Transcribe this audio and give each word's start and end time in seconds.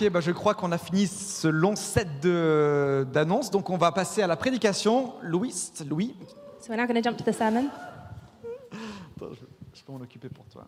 Ok, 0.00 0.08
bah 0.10 0.20
je 0.20 0.30
crois 0.30 0.54
qu'on 0.54 0.70
a 0.70 0.78
fini 0.78 1.08
ce 1.08 1.48
long 1.48 1.74
set 1.74 2.06
de- 2.20 3.04
d'annonces, 3.12 3.50
donc 3.50 3.68
on 3.68 3.76
va 3.76 3.90
passer 3.90 4.22
à 4.22 4.28
la 4.28 4.36
prédication. 4.36 5.14
Louis, 5.22 5.52
Louis, 5.88 6.14
So 6.60 6.68
we're 6.70 6.76
now 6.76 6.86
going 6.86 6.94
to 6.94 7.02
jump 7.02 7.16
to 7.18 7.24
the 7.24 7.34
sermon. 7.34 7.68
Attends, 9.16 9.34
je, 9.34 9.40
je 9.74 9.82
peux 9.84 9.90
m'en 9.90 10.00
occuper 10.00 10.28
pour 10.28 10.44
toi. 10.44 10.64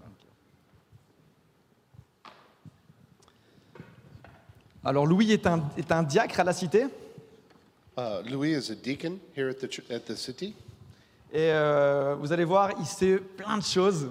Ok. 3.77 3.83
Alors 4.85 5.07
Louis 5.07 5.31
est 5.31 5.47
un, 5.47 5.63
est 5.77 5.93
un 5.93 6.03
diacre 6.03 6.41
à 6.41 6.45
la 6.45 6.53
cité, 6.53 6.87
Uh, 7.99 8.23
Louis 8.29 8.53
is 8.53 8.71
a 8.71 8.75
deacon 8.75 9.19
here 9.37 9.49
at 9.51 9.55
the, 9.61 9.69
at 9.93 10.01
the 10.07 10.17
city. 10.17 10.55
et 11.33 11.53
euh, 11.53 12.17
vous 12.19 12.33
allez 12.33 12.45
voir, 12.45 12.71
il 12.81 12.87
sait 12.87 13.17
plein 13.19 13.59
de 13.59 13.63
choses. 13.63 14.09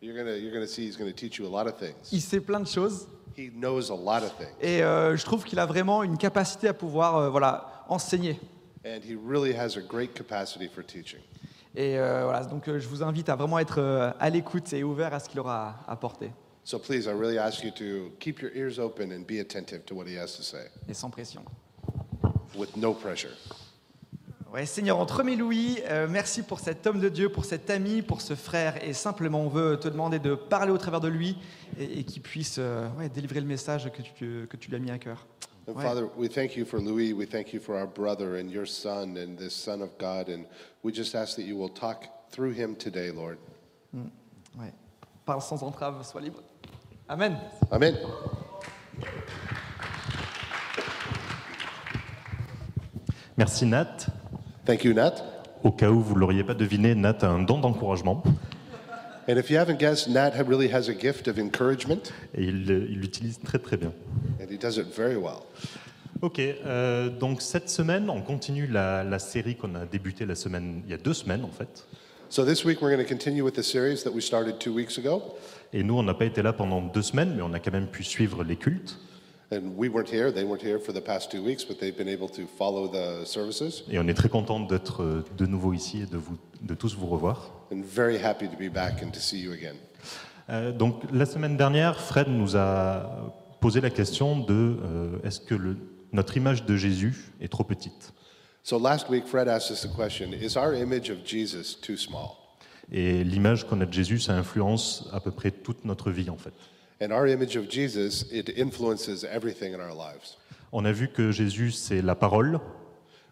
You're 0.00 0.16
gonna, 0.16 0.36
you're 0.38 0.52
gonna 0.52 0.66
see 0.68 0.86
he's 0.86 0.96
gonna 0.96 1.12
teach 1.12 1.36
you 1.38 1.46
a 1.46 1.50
lot 1.50 1.68
of 1.68 1.76
things. 1.78 1.94
Il 2.12 2.20
sait 2.22 2.40
plein 2.40 2.60
de 2.60 2.66
choses, 2.68 3.08
He 3.36 3.50
knows 3.54 3.90
a 3.90 3.94
lot 3.94 4.22
of 4.24 4.34
things, 4.38 4.48
et 4.60 4.82
euh, 4.82 5.16
je 5.16 5.24
trouve 5.24 5.44
qu'il 5.44 5.58
a 5.58 5.66
vraiment 5.66 6.02
une 6.02 6.16
capacité 6.16 6.68
à 6.68 6.74
pouvoir 6.74 7.16
euh, 7.16 7.28
voilà, 7.30 7.84
enseigner. 7.88 8.40
and 8.84 9.00
he 9.04 9.14
really 9.16 9.52
has 9.52 9.76
a 9.76 9.80
great 9.82 10.14
capacity 10.14 10.68
for 10.68 10.82
teaching. 10.84 11.20
Et 11.74 11.98
euh, 11.98 12.22
voilà, 12.24 12.44
donc 12.44 12.66
euh, 12.68 12.78
je 12.78 12.88
vous 12.88 13.02
invite 13.02 13.28
à 13.28 13.36
vraiment 13.36 13.58
être 13.58 13.78
euh, 13.80 14.10
à 14.18 14.30
l'écoute 14.30 14.72
et 14.72 14.82
ouvert 14.82 15.12
à 15.12 15.20
ce 15.20 15.28
qu'il 15.28 15.40
aura 15.40 15.76
à 15.86 15.92
apporter, 15.92 16.30
So 16.64 16.78
please, 16.78 17.06
I 17.06 17.12
really 17.12 17.38
ask 17.38 17.62
you 17.62 17.70
to 17.72 18.10
keep 18.18 18.40
your 18.40 18.50
ears 18.56 18.78
open 18.78 19.12
and 19.12 19.20
be 19.26 19.38
attentive 19.40 19.84
to 19.86 19.94
what 19.94 20.06
he 20.06 20.16
has 20.18 20.34
to 20.36 20.42
say, 20.42 20.70
et 20.88 20.94
sans 20.94 21.10
pression. 21.10 21.42
with 22.56 22.74
no 22.76 22.94
pressure. 22.94 23.32
Ouais, 24.56 24.64
Seigneur, 24.64 24.98
on 24.98 25.04
te 25.04 25.12
remet 25.12 25.36
Louis. 25.36 25.80
Euh, 25.90 26.06
merci 26.08 26.42
pour 26.42 26.60
cet 26.60 26.86
homme 26.86 26.98
de 26.98 27.10
Dieu, 27.10 27.28
pour 27.28 27.44
cet 27.44 27.68
ami, 27.68 28.00
pour 28.00 28.22
ce 28.22 28.34
frère. 28.34 28.82
Et 28.82 28.94
simplement, 28.94 29.42
on 29.42 29.48
veut 29.50 29.78
te 29.78 29.86
demander 29.86 30.18
de 30.18 30.34
parler 30.34 30.72
au 30.72 30.78
travers 30.78 31.00
de 31.02 31.08
lui 31.08 31.36
et, 31.78 31.98
et 32.00 32.04
qu'il 32.04 32.22
puisse 32.22 32.56
euh, 32.58 32.88
ouais, 32.98 33.10
délivrer 33.10 33.40
le 33.42 33.46
message 33.46 33.92
que 33.92 34.00
tu, 34.00 34.46
que 34.48 34.56
tu 34.56 34.70
lui 34.70 34.76
as 34.76 34.80
mis 34.80 34.90
à 34.90 34.98
cœur. 34.98 35.26
And 35.68 35.74
Ouais. 35.74 35.82
Father, 35.82 36.04
we 36.16 36.30
thank 36.30 36.56
you 36.56 36.64
for 36.64 36.80
Louis. 36.80 37.12
We 37.12 37.28
thank 37.28 37.52
you 37.52 37.60
for 37.60 37.74
our 37.74 37.86
brother 37.86 38.40
and 38.40 38.48
your 38.48 38.66
son 38.66 39.18
and 39.18 39.36
this 39.36 39.52
son 39.52 39.82
of 39.82 39.90
God. 39.98 40.30
And 40.30 40.44
we 40.82 40.90
just 40.90 41.14
ask 41.14 41.36
that 41.36 41.42
you 41.44 41.58
will 41.58 41.68
talk 41.68 42.06
through 42.30 42.54
him 42.54 42.76
today, 42.76 43.12
Lord. 43.12 43.36
Ouais. 43.92 44.72
Parle 45.26 45.42
sans 45.42 45.62
entrave, 45.64 46.02
sois 46.02 46.22
libre. 46.22 46.40
Amen. 47.10 47.36
Amen. 47.70 47.94
Merci 53.36 53.66
Nat. 53.66 54.06
Thank 54.66 54.84
you, 54.84 54.92
Nat. 54.92 55.14
Au 55.62 55.70
cas 55.70 55.90
où 55.90 56.00
vous 56.00 56.14
ne 56.14 56.20
l'auriez 56.20 56.44
pas 56.44 56.54
deviné, 56.54 56.94
Nat 56.94 57.18
a 57.22 57.28
un 57.28 57.42
don 57.42 57.58
d'encouragement 57.58 58.22
And 59.28 59.36
if 59.38 59.50
you 59.50 59.58
haven't 59.58 59.78
guessed, 59.80 60.08
Nat 60.08 60.34
really 60.46 60.68
has 60.72 60.88
a 60.88 60.94
gift 60.94 61.26
of 61.26 61.36
encouragement, 61.38 62.12
et 62.34 62.44
il 62.44 62.68
il 62.90 63.00
l'utilise 63.00 63.40
très 63.40 63.58
très 63.58 63.76
bien. 63.76 63.92
and 64.40 64.46
he 64.50 64.56
does 64.56 64.76
it 64.78 64.86
very 64.96 65.16
well. 65.16 65.42
Ok, 66.22 66.38
euh, 66.38 67.08
donc 67.10 67.42
cette 67.42 67.68
semaine, 67.68 68.08
on 68.08 68.22
continue 68.22 68.66
la, 68.68 69.02
la 69.04 69.18
série 69.18 69.56
qu'on 69.56 69.74
a 69.74 69.84
débutée 69.84 70.26
la 70.26 70.36
semaine, 70.36 70.82
il 70.84 70.90
y 70.92 70.94
a 70.94 70.98
deux 70.98 71.12
semaines 71.14 71.44
en 71.44 71.50
fait. 71.50 71.84
So 72.28 72.44
this 72.44 72.64
week 72.64 72.80
we're 72.80 72.90
going 72.94 73.04
to 73.04 73.08
continue 73.08 73.42
with 73.42 73.54
the 73.54 73.62
series 73.64 74.02
that 74.04 74.12
we 74.12 74.22
started 74.22 74.58
two 74.60 74.72
weeks 74.72 74.96
ago. 74.98 75.22
Et 75.72 75.82
nous, 75.82 75.96
on 75.98 76.02
n'a 76.04 76.14
pas 76.14 76.24
été 76.24 76.42
là 76.42 76.52
pendant 76.52 76.80
deux 76.80 77.02
semaines, 77.02 77.34
mais 77.36 77.42
on 77.42 77.52
a 77.52 77.58
quand 77.58 77.72
même 77.72 77.88
pu 77.88 78.04
suivre 78.04 78.44
les 78.44 78.56
cultes. 78.56 78.98
And 79.52 79.76
we 79.76 79.88
weren't 79.88 80.08
here, 80.10 80.32
they 80.32 80.42
weren't 80.44 80.62
here 80.62 80.78
for 80.80 80.92
the 80.92 81.00
past 81.00 81.30
two 81.30 81.40
weeks, 81.42 81.64
but 81.64 81.78
they've 81.78 81.96
been 81.96 82.08
able 82.08 82.28
to 82.30 82.46
follow 82.58 82.88
the 82.90 83.24
services. 83.24 83.84
Et 83.88 83.98
on 83.98 84.08
est 84.08 84.14
très 84.14 84.28
content 84.28 84.58
d'être 84.58 85.02
euh, 85.04 85.24
de 85.38 85.46
nouveau 85.46 85.72
ici 85.72 86.02
et 86.02 86.06
de, 86.06 86.16
vous, 86.16 86.36
de 86.62 86.74
tous 86.74 86.96
vous 86.96 87.06
revoir. 87.06 87.52
And 87.72 87.82
very 87.84 88.16
happy 88.16 88.48
to 88.48 88.56
be 88.56 88.68
back 88.72 89.02
and 89.04 89.10
to 89.12 89.20
see 89.20 89.38
you 89.40 89.52
again. 89.52 89.76
Euh, 90.50 90.72
donc 90.72 91.02
la 91.12 91.26
semaine 91.26 91.56
dernière, 91.56 92.00
Fred 92.00 92.28
nous 92.28 92.56
a 92.56 93.32
posé 93.60 93.80
la 93.80 93.90
question 93.90 94.40
de 94.40 94.52
euh, 94.82 95.18
est-ce 95.24 95.38
que 95.40 95.54
le- 95.54 95.76
notre 96.12 96.36
image 96.36 96.64
de 96.64 96.76
Jésus 96.76 97.14
est 97.40 97.48
trop 97.48 97.64
petite? 97.64 98.12
So 98.64 98.80
last 98.80 99.08
week, 99.08 99.26
Fred 99.28 99.46
asked 99.48 99.70
us 99.70 99.82
the 99.82 99.94
question 99.96 100.32
Is 100.32 100.56
our 100.56 100.74
image 100.74 101.08
of 101.08 101.18
Jesus 101.24 101.76
too 101.80 101.96
small? 101.96 102.30
Et 102.90 103.22
l'image 103.22 103.64
qu'on 103.64 103.80
a 103.80 103.86
de 103.86 103.92
Jésus, 103.92 104.18
ça 104.18 104.34
influence 104.34 105.08
à 105.12 105.20
peu 105.20 105.30
près 105.30 105.52
toute 105.52 105.84
notre 105.84 106.10
vie 106.10 106.30
en 106.30 106.36
fait. 106.36 106.52
And 107.00 107.12
our 107.12 107.26
image 107.26 107.56
of 107.56 107.68
Jesus, 107.68 108.24
it 108.32 108.48
influences 108.56 109.24
everything 109.24 109.74
in 109.74 109.80
our 109.80 109.94
lives. 109.94 110.38
On 110.72 110.84
a 110.86 110.92
vu 110.92 111.08
que 111.08 111.30
Jésus, 111.30 111.72
c'est 111.72 112.02
la 112.02 112.14
parole, 112.14 112.58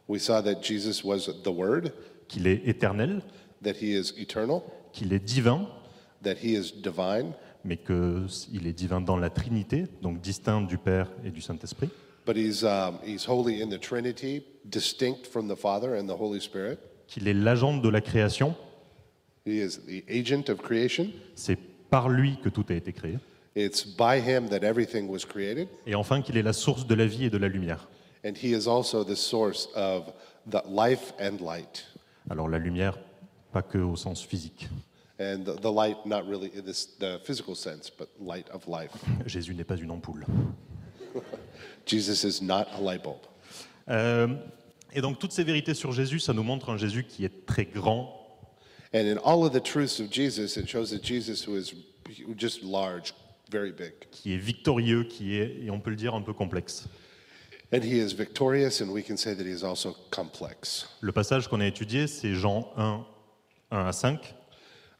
We 0.06 0.20
saw 0.20 0.42
that 0.42 0.60
Jesus 0.62 1.02
was 1.02 1.30
the 1.42 1.48
Word, 1.50 1.92
qu'il 2.28 2.46
est 2.46 2.60
éternel, 2.66 3.22
that 3.62 3.76
He 3.80 3.94
is 3.98 4.12
eternal, 4.18 4.60
qu'il 4.92 5.12
est 5.14 5.18
divin, 5.24 5.66
that 6.22 6.34
He 6.42 6.54
is 6.54 6.72
divine, 6.82 7.32
mais 7.64 7.78
qu'il 7.78 8.66
est 8.66 8.74
divin 8.74 9.00
dans 9.00 9.16
la 9.16 9.30
Trinité, 9.30 9.86
donc 10.02 10.20
distinct 10.20 10.62
du 10.66 10.76
Père 10.76 11.08
et 11.24 11.30
du 11.30 11.40
Saint-Esprit, 11.40 11.88
but 12.26 12.36
He's, 12.36 12.64
um, 12.64 12.98
he's 13.02 13.26
holy 13.26 13.62
in 13.62 13.68
the 13.70 13.80
Trinity, 13.80 14.42
distinct 14.66 15.26
from 15.26 15.48
the 15.48 15.56
Father 15.56 15.94
and 15.98 16.06
the 16.06 16.18
Holy 16.20 16.40
Spirit. 16.40 16.78
qu'il 17.06 17.26
est 17.26 17.34
l'agent 17.34 17.78
de 17.78 17.88
la 17.88 18.02
création, 18.02 18.54
He 19.46 19.58
is 19.62 19.78
the 19.86 20.04
agent 20.10 20.50
of 20.50 20.58
creation. 20.58 21.06
c'est 21.34 21.58
par 21.88 22.10
lui 22.10 22.36
que 22.42 22.50
tout 22.50 22.64
a 22.68 22.74
été 22.74 22.92
créé, 22.92 23.18
It's 23.56 23.84
by 23.84 24.20
Him 24.20 24.48
that 24.48 24.64
everything 24.64 25.08
was 25.08 25.20
created. 25.20 25.68
et 25.86 25.94
enfin 25.94 26.22
qu'il 26.22 26.36
est 26.36 26.42
la 26.42 26.52
source 26.52 26.86
de 26.86 26.94
la 26.94 27.06
vie 27.06 27.26
et 27.26 27.30
de 27.30 27.38
la 27.38 27.48
lumière. 27.48 27.88
And 28.24 28.32
He 28.34 28.52
is 28.52 28.66
also 28.66 29.04
the 29.04 29.14
source 29.14 29.68
of 29.74 30.12
the 30.50 30.62
life 30.68 31.12
and 31.20 31.38
light. 31.40 31.86
Alors 32.30 32.48
la 32.48 32.58
lumière, 32.58 32.98
pas 33.52 33.62
que 33.62 33.78
au 33.78 33.96
sens 33.96 34.22
physique. 34.22 34.68
And 35.20 35.44
the, 35.44 35.70
light, 35.70 36.04
not 36.04 36.26
really 36.26 36.50
in 36.56 36.62
this, 36.62 36.86
the 36.98 37.20
physical 37.24 37.54
sense, 37.54 37.88
but 37.88 38.08
light 38.20 38.48
of 38.50 38.66
life. 38.66 38.90
Jésus 39.26 39.54
n'est 39.54 39.62
pas 39.64 39.76
une 39.76 39.92
ampoule. 39.92 40.26
Jesus 41.86 42.24
is 42.24 42.42
not 42.42 42.66
a 42.76 42.80
light 42.80 43.02
bulb. 43.02 43.20
Euh, 43.88 44.34
et 44.92 45.00
donc 45.00 45.20
toutes 45.20 45.30
ces 45.30 45.44
vérités 45.44 45.74
sur 45.74 45.92
Jésus, 45.92 46.18
ça 46.18 46.32
nous 46.32 46.42
montre 46.42 46.70
un 46.70 46.76
Jésus 46.76 47.04
qui 47.04 47.24
est 47.24 47.46
très 47.46 47.66
grand, 47.66 48.20
And 48.94 49.08
in 49.08 49.18
all 49.18 49.44
of 49.44 49.52
the 49.52 49.60
truths 49.60 49.98
of 49.98 50.08
Jesus, 50.08 50.56
it 50.56 50.68
shows 50.68 50.90
that 50.90 51.02
Jesus 51.02 51.48
was 51.48 51.74
just 52.36 52.62
large, 52.62 53.12
very 53.58 53.72
big. 53.72 53.92
qui 54.10 54.34
est 54.34 54.38
victorieux, 54.38 55.04
qui 55.04 55.36
est, 55.36 55.64
et 55.64 55.70
on 55.70 55.80
peut 55.80 55.90
le 55.90 55.96
dire, 55.96 56.14
un 56.14 56.22
peu 56.22 56.32
complexe. 56.32 56.86
And 57.72 57.82
he 57.82 57.98
is 57.98 58.14
victorious, 58.14 58.80
and 58.80 58.90
we 58.90 59.02
can 59.02 59.16
say 59.16 59.34
that 59.34 59.44
he 59.44 59.52
is 59.52 59.64
also 59.64 59.96
complex. 60.10 60.88
Le 61.00 61.12
passage 61.12 61.48
qu'on 61.48 61.60
a 61.60 61.66
étudié, 61.66 62.06
c'est 62.06 62.34
Jean 62.34 62.72
1, 62.76 63.06
1 63.70 63.86
à 63.86 63.92
5, 63.92 64.34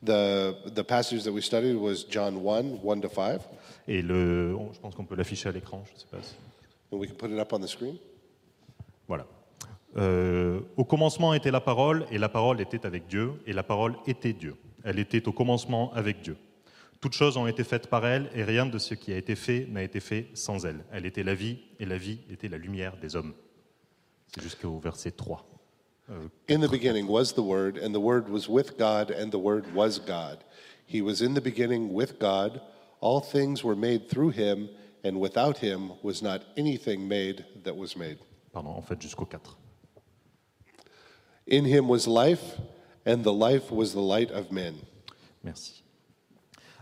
The, 0.05 0.55
the 0.75 0.83
passage 0.83 1.23
that 1.23 1.33
we 1.33 1.41
studied 1.43 1.77
was 1.77 2.05
John 2.11 2.37
1, 2.37 2.81
1 2.85 3.01
to 3.01 3.09
5. 3.09 3.41
et 3.89 4.03
le, 4.03 4.55
je 4.75 4.79
pense 4.79 4.95
qu'on 4.95 5.07
peut 5.07 5.17
l'afficher 5.17 5.49
à 5.49 5.53
l'écran, 5.53 5.83
je 5.87 5.95
ne 5.95 5.99
sais 5.99 6.07
pas 6.11 6.19
si... 6.21 6.35
And 6.93 6.99
we 6.99 7.09
can 7.09 7.15
put 7.15 7.31
it 7.31 7.39
up 7.39 7.53
on 7.53 7.61
the 7.61 7.67
screen. 7.67 7.97
Voilà. 9.09 9.27
Euh, 9.97 10.61
au 10.77 10.85
commencement 10.85 11.33
était 11.33 11.51
la 11.51 11.61
parole, 11.61 12.07
et 12.11 12.19
la 12.19 12.29
parole 12.29 12.61
était 12.61 12.85
avec 12.85 13.07
Dieu, 13.07 13.33
et 13.47 13.53
la 13.55 13.63
parole 13.63 13.95
était 14.07 14.35
Dieu. 14.35 14.57
Elle 14.85 14.99
était 14.99 15.27
au 15.27 15.33
commencement 15.33 15.93
avec 15.95 16.21
Dieu. 16.21 16.37
Toutes 17.05 17.13
choses 17.13 17.37
ont 17.37 17.47
été 17.47 17.65
faites 17.65 17.89
par 17.89 18.07
elle, 18.07 18.31
et 18.35 18.45
rien 18.45 18.65
de 18.65 18.79
ce 18.79 18.95
qui 18.95 19.13
a 19.13 19.19
été 19.19 19.35
fait 19.37 19.67
n'a 19.69 19.83
été 19.83 20.01
fait 20.01 20.31
sans 20.33 20.65
elle. 20.65 20.87
Elle 20.91 21.05
était 21.05 21.23
la 21.23 21.35
vie, 21.35 21.59
et 21.79 21.85
la 21.85 21.99
vie 21.99 22.21
était 22.31 22.49
la 22.49 22.57
lumière 22.57 22.97
des 22.97 23.15
hommes. 23.15 23.35
C'est 24.35 24.43
jusqu'au 24.43 24.79
verset 24.79 25.11
3. 25.11 25.47
Euh, 26.09 26.29
In 26.49 26.61
the 26.61 26.71
beginning 26.71 27.07
was 27.07 27.35
the 27.35 27.43
Word, 27.45 27.79
and 27.85 27.93
the 27.93 28.01
Word 28.01 28.31
was 28.31 28.49
with 28.49 28.79
God, 28.79 29.11
and 29.11 29.29
the 29.29 29.39
Word 29.39 29.67
was 29.75 29.99
God. 29.99 30.39
He 30.87 31.03
was 31.03 31.21
in 31.21 31.35
the 31.35 31.43
beginning 31.43 31.93
with 31.93 32.19
God. 32.19 32.63
All 33.03 33.21
things 33.21 33.63
were 33.63 33.77
made 33.77 34.09
through 34.09 34.33
him, 34.35 34.71
and 35.05 35.21
without 35.21 35.59
him 35.59 35.91
was 36.03 36.23
not 36.23 36.41
anything 36.57 37.07
made 37.07 37.45
that 37.65 37.77
was 37.77 37.99
made. 37.99 38.17
pardon, 38.51 38.71
en 38.71 38.81
fait 38.81 38.99
jusqu'au 38.99 39.27
4. 39.27 39.59
In 41.49 41.67
him 41.67 41.87
was 41.87 42.07
life, 42.07 42.59
and 43.05 43.19
the 43.19 43.35
life 43.35 43.71
was 43.71 43.93
the 43.93 44.01
light 44.01 44.31
of 44.31 44.51
men. 44.51 44.77
Merci. 45.43 45.84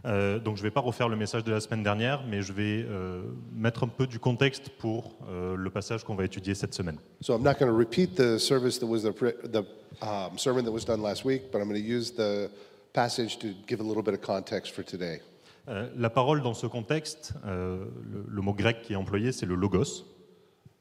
Euh, 0.05 0.39
donc 0.39 0.57
je 0.57 0.63
ne 0.63 0.67
vais 0.67 0.71
pas 0.71 0.81
refaire 0.81 1.09
le 1.09 1.17
message 1.17 1.45
de 1.45 1.53
la 1.53 1.61
semaine 1.61 1.83
dernière, 1.83 2.25
mais 2.29 2.43
je 2.43 2.53
vais 2.53 2.85
euh, 2.89 3.23
mettre 3.55 3.85
un 3.85 3.89
peu 3.89 4.07
du 4.07 4.19
contexte 4.19 4.69
pour 4.71 5.15
euh, 5.29 5.55
le 5.57 5.71
passage 5.71 6.03
qu'on 6.05 6.17
va 6.17 6.25
étudier 6.25 6.55
cette 6.55 6.75
semaine. 6.75 6.99
So 7.21 7.35
I'm 7.35 7.43
not 7.43 7.55
going 7.55 7.71
to 7.71 7.77
repeat 7.77 8.17
the 8.17 8.39
service 8.39 8.79
that 8.81 8.87
was 8.87 9.03
the, 9.03 9.13
the 9.13 9.65
um, 10.03 10.37
sermon 10.37 10.65
that 10.65 10.73
was 10.73 10.85
done 10.85 11.03
last 11.03 11.25
week, 11.25 11.53
but 11.53 11.61
I'm 11.61 11.69
going 11.69 11.81
to 11.81 11.87
use 11.87 12.13
the 12.13 12.51
passage 12.93 13.39
to 13.39 13.55
give 13.67 13.81
a 13.81 13.85
little 13.85 14.03
bit 14.03 14.15
of 14.15 14.21
context 14.21 14.75
for 14.75 14.85
today. 14.85 15.21
Euh, 15.69 15.89
la 15.97 16.11
parole 16.11 16.43
dans 16.43 16.55
ce 16.55 16.67
contexte, 16.67 17.35
euh, 17.47 17.85
le, 18.11 18.25
le 18.29 18.43
mot 18.43 18.53
grec 18.53 18.83
qui 18.83 18.95
est 18.95 18.97
employé, 18.97 19.31
c'est 19.31 19.47
le 19.47 19.55
logos. 19.55 20.05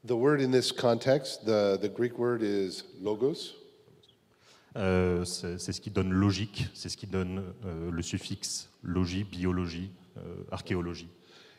The 0.04 0.16
word 0.16 0.40
in 0.40 0.50
this 0.50 0.72
context, 0.72 1.44
the, 1.44 1.78
the 1.80 1.88
Greek 1.88 2.18
word 2.18 2.42
is 2.42 2.82
logos. 3.00 3.54
Euh, 4.76 5.24
c'est 5.24 5.58
ce 5.58 5.80
qui 5.80 5.90
donne 5.90 6.10
logique, 6.10 6.66
c'est 6.72 6.88
ce 6.88 6.96
qui 6.96 7.06
donne 7.06 7.42
euh, 7.66 7.90
le 7.90 8.02
suffixe 8.02 8.70
logie, 8.82 9.24
biologie, 9.24 9.90
euh, 10.16 10.20
archéologie. 10.50 11.08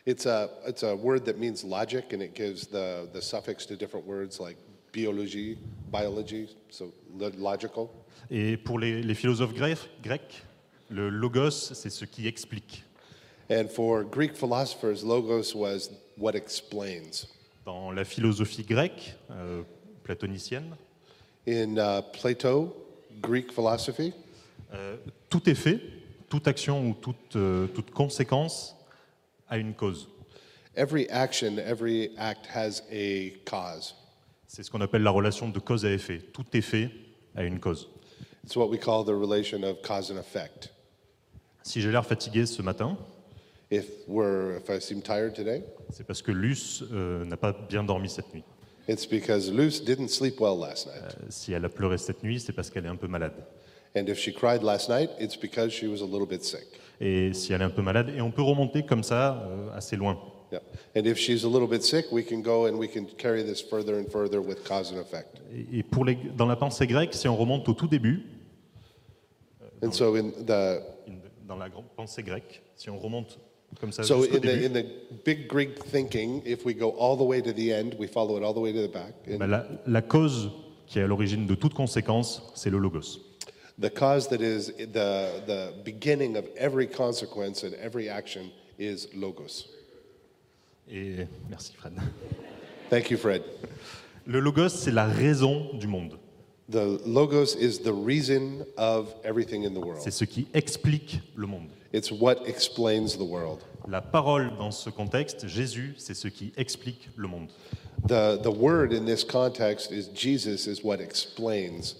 It's 0.05 0.25
a, 0.25 0.49
it's 0.67 0.83
a 0.83 0.95
word 0.95 1.23
that 1.25 1.37
means 1.37 1.63
logic, 1.63 2.13
and 2.13 2.21
it 2.21 2.35
gives 2.35 2.67
the, 2.67 3.07
the 3.13 3.21
suffix 3.21 3.65
to 3.67 3.75
different 3.75 4.05
words 4.05 4.39
like 4.39 4.57
biology, 4.91 5.57
biology, 5.91 6.49
so 6.69 6.91
lo- 7.17 7.31
logical. 7.37 7.89
Et 8.29 8.57
pour 8.57 8.79
les, 8.79 9.01
les 9.01 9.15
philosophes 9.15 9.53
grecs, 9.53 9.89
grecs, 10.01 10.43
le 10.89 11.09
logos, 11.09 11.51
c'est 11.51 11.89
ce 11.89 12.05
qui 12.05 12.27
explique. 12.27 12.83
And 13.49 13.67
for 13.69 14.03
Greek 14.03 14.35
philosophers, 14.35 15.03
logos 15.05 15.53
was 15.55 15.89
what 16.17 16.35
explains. 16.35 17.27
Dans 17.65 17.91
la 17.91 18.03
philosophie 18.03 18.63
grecque, 18.63 19.15
euh, 19.31 19.61
platonicienne, 20.03 20.75
In 21.47 21.77
uh, 21.77 22.01
Plato, 22.13 22.73
Greek 23.21 23.51
philosophy, 23.51 24.13
euh, 24.73 24.97
tout 25.29 25.49
effet, 25.49 25.79
toute 26.29 26.47
action 26.47 26.89
ou 26.89 26.93
toute, 26.93 27.35
euh, 27.35 27.67
toute 27.67 27.91
conséquence 27.91 28.75
a 29.47 29.57
une 29.57 29.73
cause. 29.73 30.09
every 30.75 31.07
action, 31.09 31.57
every 31.59 32.11
act 32.17 32.47
has 32.47 32.81
a 32.91 33.31
cause. 33.45 33.95
C'est 34.47 34.63
ce 34.63 34.71
qu'on 34.71 34.81
appelle 34.81 35.03
la 35.03 35.11
relation 35.11 35.49
de 35.49 35.59
cause 35.59 35.85
à 35.85 35.91
effet. 35.91 36.19
Tout 36.19 36.45
effet 36.53 36.89
a 37.35 37.43
une 37.43 37.59
cause. 37.59 37.89
It's 38.43 38.55
what 38.55 38.69
we 38.69 38.79
call 38.79 39.03
the 39.05 39.15
relation 39.15 39.63
of 39.63 39.81
cause 39.81 40.11
and 40.11 40.17
effect. 40.17 40.73
Si 41.63 41.81
j'ai 41.81 41.91
l'air 41.91 42.05
fatigué 42.05 42.45
ce 42.45 42.61
matin, 42.61 42.97
If 43.71 43.85
we're, 44.07 44.57
if 44.57 44.69
I 44.69 44.79
seem 44.79 45.01
tired 45.01 45.33
today, 45.33 45.63
c'est 45.89 46.05
parce 46.05 46.21
que 46.21 46.31
Luce 46.31 46.83
euh, 46.91 47.25
n'a 47.25 47.37
pas 47.37 47.53
bien 47.53 47.83
dormi 47.83 48.07
cette 48.07 48.31
nuit. 48.31 48.43
It's 48.87 49.05
because 49.05 49.49
Luce 49.49 49.79
didn't 49.79 50.09
sleep 50.09 50.39
well 50.39 50.57
last 50.57 50.87
night. 50.87 51.03
Euh, 51.03 51.25
si 51.29 51.53
elle 51.53 51.65
a 51.65 51.69
pleuré 51.69 51.97
cette 51.97 52.23
nuit, 52.23 52.39
c'est 52.39 52.53
parce 52.53 52.69
qu'elle 52.69 52.85
est 52.85 52.89
un 52.89 52.95
peu 52.95 53.07
malade. 53.07 53.33
And 53.95 54.07
if 54.07 54.17
she 54.17 54.33
cried 54.33 54.63
last 54.63 54.89
night, 54.89 55.09
it's 55.19 55.37
because 55.37 55.71
she 55.71 55.85
was 55.85 56.01
a 56.01 56.05
little 56.05 56.25
bit 56.25 56.43
sick. 56.43 56.65
Et 56.99 57.33
si 57.33 57.53
elle 57.53 57.61
est 57.61 57.65
un 57.65 57.69
peu 57.69 57.81
malade, 57.81 58.09
et 58.15 58.21
on 58.21 58.31
peut 58.31 58.41
remonter 58.41 58.83
comme 58.83 59.03
ça 59.03 59.45
euh, 59.47 59.75
assez 59.75 59.95
loin. 59.95 60.17
Yeah. 60.51 60.61
And 60.95 61.05
if 61.05 61.17
she's 61.17 61.43
a 61.43 61.49
little 61.49 61.67
bit 61.67 61.83
sick, 61.83 62.11
we 62.11 62.23
can 62.23 62.41
go 62.41 62.67
and 62.67 62.77
we 62.77 62.87
can 62.87 63.05
carry 63.17 63.43
this 63.43 63.61
further 63.61 63.95
and 63.95 64.05
further 64.11 64.39
with 64.39 64.63
cause 64.63 64.91
and 64.91 64.99
effect. 64.99 65.41
Et, 65.51 65.79
et 65.79 65.83
pour 65.83 66.05
les, 66.05 66.17
dans 66.37 66.45
la 66.45 66.55
pensée 66.55 66.87
grecque, 66.87 67.13
si 67.13 67.27
on 67.27 67.35
remonte 67.35 67.67
au 67.69 67.73
tout 67.73 67.87
début, 67.87 68.25
And 69.83 69.91
so 69.91 70.15
in 70.15 70.31
the 70.45 70.81
dans 71.45 71.57
la 71.57 71.69
pensée 71.69 72.23
grecque, 72.23 72.61
si 72.75 72.89
on 72.89 72.97
remonte 72.97 73.37
comme 73.79 73.91
ça 73.91 74.03
so 74.03 74.23
in 74.23 74.39
the 74.39 74.65
in 74.65 74.73
the 74.73 74.85
big 75.25 75.47
Greek 75.47 75.83
thinking, 75.85 76.41
if 76.45 76.65
we 76.65 76.73
go 76.73 76.89
all 76.91 77.15
the 77.17 77.23
way 77.23 77.41
to 77.41 77.53
the 77.53 77.71
end, 77.71 77.95
we 77.99 78.07
follow 78.07 78.37
it 78.37 78.43
all 78.43 78.53
the 78.53 78.59
way 78.61 78.73
to 78.73 78.81
the 78.81 78.91
back. 78.91 79.13
Bah, 79.37 79.47
la, 79.47 79.65
la 79.85 80.01
cause 80.01 80.51
qui 80.87 80.99
est 80.99 81.03
à 81.03 81.07
l'origine 81.07 81.45
de 81.45 81.55
toute 81.55 81.73
conséquence, 81.73 82.43
c'est 82.55 82.69
le 82.69 82.77
logos. 82.77 83.19
the 83.79 83.89
cause 83.89 84.27
that 84.27 84.41
is 84.41 84.67
the 84.67 85.41
the 85.45 85.73
beginning 85.83 86.37
of 86.37 86.47
every 86.57 86.87
consequence 86.87 87.63
and 87.63 87.73
every 87.75 88.09
action 88.09 88.51
is 88.77 89.07
logos. 89.15 89.67
Et 90.89 91.27
merci 91.49 91.73
Fred. 91.75 91.93
Thank 92.89 93.09
you, 93.09 93.17
Fred. 93.17 93.41
Le 94.25 94.39
logos, 94.39 94.69
c'est 94.69 94.91
la 94.91 95.05
raison 95.05 95.73
du 95.73 95.87
monde. 95.87 96.17
The 96.73 96.99
logos 97.05 97.55
is 97.55 97.81
the 97.83 97.93
reason 97.93 98.65
of 98.77 99.13
everything 99.23 99.63
in 99.63 99.73
the 99.75 99.79
C'est 99.79 99.85
world. 99.85 100.11
ce 100.11 100.25
qui 100.25 100.47
explique 100.55 101.19
le 101.35 101.45
monde. 101.45 101.67
It's 101.93 102.11
what 102.11 102.37
explains 102.47 103.15
the 103.15 103.21
world. 103.21 103.59
La 103.87 104.01
parole 104.01 104.49
dans 104.57 104.71
ce 104.71 104.89
contexte, 104.89 105.47
Jésus, 105.47 105.93
c'est 105.97 106.15
ce 106.15 106.27
qui 106.27 106.51
explique 106.57 107.09
le 107.15 107.27
monde. 107.27 107.49
The, 108.07 108.41
the 108.41 108.49
word 108.49 108.91
in 108.91 109.05
this 109.05 109.23
context 109.23 109.91
is 109.91 110.09
Jesus 110.15 110.65
is 110.67 110.83
what 110.83 110.99
explains 110.99 111.95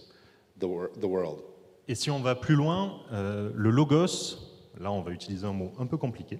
the, 0.59 0.65
wor- 0.67 0.89
the 0.99 1.05
world. 1.07 1.41
Et 1.87 1.93
si 1.93 2.09
on 2.09 2.19
va 2.21 2.33
plus 2.33 2.55
loin, 2.55 2.93
euh, 3.11 3.51
le 3.53 3.69
logos, 3.69 4.39
là 4.81 4.91
on 4.91 5.01
va 5.03 5.11
utiliser 5.11 5.45
un 5.45 5.53
mot 5.53 5.71
un 5.79 5.85
peu 5.85 5.97
compliqué, 5.97 6.39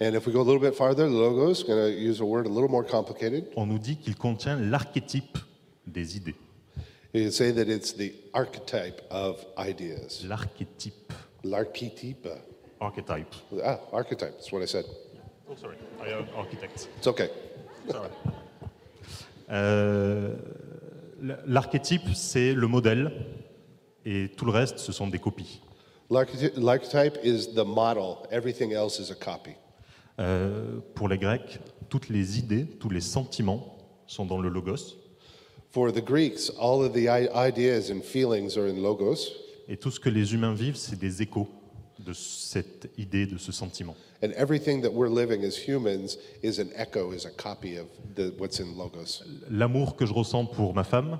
And 0.00 0.12
if 0.14 0.26
we 0.26 0.32
go 0.32 0.40
a 0.42 0.44
little 0.44 0.60
bit 0.60 0.74
farther, 0.76 1.08
the 1.08 1.12
logos, 1.12 1.64
going 1.64 1.78
to 1.78 1.90
use 1.98 2.20
a 2.20 2.24
word 2.24 2.46
a 2.46 2.50
little 2.50 2.68
more 2.70 2.84
complicated. 2.86 3.46
on 3.56 3.66
nous 3.66 3.78
dit 3.80 3.96
qu'il 3.96 4.14
contient 4.14 4.54
l'archétype 4.56 5.38
des 5.86 6.16
idées. 6.18 6.34
You 7.16 7.30
say 7.30 7.50
that 7.52 7.68
it's 7.68 7.92
the 7.94 8.12
archetype 8.34 9.00
of 9.10 9.44
ideas. 9.58 10.22
L'archétype. 10.24 11.12
L'archetype. 11.44 12.28
Archetype. 12.78 13.34
Ah, 13.64 13.78
archetype, 13.92 14.32
that's 14.36 14.52
what 14.52 14.60
I 14.62 14.66
said. 14.66 14.84
Oh, 15.50 15.54
sorry. 15.56 15.76
I 16.04 16.10
am 16.12 16.26
architect. 16.36 16.88
It's 16.98 17.06
okay. 17.06 17.30
Euh, 19.50 20.34
L'archétype, 21.46 22.14
c'est 22.14 22.52
le 22.52 22.66
modèle, 22.66 23.10
et 24.04 24.28
tout 24.36 24.44
le 24.44 24.50
reste, 24.52 24.78
ce 24.78 24.92
sont 24.92 25.06
des 25.06 25.18
copies. 25.18 25.62
L'archety- 26.10 26.52
L'archetype 26.56 27.18
is 27.24 27.54
the 27.54 27.64
model, 27.64 28.16
everything 28.30 28.72
else 28.72 28.98
is 28.98 29.10
a 29.10 29.14
copy. 29.14 29.52
Euh, 30.20 30.80
pour 30.94 31.08
les 31.08 31.16
Grecs, 31.16 31.58
toutes 31.88 32.10
les 32.10 32.38
idées, 32.38 32.66
tous 32.66 32.90
les 32.90 33.00
sentiments 33.00 33.78
sont 34.06 34.26
dans 34.26 34.38
le 34.38 34.50
logos, 34.50 34.98
For 35.76 35.92
the 35.92 36.00
Greeks, 36.00 36.48
all 36.58 36.82
of 36.82 36.94
the 36.94 37.06
ideas 37.10 37.90
and 37.90 38.02
feelings 38.02 38.56
are 38.56 38.66
in 38.66 38.82
logos, 38.82 39.30
et 39.68 39.76
tout 39.76 39.90
ce 39.90 40.00
que 40.00 40.08
les 40.08 40.32
humains 40.32 40.54
vivent, 40.54 40.76
c'est 40.76 40.98
des 40.98 41.20
échos 41.20 41.48
de 41.98 42.14
cette 42.14 42.88
idée, 42.96 43.26
de 43.26 43.36
ce 43.36 43.52
sentiment. 43.52 43.94
and 44.22 44.32
everything 44.38 44.80
that 44.80 44.90
we're 44.90 45.10
living 45.10 45.44
as 45.44 45.54
humans 45.54 46.16
is 46.42 46.58
an 46.60 46.70
echo, 46.74 47.12
is 47.12 47.26
a 47.26 47.30
copy 47.30 47.76
of 47.76 47.88
the, 48.14 48.32
what's 48.38 48.58
in 48.58 48.74
logos. 48.74 49.22
L'amour 49.50 49.96
que 49.96 50.06
je 50.06 50.14
ressens 50.14 50.46
pour 50.46 50.72
ma 50.72 50.82
femme, 50.82 51.18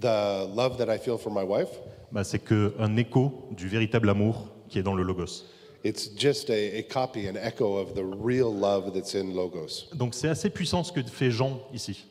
The 0.00 0.48
love 0.56 0.78
that 0.78 0.88
I 0.88 0.96
feel 0.96 1.18
for 1.18 1.30
my 1.30 1.44
wife, 1.44 1.68
bah, 2.10 2.24
c'est 2.24 2.38
qu'un 2.38 2.96
écho 2.96 3.50
du 3.50 3.68
véritable 3.68 4.08
amour 4.08 4.50
qui 4.70 4.78
est 4.78 4.82
dans 4.82 4.94
le 4.94 5.02
logos. 5.02 5.44
it's 5.82 6.08
just 6.16 6.48
a, 6.48 6.78
a 6.78 6.82
copy, 6.84 7.28
an 7.28 7.36
echo 7.36 7.76
of 7.76 7.92
the 7.94 8.02
real 8.02 8.50
love 8.50 8.94
that's 8.94 9.14
in 9.14 9.34
logos. 9.34 9.90
Donc 9.94 10.14
c'est 10.14 10.28
assez 10.30 10.48
puissant 10.48 10.82
ce 10.84 10.90
que 10.90 11.02
fait 11.02 11.30
Jean 11.30 11.60
ici. 11.74 12.06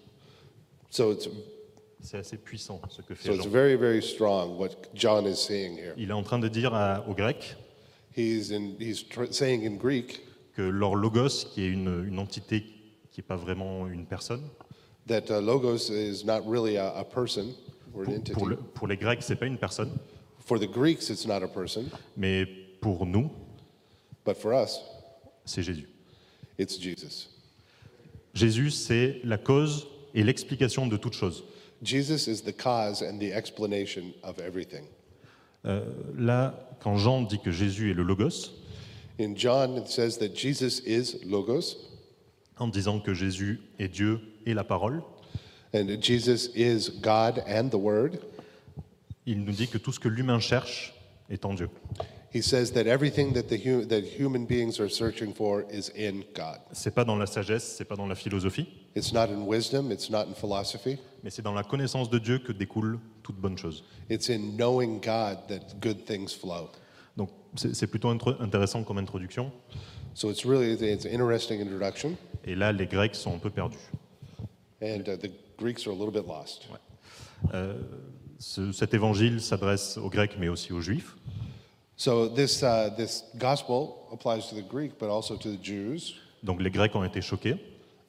So 0.91 1.11
it's, 1.11 1.27
C'est 2.03 2.17
assez 2.17 2.35
puissant 2.37 2.81
ce 2.89 3.01
que 3.01 3.15
fait 3.15 3.29
so 3.29 3.33
it's 3.33 3.43
Jean. 3.45 3.49
very, 3.49 3.75
very 3.77 4.01
strong 4.01 4.57
what 4.59 4.71
John 4.93 5.25
is 5.25 5.37
saying 5.37 5.77
here. 5.77 5.93
Il 5.97 6.09
est 6.09 6.13
en 6.13 6.21
train 6.23 6.37
de 6.37 6.49
dire 6.49 6.73
à- 6.73 7.07
aux 7.07 7.13
Grecs 7.15 7.55
He's, 8.15 8.51
in, 8.51 8.73
he's 8.79 9.07
tr- 9.07 9.31
saying 9.31 9.65
in 9.65 9.77
Greek 9.77 10.21
que 10.55 10.61
leur 10.61 10.95
logos, 10.95 11.45
qui 11.53 11.63
est 11.63 11.69
une, 11.69 12.03
une 12.05 12.19
entité 12.19 12.61
qui 13.09 13.21
n'est 13.21 13.25
pas 13.27 13.37
vraiment 13.37 13.87
une 13.87 14.05
personne, 14.05 14.41
that 15.07 15.29
uh, 15.29 15.41
logos 15.41 15.89
is 15.89 16.23
not 16.25 16.41
really 16.45 16.75
a, 16.77 16.89
a 16.95 17.03
person 17.05 17.55
or 17.95 18.01
an 18.01 18.05
pour, 18.05 18.13
entity. 18.15 18.33
pour 18.33 18.45
le- 18.47 18.57
pour 18.57 18.87
les 18.87 18.97
Grecs, 18.97 19.23
c'est 19.23 19.37
pas 19.37 19.45
une 19.47 19.57
personne, 19.57 19.89
For 20.45 20.59
the 20.59 20.67
Greeks, 20.69 21.09
it's 21.09 21.25
not 21.25 21.41
a 21.41 21.47
person, 21.47 21.85
mais 22.17 22.45
pour 22.81 23.05
nous, 23.05 23.31
but 24.25 24.35
for 24.35 24.51
us, 24.53 24.81
c'est 25.45 25.63
Jésus. 25.63 25.87
it's 26.59 26.77
Jesus. 26.79 27.29
Jésus, 28.33 28.71
c'est 28.71 29.21
la 29.23 29.37
cause 29.37 29.87
et 30.13 30.21
l'explication 30.23 30.85
de 30.85 30.97
toute 30.97 31.13
chose. 31.13 31.45
Jesus 31.83 32.27
is 32.27 32.41
the 32.41 32.53
cause 32.53 33.01
and 33.01 33.19
the 33.19 33.33
explanation 33.33 34.13
of 34.23 34.39
everything. 34.39 34.85
Euh, 35.65 35.83
là, 36.17 36.53
quand 36.79 36.97
Jean 36.97 37.21
dit 37.21 37.39
que 37.39 37.51
Jésus 37.51 37.91
est 37.91 37.93
le 37.93 38.03
logos, 38.03 38.51
In 39.19 39.35
John, 39.35 39.77
it 39.77 39.87
says 39.87 40.17
that 40.17 40.33
Jesus 40.35 40.81
is 40.85 41.23
logos, 41.23 41.77
en 42.57 42.67
disant 42.67 42.99
que 42.99 43.13
Jésus 43.13 43.59
est 43.77 43.87
Dieu 43.87 44.19
et 44.45 44.53
la 44.53 44.63
parole, 44.63 45.03
and 45.73 46.01
Jesus 46.01 46.49
is 46.55 46.89
God 47.01 47.43
and 47.47 47.69
the 47.69 47.77
Word. 47.77 48.19
il 49.25 49.43
nous 49.43 49.53
dit 49.53 49.67
que 49.67 49.77
tout 49.77 49.91
ce 49.91 49.99
que 49.99 50.09
l'humain 50.09 50.39
cherche 50.39 50.93
est 51.29 51.45
en 51.45 51.53
Dieu. 51.53 51.69
He 52.33 52.41
says 52.41 52.71
that 52.71 52.87
everything 52.87 53.33
that 53.33 53.43
the 53.43 53.57
hu- 53.57 53.85
that 53.85 54.01
human 54.17 54.45
beings 54.47 54.79
are 54.79 54.89
searching 54.89 55.33
for 55.35 55.65
is 55.71 55.89
in 55.95 56.23
God. 56.35 56.57
C'est 56.71 56.93
pas 56.93 57.05
dans 57.05 57.15
la 57.15 57.27
sagesse, 57.27 57.75
c'est 57.77 57.85
pas 57.85 57.95
dans 57.95 58.07
la 58.07 58.15
philosophie, 58.15 58.67
It's 58.95 59.13
not 59.13 59.29
in 59.29 59.45
wisdom, 59.45 59.91
it's 59.91 60.09
not 60.09 60.25
in 60.27 60.33
philosophy. 60.33 60.97
mais 61.23 61.29
c'est 61.29 61.43
dans 61.43 61.53
la 61.53 61.63
connaissance 61.63 62.09
de 62.09 62.17
Dieu 62.17 62.39
que 62.39 62.51
découle 62.51 62.99
toute 63.21 63.35
bonne 63.35 63.57
chose. 63.57 63.83
It's 64.09 64.29
in 64.29 64.55
knowing 64.57 64.99
God 64.99 65.47
that 65.47 65.75
good 65.79 66.05
things 66.05 66.29
flow. 66.33 66.69
Donc 67.15 67.29
c'est 67.55 67.75
c'est 67.75 67.85
plutôt 67.87 68.09
intro- 68.09 68.35
intéressant 68.41 68.83
comme 68.83 68.97
introduction. 68.97 69.51
So 70.15 70.31
it's 70.31 70.43
really 70.43 70.71
it's 70.73 71.05
an 71.05 71.09
interesting 71.09 71.61
introduction, 71.61 72.15
Et 72.45 72.55
là, 72.55 72.71
les 72.71 72.87
Grecs 72.87 73.15
sont 73.15 73.35
un 73.35 73.39
peu 73.39 73.51
perdus. 73.51 73.77
and 74.81 75.03
uh, 75.07 75.15
the 75.17 75.29
Greeks 75.59 75.85
are 75.87 75.91
a 75.91 75.95
little 75.95 76.11
bit 76.11 76.27
lost. 76.27 76.67
Euh, 77.53 77.75
ce- 78.39 78.71
cet 78.71 78.93
évangile 78.95 79.39
s'adresse 79.39 79.97
aux 79.97 80.09
Grecs, 80.09 80.35
mais 80.39 80.49
aussi 80.49 80.73
aux 80.73 80.81
Juifs. 80.81 81.15
So 81.95 82.27
this 82.27 82.63
uh, 82.63 82.89
this 82.97 83.23
gospel 83.37 84.07
applies 84.11 84.47
to 84.49 84.55
the 84.55 84.63
Greek, 84.67 84.97
but 84.99 85.09
also 85.09 85.37
to 85.37 85.49
the 85.49 85.61
Jews. 85.61 86.15
Donc 86.43 86.61
les 86.61 86.71
Grecs 86.71 86.93
ont 86.95 87.03
été 87.03 87.21
choqués, 87.21 87.55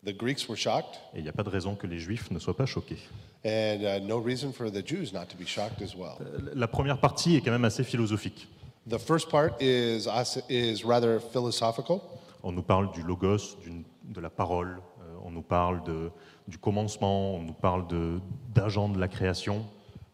The 0.04 0.12
Greeks 0.16 0.48
were 0.48 0.56
shocked, 0.56 0.98
et 1.14 1.18
il 1.18 1.22
n'y 1.22 1.28
a 1.28 1.32
pas 1.32 1.42
de 1.44 1.48
raison 1.50 1.74
que 1.76 1.86
les 1.86 1.98
Juifs 1.98 2.30
ne 2.30 2.38
soient 2.38 2.56
pas 2.56 2.66
choqués. 2.66 2.98
and 3.44 3.82
uh, 3.82 4.00
no 4.00 4.18
reason 4.18 4.52
for 4.52 4.70
the 4.70 4.82
Jews 4.84 5.12
not 5.12 5.26
to 5.28 5.36
be 5.36 5.46
shocked 5.46 5.82
as 5.82 5.94
well. 5.94 6.16
La 6.54 6.66
première 6.66 6.98
partie 6.98 7.36
est 7.36 7.40
quand 7.42 7.50
même 7.52 7.64
assez 7.64 7.84
philosophique. 7.84 8.48
The 8.88 8.98
first 8.98 9.30
part 9.30 9.60
is 9.62 10.06
is 10.48 10.82
rather 10.84 11.20
philosophical. 11.20 12.00
On 12.42 12.52
nous 12.52 12.62
parle 12.62 12.90
du 12.92 13.02
logos, 13.02 13.56
de 14.04 14.20
la 14.20 14.28
parole, 14.30 14.80
euh, 15.00 15.14
on 15.24 15.30
nous 15.30 15.42
parle 15.42 15.82
de- 15.84 16.10
du 16.48 16.58
commencement, 16.58 17.34
on 17.36 17.42
nous 17.42 17.54
parle 17.54 17.86
de- 17.86 18.18
d'agents 18.54 18.88
de 18.90 18.98
la 18.98 19.08
création. 19.08 19.64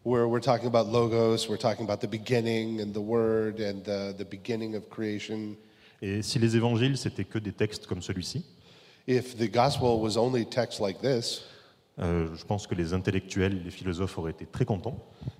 Where 0.03 0.27
we're 0.27 0.41
talking 0.41 0.65
about 0.67 0.87
logos, 0.87 1.47
we're 1.47 1.57
talking 1.59 1.85
about 1.85 1.99
the 2.01 2.07
beginning 2.07 2.81
and 2.81 2.91
the 2.91 3.01
word 3.01 3.59
and 3.59 3.83
the, 3.83 4.13
the 4.17 4.25
beginning 4.25 4.75
of 4.75 4.89
creation. 4.89 5.55
Et 6.01 6.23
si 6.23 6.39
les 6.39 6.55
évangiles, 6.55 6.97
c'était 6.97 7.23
que 7.25 7.37
des 7.37 7.51
textes 7.53 7.85
comme 7.85 8.01
celui-ci, 8.01 8.43
If 9.07 9.35
the 9.37 9.47
gospel 9.51 9.99
was 9.99 10.17
only 10.17 10.45
text 10.45 10.79
like 10.79 10.99
this, 11.01 11.43
euh, 11.99 12.33
je 12.35 12.43
pense 12.45 12.65
que 12.65 12.73
les 12.73 12.93
intellectuels, 12.93 13.61
les 13.63 13.69
philosophes 13.71 14.17
auraient 14.17 14.31
été 14.31 14.45
très 14.47 14.65
contents. 14.65 14.97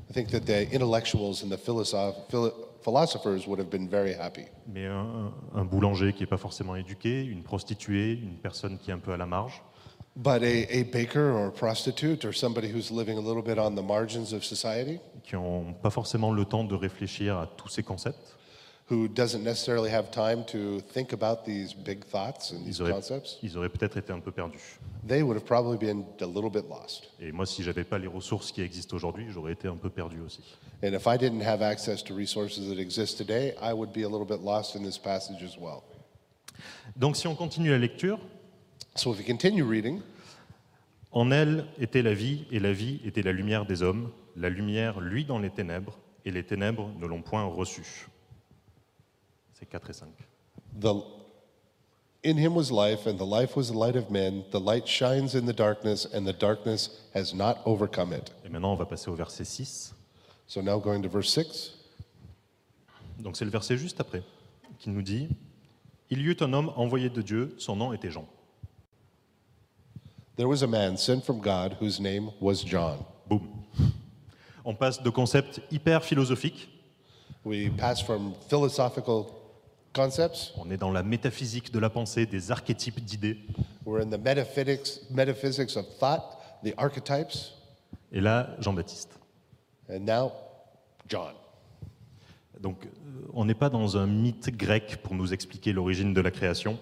I 0.09 0.13
think 0.13 0.29
that 0.29 0.41
the 0.41 0.67
intellectuals 0.73 1.43
and 1.43 1.49
the 1.49 1.57
philosoph- 1.57 2.27
philo- 2.29 2.53
philosophers 2.83 3.47
would 3.47 3.59
have 3.59 3.69
been 3.71 3.87
very 3.87 4.13
happy. 4.13 4.45
Mais 4.71 4.85
un, 4.85 5.31
un 5.55 5.65
boulanger 5.65 6.13
qui 6.13 6.21
n'est 6.21 6.27
pas 6.29 6.37
forcément 6.37 6.75
éduqué, 6.75 7.23
une 7.23 7.41
prostituée, 7.41 8.13
une 8.13 8.37
personne 8.37 8.77
qui 8.77 8.91
est 8.91 8.93
un 8.93 8.99
peu 8.99 9.11
à 9.13 9.17
la 9.17 9.25
marge, 9.25 9.63
But 10.15 10.43
a, 10.43 10.79
a 10.79 10.83
baker 10.83 11.31
or 11.31 11.47
a 11.47 11.51
prostitute 11.51 12.25
or 12.25 12.33
somebody 12.33 12.67
who's 12.67 12.91
living 12.91 13.17
a 13.17 13.21
little 13.21 13.41
bit 13.41 13.57
on 13.57 13.75
the 13.75 13.81
margins 13.81 14.33
of 14.33 14.43
society, 14.43 14.99
qui 15.23 15.35
n'ont 15.35 15.73
pas 15.73 15.89
forcément 15.89 16.33
le 16.33 16.43
temps 16.43 16.65
de 16.65 16.75
réfléchir 16.75 17.37
à 17.37 17.47
tous 17.55 17.69
ces 17.69 17.81
concepts, 17.81 18.35
who 18.89 19.07
doesn't 19.07 19.41
necessarily 19.41 19.89
have 19.89 20.11
time 20.11 20.43
to 20.43 20.81
think 20.93 21.13
about 21.13 21.45
these 21.45 21.73
big 21.73 22.03
thoughts 22.03 22.51
and 22.51 22.65
these 22.65 22.79
ils 22.79 22.81
auraient, 22.81 22.91
concepts, 22.91 23.37
ils 23.41 23.55
auraient 23.57 23.69
peut-être 23.69 23.95
été 23.95 24.11
un 24.11 24.19
peu 24.19 24.31
perdus. 24.31 24.77
they 25.07 25.23
would 25.23 25.37
have 25.37 25.45
probably 25.45 25.77
been 25.77 26.03
a 26.19 26.25
little 26.25 26.49
bit 26.49 26.67
lost. 26.67 27.09
Et 27.21 27.31
moi, 27.31 27.45
si 27.45 27.63
j'avais 27.63 27.85
pas 27.85 27.97
les 27.97 28.07
ressources 28.07 28.51
qui 28.51 28.61
existent 28.61 28.93
aujourd'hui, 28.97 29.27
j'aurais 29.29 29.53
été 29.53 29.69
un 29.69 29.77
peu 29.77 29.89
perdu 29.89 30.19
aussi. 30.19 30.41
And 30.83 30.93
if 30.93 31.07
I 31.07 31.17
didn't 31.17 31.41
have 31.41 31.61
access 31.61 32.03
to 32.03 32.13
resources 32.13 32.67
that 32.67 32.81
exist 32.81 33.17
today, 33.17 33.53
I 33.61 33.71
would 33.71 33.93
be 33.93 34.03
a 34.03 34.09
little 34.09 34.25
bit 34.25 34.41
lost 34.43 34.75
in 34.75 34.83
this 34.83 34.97
passage 34.97 35.41
as 35.41 35.57
well. 35.57 35.83
Donc 36.97 37.15
si 37.15 37.27
on 37.27 37.35
continue 37.35 37.69
la 37.71 37.77
lecture, 37.77 38.19
So 38.95 39.13
if 39.13 39.19
you 39.19 39.25
continue 39.25 39.63
reading, 39.63 40.01
en 41.11 41.31
elle 41.31 41.65
était 41.79 42.01
la 42.01 42.13
vie, 42.13 42.45
et 42.51 42.59
la 42.59 42.73
vie 42.73 43.01
était 43.05 43.21
la 43.21 43.31
lumière 43.31 43.65
des 43.65 43.81
hommes. 43.81 44.11
La 44.35 44.49
lumière, 44.49 44.99
lui, 44.99 45.25
dans 45.25 45.39
les 45.39 45.49
ténèbres, 45.49 45.97
et 46.23 46.31
les 46.31 46.43
ténèbres 46.43 46.89
ne 46.99 47.05
l'ont 47.05 47.21
point 47.21 47.43
reçue. 47.43 48.07
C'est 49.53 49.65
4 49.65 49.89
et 49.89 49.93
5. 49.93 50.07
the, 50.79 50.93
in 52.23 52.37
him 52.37 52.55
was 52.55 52.71
life, 52.71 53.05
and 53.07 53.17
the 53.17 53.25
life 53.25 53.55
was 53.55 53.69
the 53.69 53.77
light 53.77 53.95
of 53.95 54.09
men. 54.09 54.45
The 54.51 54.59
light 54.59 54.87
shines 54.87 55.35
in 55.35 55.45
the 55.45 55.53
darkness, 55.53 56.05
and 56.05 56.25
the 56.25 56.33
darkness 56.33 57.01
has 57.13 57.33
not 57.33 57.61
overcome 57.65 58.13
it. 58.13 58.31
Et 58.45 58.49
maintenant, 58.49 58.73
on 58.73 58.75
va 58.75 58.85
passer 58.85 59.09
au 59.09 59.15
verset 59.15 59.45
6. 59.45 59.93
So 60.47 60.61
now 60.61 60.79
going 60.79 61.01
to 61.01 61.09
verse 61.09 61.29
6. 61.29 61.77
Donc 63.19 63.37
c'est 63.37 63.45
le 63.45 63.51
verset 63.51 63.77
juste 63.77 63.99
après, 63.99 64.23
qui 64.79 64.89
nous 64.89 65.01
dit 65.01 65.29
Il 66.09 66.21
y 66.21 66.25
eut 66.25 66.37
un 66.41 66.53
homme 66.53 66.71
envoyé 66.75 67.09
de 67.09 67.21
Dieu, 67.21 67.53
son 67.57 67.75
nom 67.75 67.93
était 67.93 68.11
Jean. 68.11 68.27
There 70.37 70.47
was 70.47 70.63
a 70.63 70.67
man 70.67 70.97
sent 70.97 71.25
from 71.25 71.39
God 71.41 71.75
whose 71.79 71.99
name 71.99 72.29
was 72.39 72.63
John. 72.63 73.03
Boum. 73.27 73.41
On 74.63 74.73
passe 74.75 75.01
de 75.01 75.09
concepts 75.09 75.59
hyper 75.71 76.01
philosophiques, 76.01 76.67
We 77.43 77.69
pass 77.75 78.01
from 78.01 78.33
philosophical 78.49 79.25
concepts, 79.93 80.53
on 80.57 80.69
est 80.69 80.77
dans 80.77 80.91
la 80.91 81.01
métaphysique 81.01 81.71
de 81.71 81.79
la 81.79 81.89
pensée, 81.89 82.27
des 82.27 82.51
archétypes 82.51 82.99
d'idées, 83.03 83.39
we're 83.83 83.99
in 84.01 84.09
the 84.11 84.19
metaphysics, 84.19 84.99
metaphysics 85.09 85.75
of 85.75 85.85
thought, 85.99 86.37
the 86.63 86.73
archetypes, 86.77 87.51
et 88.11 88.21
là, 88.21 88.55
Jean-Baptiste. 88.59 89.17
and 89.89 90.01
now 90.05 90.31
John. 91.09 91.33
Donc, 92.59 92.85
euh, 92.85 93.27
on 93.33 93.43
n'est 93.45 93.55
pas 93.55 93.69
dans 93.69 93.97
un 93.97 94.05
mythe 94.05 94.55
grec 94.55 94.99
pour 95.01 95.15
nous 95.15 95.33
expliquer 95.33 95.73
l'origine 95.73 96.13
de 96.13 96.21
la 96.21 96.29
création. 96.29 96.77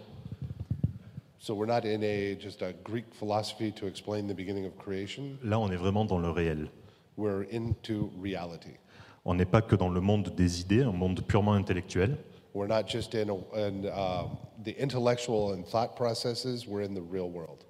So 1.41 1.53
we're 1.55 1.67
not 1.67 1.85
in 1.85 2.03
a 2.03 2.35
just 2.35 2.61
a 2.61 2.73
Greek 2.83 3.05
philosophy 3.13 3.71
to 3.71 3.87
explain 3.87 4.27
the 4.27 4.33
beginning 4.33 4.65
of 4.65 4.77
creation. 4.77 5.39
Là, 5.41 5.57
on 5.57 5.71
est 5.71 5.77
vraiment 5.77 6.05
dans 6.05 6.19
le 6.19 6.29
réel. 6.29 6.67
We're 7.15 7.45
into 7.49 8.11
reality. 8.21 8.77
On 9.23 9.35
n'est 9.35 9.49
pas 9.49 9.61
que 9.61 9.77
dans 9.77 9.89
le 9.89 10.01
monde 10.01 10.35
des 10.35 10.59
idées, 10.59 10.83
un 10.83 10.91
monde 10.91 11.21
purement 11.25 11.53
intellectuel. 11.53 12.17
We're 12.53 12.67
not 12.67 12.87
just 12.87 13.15
in, 13.15 13.29
a, 13.29 13.35
in 13.55 13.85
um, 13.85 14.37
the 14.65 14.75
intellectual 14.77 15.53
and 15.53 15.65
thought 15.65 15.95
processes, 15.95 16.67
we're 16.67 16.81
in 16.81 16.93
the 16.93 17.01
real 17.01 17.29
world. 17.29 17.63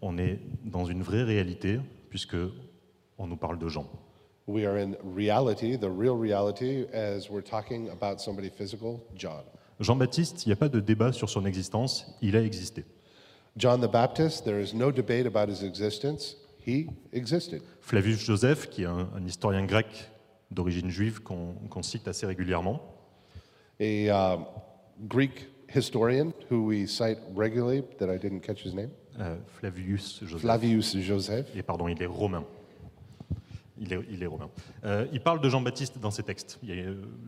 On 0.00 0.16
est 0.16 0.38
dans 0.64 0.86
une 0.86 1.02
vraie 1.02 1.24
réalité, 1.24 1.80
puisque 2.08 2.36
on 3.18 3.26
nous 3.26 3.36
parle 3.36 3.58
de 3.58 3.68
Jean. 3.68 3.86
We 4.46 4.64
are 4.64 4.78
in 4.78 4.96
reality, 5.02 5.76
the 5.76 5.90
real 5.90 6.16
reality, 6.16 6.86
as 6.92 7.28
we're 7.28 7.42
talking 7.42 7.90
about 7.90 8.20
somebody 8.20 8.48
physical, 8.48 9.02
John. 9.14 9.42
Jean-Baptiste, 9.80 10.46
il 10.46 10.48
n'y 10.48 10.52
a 10.52 10.56
pas 10.56 10.68
de 10.68 10.80
débat 10.80 11.12
sur 11.12 11.28
son 11.28 11.44
existence, 11.44 12.06
il 12.22 12.36
a 12.36 12.42
existé. 12.42 12.84
John 13.56 13.80
the 13.80 13.90
Baptist, 13.90 14.44
there 14.44 14.60
is 14.60 14.74
no 14.74 14.90
debate 14.90 15.26
about 15.26 15.48
his 15.48 15.64
existence. 15.64 16.36
He 16.66 16.86
existed. 17.12 17.62
Flavius 17.80 18.24
Joseph, 18.24 18.68
qui 18.68 18.82
est 18.82 18.86
un, 18.86 19.08
un 19.14 19.24
historien 19.26 19.64
grec 19.64 20.10
d'origine 20.50 20.90
juive 20.90 21.20
qu'on 21.20 21.54
qu'on 21.68 21.82
cite 21.82 22.08
assez 22.08 22.26
régulièrement, 22.26 22.80
A 23.80 24.34
um, 24.34 24.46
Greek 25.08 25.48
historian 25.74 26.32
who 26.50 26.64
we 26.66 26.86
cite 26.86 27.18
regularly, 27.34 27.82
that 27.98 28.12
I 28.12 28.18
didn't 28.18 28.40
catch 28.40 28.64
his 28.64 28.74
name, 28.74 28.90
euh, 29.20 29.36
Flavius 29.58 30.20
Joseph, 30.22 30.40
Flavius 30.40 30.96
Joseph. 30.98 31.46
et 31.54 31.62
pardon, 31.62 31.88
il 31.88 32.00
est 32.02 32.06
romain. 32.06 32.44
Il 33.80 33.92
est, 33.92 33.98
il 34.10 34.22
est 34.22 34.26
romain. 34.26 34.48
Euh, 34.84 35.06
il 35.12 35.20
parle 35.20 35.40
de 35.40 35.48
Jean-Baptiste 35.48 35.98
dans 35.98 36.12
ses 36.12 36.22
textes. 36.22 36.60
A- 36.62 36.74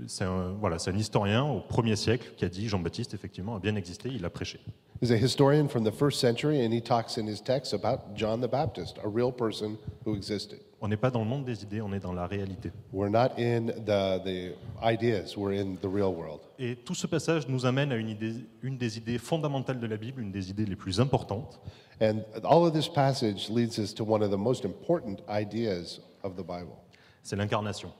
C'est 0.06 0.24
un, 0.24 0.52
voilà, 0.60 0.78
c'est 0.78 0.90
un 0.92 0.96
historien 0.96 1.44
au 1.44 1.58
1er 1.60 1.96
siècle 1.96 2.32
qui 2.36 2.44
a 2.44 2.48
dit 2.48 2.68
Jean-Baptiste, 2.68 3.14
effectivement, 3.14 3.56
a 3.56 3.58
bien 3.58 3.74
existé, 3.74 4.08
il 4.12 4.24
a 4.24 4.30
prêché. 4.30 4.60
He's 5.02 5.10
a 5.10 5.16
historian 5.16 5.68
from 5.68 5.84
the 5.84 5.92
first 5.92 6.20
century, 6.20 6.64
and 6.64 6.72
he 6.72 6.80
talks 6.80 7.18
in 7.18 7.26
his 7.26 7.42
texts 7.42 7.74
about 7.74 8.14
John 8.14 8.40
the 8.40 8.48
Baptist, 8.50 8.96
a 9.04 9.08
real 9.08 9.32
person 9.32 9.76
who 10.06 10.14
existed. 10.14 10.60
On 10.80 10.88
n'est 10.88 10.96
pas 10.96 11.10
dans 11.10 11.20
le 11.20 11.26
monde 11.28 11.44
des 11.44 11.62
idées, 11.64 11.80
on 11.80 11.92
est 11.92 12.00
dans 12.00 12.12
la 12.12 12.26
réalité. 12.26 12.70
We're 12.92 13.10
not 13.10 13.32
in 13.38 13.66
the, 13.84 14.22
the 14.24 14.54
ideas, 14.82 15.36
we're 15.36 15.58
in 15.60 15.74
the 15.82 15.86
real 15.92 16.14
world. 16.14 16.40
Et 16.58 16.76
tout 16.76 16.94
ce 16.94 17.06
passage 17.06 17.48
nous 17.48 17.66
amène 17.66 17.90
à 17.92 17.96
une, 17.96 18.08
idée, 18.08 18.34
une 18.62 18.78
des 18.78 18.96
idées 18.98 19.18
fondamentales 19.18 19.80
de 19.80 19.86
la 19.86 19.96
Bible, 19.96 20.22
une 20.22 20.30
des 20.32 20.48
idées 20.50 20.64
les 20.66 20.76
plus 20.76 21.00
importantes, 21.00 21.58
And 22.00 22.20
all 22.44 22.64
of 22.66 22.72
this 22.74 22.88
passage 22.90 23.48
leads 23.48 23.78
us 23.78 23.94
to 23.94 24.04
one 24.04 24.22
of 24.22 24.30
the 24.30 24.36
most 24.36 24.66
important 24.66 25.16
ideas 25.30 26.00
of 26.26 26.34
the 26.36 26.42
Bible, 26.46 26.76
c'est 27.22 27.36
l'incarnation. 27.36 27.90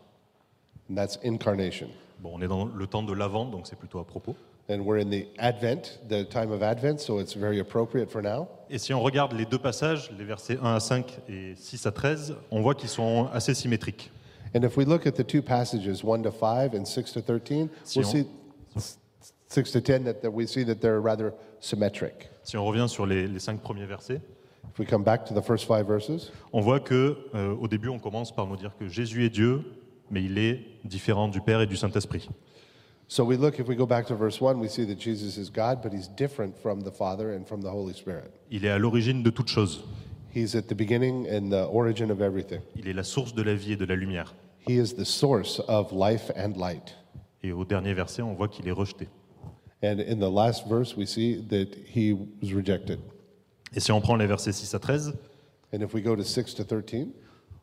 and 0.88 0.94
that's 0.96 1.18
incarnation. 1.24 1.88
Bon, 2.20 2.32
on 2.34 2.40
est 2.42 2.48
dans 2.48 2.64
le 2.66 2.86
temps 2.86 3.02
de 3.02 3.12
l'Avent, 3.12 3.44
donc 3.46 3.66
c'est 3.66 3.76
plutôt 3.78 3.98
à 3.98 4.04
propos. 4.06 4.34
And 4.68 4.80
we're 4.80 4.98
in 5.00 5.10
the 5.10 5.26
Advent, 5.38 5.98
the 6.08 6.28
time 6.28 6.50
of 6.50 6.62
Advent, 6.62 6.98
so 6.98 7.20
it's 7.20 7.34
very 7.36 7.60
appropriate 7.60 8.10
for 8.10 8.20
now. 8.22 8.48
Et 8.68 8.78
si 8.78 8.92
on 8.92 9.00
regarde 9.00 9.32
les 9.32 9.44
deux 9.46 9.58
passages, 9.58 10.10
les 10.18 10.24
versets 10.24 10.58
1 10.60 10.74
à 10.74 10.80
5 10.80 11.18
et 11.28 11.54
6 11.56 11.86
à 11.86 11.92
13, 11.92 12.34
on 12.50 12.62
voit 12.62 12.74
qu'ils 12.74 12.88
sont 12.88 13.28
assez 13.32 13.54
symétriques. 13.54 14.10
And 14.56 14.62
if 14.64 14.76
we 14.76 14.84
look 14.86 15.06
at 15.06 15.12
the 15.12 15.24
two 15.26 15.42
passages, 15.42 16.02
1 16.02 16.22
to 16.22 16.30
5 16.32 16.74
and 16.74 16.84
6 16.84 17.12
to 17.12 17.20
13, 17.20 17.68
Si 17.84 17.98
we'll 18.00 18.08
on- 18.08 18.10
see 18.12 18.26
6 19.48 19.70
to 19.72 19.80
10 19.80 20.04
that, 20.04 20.14
that 20.22 20.30
we 20.32 20.46
see 20.46 20.64
that 20.64 20.76
they're 20.80 21.00
rather 21.00 21.32
symmetric. 21.60 22.28
Si 22.42 22.56
on 22.56 22.64
revient 22.64 22.88
sur 22.88 23.06
les, 23.06 23.26
les 23.28 23.38
cinq 23.38 23.60
premiers 23.60 23.86
versets, 23.86 24.20
If 24.72 24.78
we 24.78 24.86
come 24.86 25.02
back 25.04 25.24
to 25.26 25.34
the 25.34 25.42
first 25.42 25.66
five 25.66 25.86
verses, 25.86 26.30
on 26.52 26.60
voit 26.60 26.80
que 26.80 27.16
euh, 27.34 27.54
au 27.54 27.68
début, 27.68 27.88
on 27.88 27.98
commence 27.98 28.34
par 28.34 28.46
nous 28.46 28.56
dire 28.56 28.76
que 28.78 28.88
Jésus 28.88 29.24
est 29.24 29.30
Dieu, 29.30 29.62
mais 30.10 30.22
il 30.22 30.38
est 30.38 30.60
différent 30.84 31.28
du 31.28 31.40
Père 31.40 31.60
et 31.60 31.66
du 31.66 31.76
Saint-Esprit. 31.76 32.28
so 33.08 33.24
we 33.24 33.36
look, 33.36 33.58
if 33.58 33.68
we 33.68 33.76
go 33.76 33.86
back 33.86 34.06
to 34.06 34.14
verse 34.14 34.40
1, 34.40 34.58
we 34.58 34.68
see 34.68 34.84
that 34.84 34.98
Jesus 34.98 35.38
is 35.38 35.48
God, 35.48 35.80
but 35.82 35.92
he's 35.92 36.08
different 36.08 36.56
from 36.60 36.80
the 36.80 36.90
Father 36.90 37.32
and 37.32 37.46
from 37.46 37.62
the 37.62 37.70
Holy 37.70 37.94
Spirit. 37.94 38.30
Il 38.50 38.64
est 38.64 38.70
à 38.70 38.78
l'origine 38.78 39.22
de 39.22 39.30
toutes 39.30 39.48
choses. 39.48 39.84
He's 40.34 40.54
at 40.54 40.68
the 40.68 40.74
beginning 40.74 41.26
and 41.28 41.50
the 41.50 41.66
origin 41.70 42.10
of 42.10 42.20
everything. 42.20 42.60
Il 42.76 42.88
est 42.88 42.92
la 42.92 43.04
source 43.04 43.34
de 43.34 43.42
la 43.42 43.54
vie 43.54 43.72
et 43.72 43.76
de 43.76 43.86
la 43.86 43.94
lumière. 43.94 44.34
He 44.68 44.78
is 44.78 44.94
the 44.94 45.04
source 45.04 45.60
of 45.68 45.92
life 45.92 46.30
and 46.36 46.56
light. 46.58 46.94
Et 47.42 47.52
au 47.52 47.64
dernier 47.64 47.94
verset, 47.94 48.22
on 48.22 48.34
voit 48.34 48.48
qu'il 48.48 48.66
est 48.68 48.72
rejeté. 48.72 49.08
And 49.82 50.00
in 50.00 50.18
the 50.18 50.30
last 50.30 50.66
verse, 50.66 50.96
we 50.96 51.06
see 51.06 51.36
that 51.48 51.68
he 51.86 52.12
was 52.12 52.52
rejected. 52.52 52.98
Et 53.74 53.80
si 53.80 53.92
on 53.92 54.00
prend 54.00 54.16
les 54.16 54.26
versets 54.26 54.52
6 54.52 54.74
à 54.74 54.78
13, 54.78 55.14
And 55.74 55.80
if 55.82 55.92
we 55.94 56.02
go 56.02 56.14
to 56.14 56.22
6 56.22 56.54
to 56.54 56.64
13, 56.64 57.08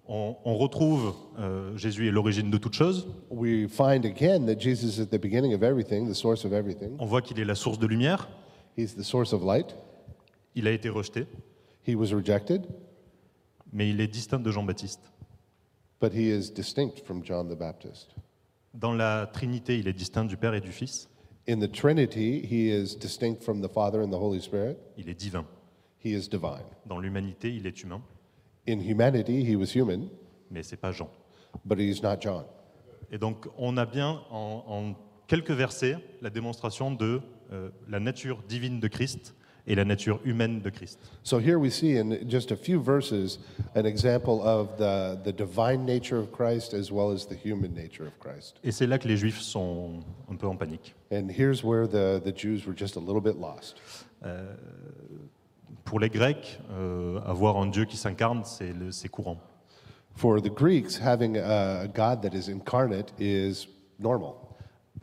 on, 0.07 0.35
on 0.43 0.57
retrouve 0.57 1.13
euh, 1.39 1.75
Jésus 1.77 2.07
est 2.07 2.11
l'origine 2.11 2.51
de 2.51 2.57
toutes 2.57 2.73
choses. 2.73 3.07
we 3.29 3.67
find 3.69 4.05
again 4.05 4.45
that 4.45 4.59
Jesus 4.59 4.97
is 4.97 5.01
at 5.01 5.05
the 5.07 5.19
beginning 5.21 5.53
of 5.53 5.63
everything, 5.63 6.07
the 6.09 6.13
source 6.15 6.43
of 6.45 6.51
everything. 6.53 6.95
On 6.99 7.05
voit 7.05 7.21
qu'il 7.21 7.39
est 7.39 7.45
la 7.45 7.55
source 7.55 7.79
de 7.79 7.87
lumière. 7.87 8.27
He's 8.77 8.95
the 8.95 9.03
source 9.03 9.33
of 9.33 9.43
light. 9.43 9.75
Il 10.55 10.67
a 10.67 10.71
été 10.71 10.89
rejeté, 10.89 11.25
He 11.87 11.95
was 11.95 12.13
rejected, 12.13 12.67
mais 13.71 13.89
il 13.89 13.99
est 14.01 14.07
distinct 14.07 14.39
de 14.43 14.51
Jean-Baptiste. 14.51 14.99
but 16.01 16.11
he 16.13 16.29
is 16.29 16.51
distinct 16.51 16.99
from 17.05 17.23
John 17.23 17.47
the 17.47 17.57
Baptist. 17.57 18.13
Dans 18.73 18.91
la 18.93 19.25
Trinité, 19.27 19.79
il 19.79 19.87
est 19.87 19.93
distinct 19.93 20.25
du 20.25 20.35
Père 20.35 20.53
et 20.53 20.59
du 20.61 20.71
Fils. 20.73 21.07
In 21.47 21.59
the 21.59 21.71
Trinity, 21.71 22.41
he 22.45 22.69
is 22.69 22.95
distinct 22.97 23.41
from 23.41 23.61
the 23.61 23.69
Father 23.71 24.01
and 24.01 24.09
the 24.09 24.19
Holy 24.19 24.41
Spirit. 24.41 24.75
Il 24.97 25.07
est 25.07 25.13
divin. 25.13 25.45
He 26.03 26.09
is 26.13 26.27
divine. 26.29 26.65
Dans 26.85 26.99
l'humanité, 26.99 27.53
il 27.53 27.65
est 27.67 27.81
humain, 27.83 28.01
In 28.67 28.79
humanity, 28.79 29.43
he 29.43 29.55
was 29.55 29.73
human, 29.75 30.09
mais 30.49 30.63
c'est 30.63 30.77
pas 30.77 30.91
Jean. 30.91 31.09
but 31.65 31.77
he's 31.79 32.01
not 32.01 32.17
John. 32.21 32.45
Et 33.11 33.17
donc, 33.17 33.45
on 33.57 33.77
a 33.77 33.85
bien 33.85 34.21
en, 34.31 34.63
en 34.67 34.93
quelques 35.27 35.51
versets 35.51 35.97
la 36.21 36.29
démonstration 36.29 36.91
de 36.91 37.21
euh, 37.51 37.69
la 37.89 37.99
nature 37.99 38.41
divine 38.47 38.79
de 38.79 38.87
Christ 38.87 39.35
et 39.67 39.75
la 39.75 39.85
nature 39.85 40.19
humaine 40.25 40.61
de 40.61 40.69
Christ. 40.69 40.99
So 41.23 41.39
here 41.39 41.57
we 41.57 41.69
see 41.71 41.97
in 41.97 42.27
just 42.29 42.51
a 42.51 42.55
few 42.55 42.81
verses 42.81 43.39
an 43.75 43.85
example 43.85 44.41
of 44.43 44.75
the, 44.77 45.17
the 45.23 45.31
divine 45.31 45.85
nature 45.85 46.17
of 46.17 46.31
Christ 46.31 46.73
as 46.73 46.91
well 46.91 47.11
as 47.11 47.25
the 47.27 47.35
human 47.35 47.73
nature 47.73 48.05
of 48.07 48.17
Christ. 48.19 48.57
Et 48.63 48.71
c'est 48.71 48.87
là 48.87 48.97
que 48.97 49.07
les 49.07 49.15
Juifs 49.17 49.39
sont 49.41 49.99
un 50.29 50.35
peu 50.35 50.47
en 50.47 50.55
panique. 50.57 50.95
And 51.11 51.29
here's 51.29 51.63
where 51.63 51.87
the, 51.87 52.19
the 52.23 52.33
Jews 52.35 52.65
were 52.65 52.75
just 52.75 52.95
a 52.95 52.99
little 52.99 53.21
bit 53.21 53.37
lost. 53.39 53.75
Pour 55.83 55.99
les 55.99 56.09
Grecs, 56.09 56.59
euh, 56.71 57.19
avoir 57.25 57.57
un 57.57 57.67
Dieu 57.67 57.85
qui 57.85 57.97
s'incarne, 57.97 58.43
c'est 58.45 59.09
courant. 59.09 59.37
For 60.15 60.41
the 60.41 60.53
Greeks, 60.53 60.99
having 60.99 61.37
a, 61.37 61.81
a 61.81 61.87
God 61.87 62.21
that 62.21 62.35
is 62.35 62.49
incarnate 62.49 63.13
is 63.19 63.67
normal. 63.99 64.35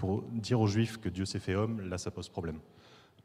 pour 0.00 0.22
dire 0.32 0.58
aux 0.58 0.66
Juifs 0.66 0.96
que 0.96 1.10
Dieu 1.10 1.26
s'est 1.26 1.38
fait 1.38 1.54
homme, 1.54 1.82
là, 1.88 1.98
ça 1.98 2.10
pose 2.10 2.28
problème. 2.28 2.58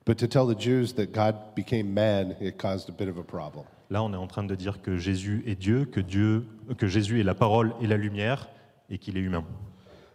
But 0.06 0.18
to 0.18 0.28
tell 0.28 0.46
the 0.46 0.60
Jews 0.60 0.94
that 0.98 1.08
God 1.08 1.56
became 1.56 1.92
man, 1.92 2.36
it 2.40 2.58
caused 2.58 2.90
a 2.90 2.92
bit 2.92 3.08
of 3.08 3.18
a 3.18 3.24
problem. 3.24 3.64
Là, 3.90 4.04
on 4.04 4.14
est 4.14 4.18
en 4.18 4.28
train 4.28 4.44
de 4.44 4.54
dire 4.54 4.82
que 4.82 4.98
Jésus 4.98 5.42
est 5.48 5.56
Dieu, 5.56 5.86
que 5.86 6.02
Dieu, 6.02 6.46
que 6.78 6.88
Jésus 6.88 7.22
est 7.22 7.24
la 7.24 7.34
parole 7.34 7.74
et 7.82 7.88
la 7.88 7.98
lumière, 7.98 8.50
et 8.90 9.00
qu'il 9.00 9.18
est 9.18 9.22
humain. 9.22 9.46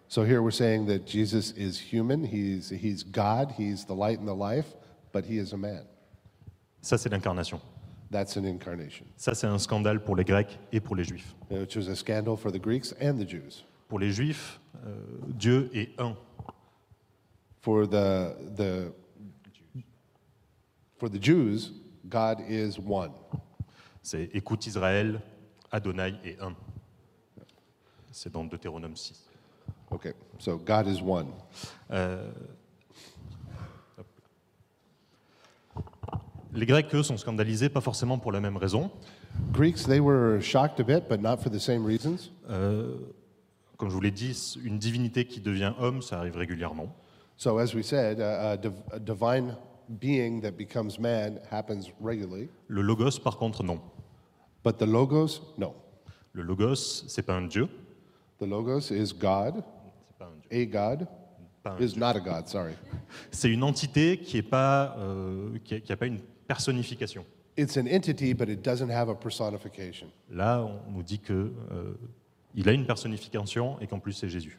So 0.08 0.22
here 0.22 0.42
we're 0.42 0.52
saying 0.52 0.86
that 0.86 1.06
Jesus 1.06 1.54
is 1.56 1.78
human, 1.78 2.24
he's, 2.24 2.70
he's 2.70 3.04
God, 3.04 3.52
he's 3.56 3.84
the 3.86 3.94
light 3.94 4.18
and 4.18 4.26
the 4.26 4.34
life, 4.34 4.76
but 5.12 5.24
he 5.24 5.38
is 5.38 5.52
a 5.52 5.56
man. 5.56 5.84
Ça, 6.82 6.96
c'est 6.98 7.08
l'incarnation. 7.08 7.60
That's 8.10 8.36
an 8.36 8.44
incarnation, 8.44 9.04
Ça, 9.16 9.34
c'est 9.34 9.46
un 9.46 9.58
scandale 9.58 10.02
pour 10.02 10.16
les 10.16 10.24
Grecs 10.24 10.58
et 10.72 10.80
pour 10.80 10.96
les 10.96 11.04
Juifs. 11.04 11.34
which 11.50 11.76
was 11.76 11.88
a 11.88 11.94
scandal 11.94 12.36
for 12.36 12.50
the 12.50 12.58
Greeks 12.60 12.92
and 13.00 13.14
the 13.18 13.28
Jews. 13.28 13.64
Pour 13.88 14.00
les 14.00 14.10
Juifs, 14.10 14.58
euh, 14.84 14.96
Dieu 15.28 15.70
est 15.74 15.90
un. 16.00 16.16
For 17.60 17.86
the, 17.86 18.34
the, 18.56 18.92
for 20.98 21.08
the 21.08 21.22
Jews, 21.22 21.72
God 22.08 22.40
is 22.48 22.78
one. 22.78 23.12
C'est 24.02 24.30
écoute 24.34 24.66
Israël, 24.66 25.20
Adonai 25.70 26.14
est 26.24 26.40
un. 26.40 26.54
C'est 28.10 28.32
dans 28.32 28.44
Deutéronome 28.44 28.96
6. 28.96 29.24
Okay, 29.92 30.14
so 30.38 30.56
God 30.56 30.88
is 30.88 31.00
one. 31.00 31.28
Euh, 31.92 32.30
Les 36.52 36.66
Grecs, 36.66 36.92
eux, 36.94 37.02
sont 37.02 37.16
scandalisés, 37.16 37.68
pas 37.68 37.80
forcément 37.80 38.18
pour 38.18 38.32
la 38.32 38.40
même 38.40 38.56
raison. 38.56 38.90
Greeks, 39.52 39.84
they 39.86 40.00
were 40.00 40.40
shocked 40.40 40.80
a 40.80 40.84
bit, 40.84 41.08
but 41.08 41.20
not 41.20 41.36
for 41.38 41.50
the 41.50 41.58
same 41.60 41.86
reasons. 41.86 42.30
Euh, 42.48 42.96
comme 43.76 43.88
je 43.88 43.94
vous 43.94 44.00
l'ai 44.00 44.10
dit, 44.10 44.36
une 44.64 44.78
divinité 44.78 45.24
qui 45.26 45.40
devient 45.40 45.72
homme, 45.78 46.02
ça 46.02 46.18
arrive 46.18 46.36
régulièrement. 46.36 46.94
So, 47.36 47.58
as 47.58 47.72
we 47.74 47.82
said, 47.84 48.20
a, 48.20 48.50
a, 48.52 48.56
div- 48.56 48.72
a 48.92 48.98
divine 48.98 49.56
being 49.88 50.40
that 50.42 50.52
becomes 50.52 50.98
man 50.98 51.38
happens 51.50 51.90
regularly, 52.00 52.48
Le 52.68 52.82
logos, 52.82 53.18
par 53.22 53.36
contre, 53.38 53.62
non. 53.62 53.80
but 54.64 54.76
the 54.78 54.86
Logos, 54.86 55.40
no. 55.56 55.74
Le 56.32 56.42
logos, 56.42 57.04
c'est 57.08 57.22
pas 57.22 57.34
un 57.36 57.46
dieu. 57.46 57.68
The 58.38 58.46
Logos 58.46 58.90
is 58.90 59.12
God, 59.14 59.62
pas 60.18 60.26
un 60.26 60.38
dieu. 60.50 60.62
a 60.62 60.66
God, 60.66 61.06
Pas 61.62 61.70
un 61.72 61.78
is 61.80 61.92
dieu. 61.94 62.00
not 62.00 62.16
a 62.16 62.20
God, 62.20 62.46
sorry. 62.48 62.74
C'est 63.30 63.50
une 63.50 63.62
entité 63.64 64.18
qui 64.18 64.36
n'a 64.36 64.42
pas, 64.42 64.96
euh, 64.98 65.56
qui 65.64 65.74
a- 65.76 65.80
qui 65.80 65.92
a 65.92 65.96
pas 65.96 66.06
une 66.06 66.20
personnification. 66.50 67.24
It's 67.56 67.76
an 67.76 67.86
entity, 67.86 68.32
but 68.32 68.48
it 68.48 68.62
doesn't 68.62 68.90
have 68.90 69.08
a 69.08 69.14
personification. 69.14 70.08
Là, 70.30 70.62
on 70.64 70.92
nous 70.92 71.02
dit 71.02 71.18
que 71.20 71.32
euh, 71.32 71.94
il 72.54 72.68
a 72.68 72.72
une 72.72 72.86
personnification 72.86 73.78
et 73.80 73.86
qu'en 73.86 74.00
plus 74.00 74.12
c'est 74.12 74.28
Jésus. 74.28 74.58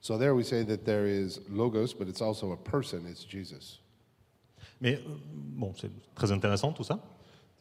So, 0.00 0.18
there 0.18 0.34
we 0.34 0.44
say 0.44 0.64
that 0.64 0.84
there 0.84 1.06
is 1.06 1.40
Logos, 1.48 1.94
but 1.94 2.08
it's 2.08 2.20
also 2.20 2.52
a 2.52 2.56
person, 2.56 3.06
it's 3.08 3.24
Jesus. 3.26 3.80
Mais 4.80 4.94
euh, 4.96 5.16
bon, 5.24 5.72
c'est 5.74 5.90
très 6.14 6.30
intéressant 6.30 6.72
tout 6.72 6.84
ça. 6.84 6.98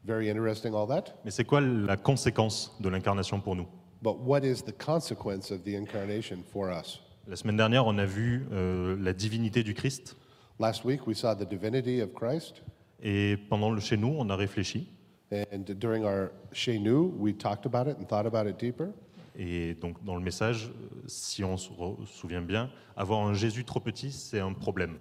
Very 0.04 0.30
interesting, 0.30 0.74
all 0.74 0.88
that. 0.88 1.16
Mais 1.24 1.32
c'est 1.32 1.46
quoi 1.46 1.62
la 1.62 1.96
conséquence 1.96 2.76
de 2.82 2.90
l'incarnation 2.90 3.40
pour 3.40 3.56
nous? 3.56 3.68
But 4.02 4.18
what 4.20 4.44
is 4.44 4.62
the 4.64 4.74
consequence 4.78 5.50
of 5.52 5.64
the 5.64 5.76
incarnation 5.76 6.44
for 6.52 6.70
us? 6.70 7.00
La 7.26 7.38
semaine 7.38 7.56
dernière, 7.56 7.88
on 7.88 7.98
a 7.98 8.06
vu 8.06 8.46
euh, 8.52 8.98
la 9.00 9.14
divinité 9.14 9.64
du 9.64 9.74
Christ. 9.74 10.18
Last 10.60 10.84
week, 10.84 11.08
we 11.08 11.16
saw 11.16 11.34
the 11.34 11.46
divinity 11.48 12.02
of 12.02 12.14
Christ. 12.14 12.62
Et 13.04 13.38
pendant 13.50 13.70
le 13.70 13.82
chez 13.82 13.98
nous, 13.98 14.16
on 14.18 14.30
a 14.30 14.36
réfléchi. 14.36 14.88
And 15.32 15.66
during 15.80 16.06
our 16.06 16.32
Shenu, 16.54 17.12
we 17.18 17.34
talked 17.34 17.66
about 17.66 17.88
it 17.88 17.98
and 17.98 18.06
thought 18.06 18.26
about 18.26 18.48
it 18.48 18.58
deeper. 18.58 18.94
Et 19.36 19.74
donc, 19.76 20.04
dans 20.06 20.16
le 20.16 20.22
message, 20.22 20.72
si 21.08 21.44
on 21.44 21.58
se 21.58 21.70
souvient 22.06 22.42
bien, 22.42 22.70
avoir 22.96 23.26
un 23.28 23.34
Jésus 23.34 23.66
trop 23.66 23.80
petit, 23.80 24.12
c'est 24.12 24.40
un 24.40 24.54
problème. 24.54 25.00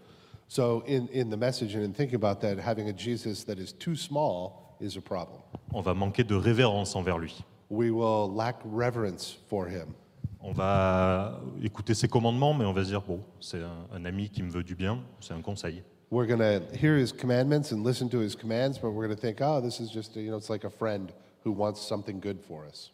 So, 0.48 0.82
in, 0.86 1.06
in 1.14 1.30
the 1.30 1.36
message 1.36 1.76
and 1.76 1.82
in 1.82 1.92
thinking 1.92 2.16
about 2.16 2.40
that, 2.40 2.58
having 2.58 2.88
a 2.88 2.96
Jesus 2.96 3.44
that 3.44 3.58
is 3.58 3.72
too 3.72 3.94
small 3.94 4.76
is 4.80 4.96
a 4.96 5.00
problem. 5.00 5.40
On 5.72 5.82
va 5.82 5.94
manquer 5.94 6.24
de 6.24 6.34
révérence 6.34 6.96
envers 6.96 7.18
lui. 7.18 7.44
We 7.70 7.90
will 7.90 8.34
lack 8.34 8.56
reverence 8.64 9.38
for 9.48 9.68
him. 9.68 9.94
On 10.40 10.52
va 10.52 11.40
écouter 11.62 11.94
ses 11.94 12.08
commandements, 12.08 12.52
mais 12.52 12.64
on 12.64 12.72
va 12.72 12.82
se 12.82 12.88
dire, 12.88 13.02
bon, 13.02 13.20
c'est 13.38 13.62
un, 13.62 13.86
un 13.92 14.04
ami 14.04 14.28
qui 14.28 14.42
me 14.42 14.50
veut 14.50 14.64
du 14.64 14.74
bien, 14.74 14.98
c'est 15.20 15.34
un 15.34 15.40
conseil. 15.40 15.82
We're 16.12 16.26
going 16.26 16.40
to 16.40 16.60
hear 16.76 16.98
his 16.98 17.10
commandments 17.10 17.72
and 17.72 17.82
listen 17.82 18.10
to 18.10 18.18
his 18.18 18.34
commands, 18.36 18.76
but 18.76 18.90
we're 18.90 19.06
going 19.06 19.16
to 19.16 19.20
think, 19.20 19.38
oh, 19.40 19.62
this 19.62 19.80
is 19.80 19.90
just, 19.90 20.14
you 20.14 20.30
know, 20.30 20.36
it's 20.36 20.50
like 20.50 20.64
a 20.64 20.70
friend 20.70 21.10
who 21.42 21.52
wants 21.52 21.80
something 21.80 22.20
good 22.20 22.38
for 22.46 22.66
us. 22.66 22.90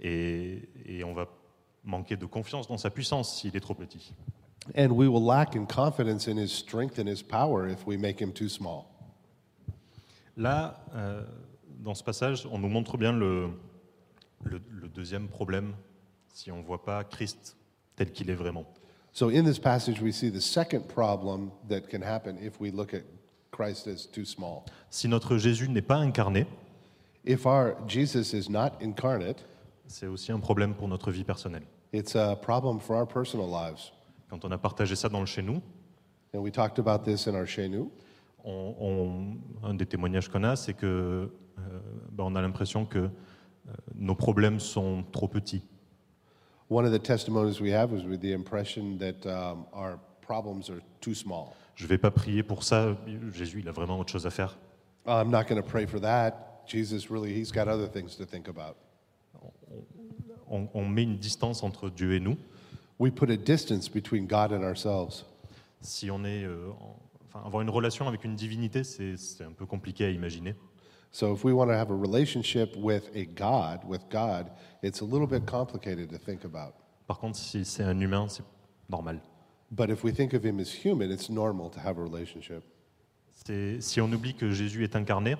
Et, 0.00 0.62
et 0.88 1.04
on 1.04 1.12
va 1.12 1.26
manquer 1.84 2.16
de 2.16 2.24
confiance 2.24 2.66
dans 2.66 2.78
sa 2.80 2.88
puissance 2.88 3.36
s'il 3.38 3.54
est 3.54 3.60
trop 3.60 3.74
petit. 3.74 4.14
And 4.74 4.92
we 4.92 5.08
will 5.08 5.22
lack 5.22 5.54
in 5.56 5.66
confidence 5.66 6.26
in 6.26 6.38
his 6.38 6.50
strength 6.50 6.98
and 6.98 7.06
his 7.06 7.20
power 7.22 7.68
if 7.68 7.86
we 7.86 7.98
make 7.98 8.18
him 8.18 8.32
too 8.32 8.48
small. 8.48 8.86
Là, 10.38 10.82
euh, 10.94 11.24
dans 11.84 11.94
ce 11.94 12.02
passage, 12.02 12.46
on 12.50 12.58
nous 12.58 12.70
montre 12.70 12.96
bien 12.96 13.12
le, 13.12 13.50
le- 14.44 14.62
le 14.70 14.88
deuxième 14.88 15.28
problème 15.28 15.74
si 16.32 16.50
on 16.50 16.56
ne 16.60 16.64
voit 16.64 16.82
pas 16.82 17.04
Christ 17.04 17.58
tel 17.94 18.10
qu'il 18.10 18.30
est 18.30 18.34
vraiment. 18.34 18.64
So, 19.12 19.28
in 19.28 19.44
this 19.44 19.58
passage, 19.58 20.00
we 20.00 20.10
see 20.12 20.30
the 20.30 20.40
second 20.40 20.88
problem 20.88 21.50
that 21.68 21.88
can 21.90 22.00
happen 22.02 22.38
if 22.42 22.58
we 22.60 22.70
look 22.70 22.94
at 22.94 23.02
Christ 23.50 23.86
as 23.86 24.06
too 24.06 24.24
small. 24.24 24.64
Si 24.90 25.06
notre 25.08 25.36
Jésus 25.36 25.68
n'est 25.68 25.82
pas 25.86 25.96
incarné, 25.98 26.46
If 27.24 27.46
our 27.46 27.76
Jesus 27.86 28.32
is 28.34 28.48
not 28.50 28.72
incarnate, 28.82 29.44
c'est 29.86 30.06
aussi 30.08 30.32
un 30.32 30.40
problème 30.40 30.74
pour 30.74 30.88
notre 30.88 31.10
vie 31.12 31.24
personnelle. 31.24 31.62
it's 31.92 32.16
a 32.16 32.34
problem 32.36 32.80
for 32.80 32.96
our 32.96 33.06
personal 33.06 33.46
lives. 33.46 33.92
Quand 34.30 34.44
on 34.44 34.50
a 34.50 34.58
partagé 34.58 34.96
ça 34.96 35.08
dans 35.10 35.20
le 35.20 35.26
chez 35.26 35.42
nous, 35.42 35.60
And 36.34 36.38
we 36.40 36.50
talked 36.50 36.78
about 36.78 37.04
this 37.04 37.26
in 37.28 37.34
our 37.34 37.46
Shenu. 37.46 37.90
on- 38.44 38.74
on- 38.80 39.36
un 39.68 39.74
des 39.74 39.84
témoignages 39.86 40.28
qu'on 40.30 40.42
a, 40.44 40.56
c'est 40.56 40.72
que 40.74 40.86
euh, 41.58 41.80
ben, 42.10 42.24
on 42.24 42.34
a 42.34 42.40
l'impression 42.40 42.86
que 42.86 42.98
euh, 42.98 43.10
nos 43.94 44.14
problèmes 44.14 44.58
sont 44.58 45.04
trop 45.12 45.28
petits. 45.28 45.62
One 46.68 46.84
of 46.86 46.92
the 46.92 46.98
testimonies 46.98 47.60
we 47.60 47.70
have 47.72 47.90
was 47.92 48.04
with 48.04 48.20
the 48.20 48.32
impression 48.32 48.98
that 48.98 49.26
um, 49.26 49.66
our 49.72 49.98
problems 50.22 50.70
are 50.70 50.80
too 51.00 51.14
small. 51.14 51.54
Je 51.74 51.84
ne 51.84 51.88
vais 51.88 51.98
pas 51.98 52.10
prier 52.10 52.42
pour 52.42 52.62
ça. 52.64 52.96
Jésus, 53.34 53.60
il 53.60 53.68
a 53.68 53.72
vraiment 53.72 53.98
autre 53.98 54.10
chose 54.12 54.26
à 54.26 54.30
faire. 54.30 54.56
I'm 55.06 55.30
not 55.30 55.44
going 55.48 55.60
to 55.60 55.66
pray 55.68 55.86
for 55.86 56.00
that. 56.00 56.62
Jesus 56.66 57.10
really, 57.10 57.32
he's 57.34 57.50
got 57.50 57.66
other 57.68 57.88
things 57.88 58.16
to 58.16 58.24
think 58.24 58.48
about. 58.48 58.76
On, 60.48 60.68
on 60.74 60.86
met 60.88 61.02
une 61.04 61.16
distance 61.16 61.62
entre 61.62 61.88
Dieu 61.88 62.14
et 62.14 62.20
nous. 62.20 62.36
We 62.98 63.10
put 63.10 63.30
a 63.30 63.36
distance 63.36 63.88
between 63.88 64.26
God 64.26 64.52
and 64.52 64.62
ourselves. 64.62 65.24
Si 65.80 66.10
on 66.10 66.24
est, 66.24 66.44
euh, 66.44 66.70
en- 66.80 66.96
enfin, 67.26 67.44
avoir 67.46 67.62
une 67.62 67.70
relation 67.70 68.06
avec 68.06 68.22
une 68.24 68.36
divinité, 68.36 68.84
c'est 68.84 69.16
c'est 69.16 69.44
un 69.44 69.52
peu 69.52 69.66
compliqué 69.66 70.04
à 70.04 70.10
imaginer. 70.10 70.54
So 71.12 71.32
if 71.34 71.44
we 71.44 71.52
want 71.52 71.70
to 71.70 71.76
have 71.76 71.90
a 71.90 71.94
relationship 71.94 72.74
with 72.76 73.10
a 73.14 73.26
God, 73.26 73.84
with 73.86 74.00
God, 74.10 74.50
it's 74.82 75.00
a 75.02 75.04
little 75.04 75.26
bit 75.26 75.44
complicated 75.46 76.08
to 76.10 76.18
think 76.18 76.44
about. 76.44 76.74
Par 77.06 77.18
contre, 77.18 77.36
si 77.36 77.64
c'est 77.64 77.84
un 77.84 78.00
humain, 78.00 78.28
c'est 78.28 78.42
normal. 78.88 79.20
But 79.70 79.90
if 79.90 80.02
we 80.04 80.12
think 80.12 80.32
of 80.34 80.42
him 80.44 80.58
as 80.58 80.70
human, 80.72 81.10
it's 81.10 81.28
normal 81.28 81.70
to 81.70 81.80
have 81.80 81.98
a 81.98 82.02
relationship. 82.02 82.62
C'est- 83.30 83.80
Si 83.82 84.00
on 84.00 84.10
oublie 84.12 84.34
que 84.34 84.50
Jésus 84.52 84.84
est 84.84 84.96
incarné, 84.96 85.36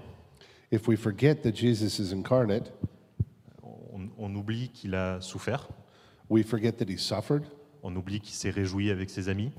If 0.71 0.89
we 0.89 0.97
forget 0.97 1.43
that 1.43 1.53
Jesus 1.55 1.99
is 1.99 2.13
incarnate, 2.15 2.73
on, 3.63 4.09
on 4.19 4.35
oublie 4.35 4.71
qu'il 4.73 4.95
a 4.95 5.21
souffert, 5.21 5.69
we 6.31 6.43
forget 6.43 6.73
that 6.79 6.89
he 6.89 6.97
suffered, 6.99 7.45
on 7.83 7.95
oublie 7.95 8.21
qu'il 8.21 8.35
s'est 8.35 8.49
réjoui 8.51 8.91
avec 8.91 9.11
ses 9.11 9.29
amis, 9.29 9.53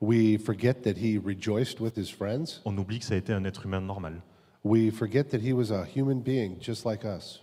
we 0.00 0.38
forget 0.38 0.74
that 0.82 0.96
he 0.96 1.18
rejoiced 1.18 1.80
with 1.80 1.96
his 1.96 2.08
friends, 2.08 2.60
on 2.64 2.76
oublie 2.78 3.00
que 3.00 3.04
ça 3.04 3.14
a 3.14 3.16
été 3.16 3.32
un 3.32 3.44
être 3.44 3.66
humain 3.66 3.80
normal. 3.80 4.22
We 4.64 4.90
forget 4.90 5.30
that 5.30 5.40
he 5.40 5.52
was 5.52 5.70
a 5.70 5.84
human 5.84 6.20
being 6.20 6.58
just 6.60 6.84
like 6.84 7.04
us. 7.04 7.42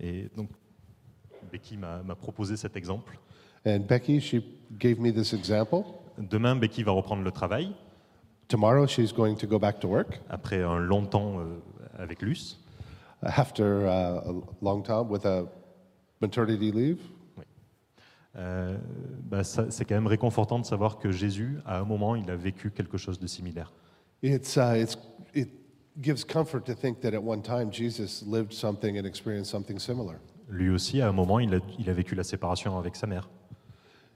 Et 0.00 0.28
donc, 0.36 0.50
Becky 1.50 1.76
m'a 1.76 2.02
proposé 2.14 2.56
cet 2.56 2.76
exemple. 2.76 3.18
And 3.64 3.80
Becky, 3.80 4.20
she 4.20 4.44
gave 4.78 5.00
me 5.00 5.12
this 5.12 5.32
example. 5.32 5.84
Demain, 6.18 6.56
Becky 6.56 6.82
va 6.82 6.92
reprendre 6.92 7.22
le 7.22 7.30
travail 7.30 7.74
Tomorrow, 8.48 8.86
she's 8.86 9.12
going 9.12 9.36
to 9.36 9.46
go 9.46 9.58
back 9.58 9.80
to 9.80 9.88
work 9.88 10.20
après 10.28 10.62
un 10.62 10.78
long 10.78 11.04
temps 11.04 11.40
euh, 11.40 11.58
avec 11.98 12.22
Luce. 12.22 12.58
after 13.22 13.86
uh, 13.86 14.30
a 14.30 14.34
long 14.62 14.82
time 14.82 15.08
with 15.08 15.24
a 15.24 15.46
maternity 16.20 16.72
leave. 16.72 17.00
Euh, 18.36 18.76
bah, 19.24 19.44
c'est 19.44 19.84
quand 19.86 19.94
même 19.94 20.06
réconfortant 20.06 20.58
de 20.58 20.66
savoir 20.66 20.98
que 20.98 21.10
Jésus, 21.10 21.58
à 21.64 21.78
un 21.78 21.84
moment, 21.84 22.16
il 22.16 22.30
a 22.30 22.36
vécu 22.36 22.70
quelque 22.70 22.98
chose 22.98 23.18
de 23.18 23.26
similaire. 23.26 23.72
It's, 24.22 24.56
uh, 24.56 24.74
it's, 24.76 24.98
it 25.34 25.48
gives 26.00 26.24
comfort 26.24 26.64
to 26.66 26.74
think 26.74 27.00
that 27.00 27.14
at 27.14 27.22
one 27.22 27.42
time 27.42 27.70
Jesus 27.70 28.22
lived 28.22 28.52
something 28.52 28.98
and 28.98 29.06
experienced 29.06 29.50
something 29.50 29.78
similar. 29.78 30.20
Lui 30.48 30.70
aussi, 30.70 31.00
à 31.00 31.08
un 31.08 31.12
moment, 31.12 31.40
il 31.40 31.54
a, 31.54 31.60
il 31.78 31.90
a 31.90 31.92
vécu 31.92 32.14
la 32.14 32.22
séparation 32.22 32.78
avec 32.78 32.94
sa 32.96 33.06
mère. 33.06 33.28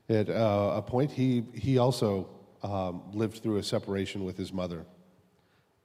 At 0.09 0.29
uh, 0.29 0.77
a 0.77 0.83
point, 0.83 1.11
he, 1.11 1.45
he 1.55 1.79
also 1.79 2.29
um, 2.63 3.03
lived 3.13 3.43
through 3.43 3.59
a 3.59 3.63
separation 3.63 4.25
with 4.25 4.39
his 4.39 4.53
mother. 4.53 4.85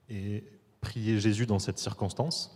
Et 0.10 0.44
prier 0.82 1.20
Jésus 1.20 1.46
dans 1.46 1.60
cette 1.60 1.80
circonstance, 1.80 2.52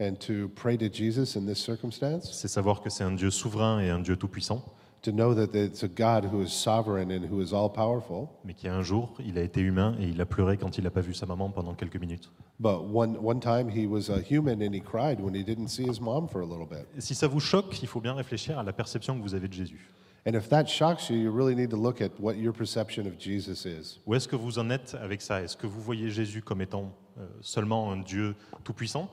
And 0.00 0.16
to 0.26 0.48
pray 0.56 0.76
to 0.76 0.88
Jesus 0.88 1.36
in 1.36 1.46
this 1.46 1.60
circumstance, 1.60 2.32
c'est 2.32 2.48
savoir 2.48 2.82
que 2.82 2.90
c'est 2.90 3.04
un 3.04 3.12
Dieu 3.12 3.30
souverain 3.30 3.80
et 3.80 3.90
un 3.90 4.00
Dieu 4.00 4.16
tout-puissant, 4.16 4.64
to 5.04 5.12
know 5.12 5.34
that 5.34 5.54
it's 5.54 5.82
a 5.82 5.88
God 5.88 6.24
who 6.24 6.42
is 6.42 6.52
sovereign 6.52 7.10
and 7.10 7.24
who 7.24 7.40
is 7.40 7.52
all 7.52 7.68
powerful. 7.68 8.28
mais 8.44 8.54
qui 8.54 8.68
un 8.68 8.82
jour, 8.82 9.14
il 9.24 9.38
a 9.38 9.42
été 9.42 9.60
humain 9.60 9.94
et 10.00 10.08
il 10.08 10.20
a 10.20 10.26
pleuré 10.26 10.56
quand 10.56 10.78
il 10.78 10.84
n'a 10.84 10.90
pas 10.90 11.02
vu 11.02 11.14
sa 11.14 11.26
maman 11.26 11.50
pendant 11.50 11.74
quelques 11.74 12.00
minutes. 12.00 12.30
But 12.58 12.82
one, 12.92 13.16
one 13.20 13.40
time 13.40 13.68
he 13.68 13.86
was 13.86 14.10
a 14.10 14.20
human 14.20 14.62
and 14.62 14.74
he 14.74 14.80
cried 14.80 15.20
when 15.20 15.34
he 15.34 15.44
didn't 15.44 15.68
see 15.68 15.84
his 15.84 16.00
mom 16.00 16.28
for 16.28 16.40
a 16.40 16.46
little 16.46 16.66
bit. 16.66 16.86
Si 16.98 17.14
ça 17.14 17.28
vous 17.28 17.40
choque, 17.40 17.82
il 17.82 17.88
faut 17.88 18.00
bien 18.00 18.14
réfléchir 18.14 18.58
à 18.58 18.62
la 18.62 18.72
perception 18.72 19.16
que 19.16 19.22
vous 19.22 19.34
avez 19.34 19.48
de 19.48 19.52
Jésus. 19.52 19.90
And 20.26 20.34
if 20.34 20.48
that 20.48 20.66
shocks 20.66 21.10
you, 21.10 21.16
you 21.16 21.30
really 21.30 21.54
need 21.54 21.68
to 21.70 21.76
look 21.76 22.00
at 22.00 22.18
what 22.18 22.36
your 22.36 22.54
perception 22.54 23.06
of 23.06 23.18
Jesus 23.18 23.66
is. 23.66 24.00
Où 24.06 24.14
est-ce 24.14 24.26
que 24.26 24.36
vous 24.36 24.58
en 24.58 24.70
êtes 24.70 24.96
avec 25.00 25.20
ça? 25.20 25.42
Est-ce 25.42 25.56
que 25.56 25.66
vous 25.66 25.82
voyez 25.82 26.08
Jésus 26.10 26.40
comme 26.40 26.62
étant 26.62 26.94
euh, 27.18 27.26
seulement 27.42 27.92
un 27.92 27.98
Dieu 27.98 28.34
tout-puissant? 28.64 29.10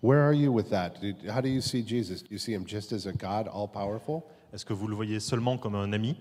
Where 0.00 0.20
are 0.20 0.34
you 0.34 0.52
with 0.52 0.70
that? 0.70 0.92
How 1.28 1.40
do 1.40 1.48
you 1.48 1.60
see 1.60 1.82
Jesus? 1.84 2.22
Do 2.22 2.28
you 2.30 2.38
see 2.38 2.52
him 2.52 2.64
just 2.66 2.92
as 2.92 3.06
a 3.06 3.12
God, 3.12 3.48
all 3.52 3.66
powerful? 3.66 4.22
Est-ce 4.54 4.64
que 4.64 4.72
vous 4.72 4.86
le 4.86 4.94
voyez 4.94 5.18
seulement 5.18 5.58
comme 5.58 5.74
un 5.74 5.92
ami? 5.92 6.16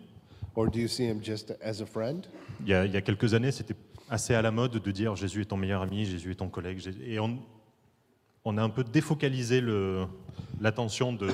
Or 0.55 0.67
do 0.67 0.79
you 0.79 0.87
see 0.87 1.05
him 1.05 1.21
just 1.21 1.55
as 1.63 1.81
a 1.81 1.85
friend? 1.85 2.25
il 2.61 2.67
y, 2.67 2.73
a, 2.73 2.83
il 2.83 2.91
y 2.91 2.97
a 2.97 3.01
quelques 3.01 3.35
années, 3.35 3.51
c'était 3.51 3.75
assez 4.09 4.33
à 4.33 4.41
la 4.41 4.49
mode 4.49 4.71
de 4.71 4.91
dire 4.91 5.15
Jésus 5.15 5.41
est 5.41 5.45
ton 5.45 5.57
meilleur 5.57 5.83
ami, 5.83 6.05
Jésus 6.05 6.31
est 6.31 6.35
ton 6.35 6.49
collègue. 6.49 6.81
Et 7.05 7.19
on, 7.19 7.37
on 8.43 8.57
a 8.57 8.63
un 8.63 8.69
peu 8.69 8.83
défocalisé 8.83 9.61
l'attention 10.59 11.13
de 11.13 11.27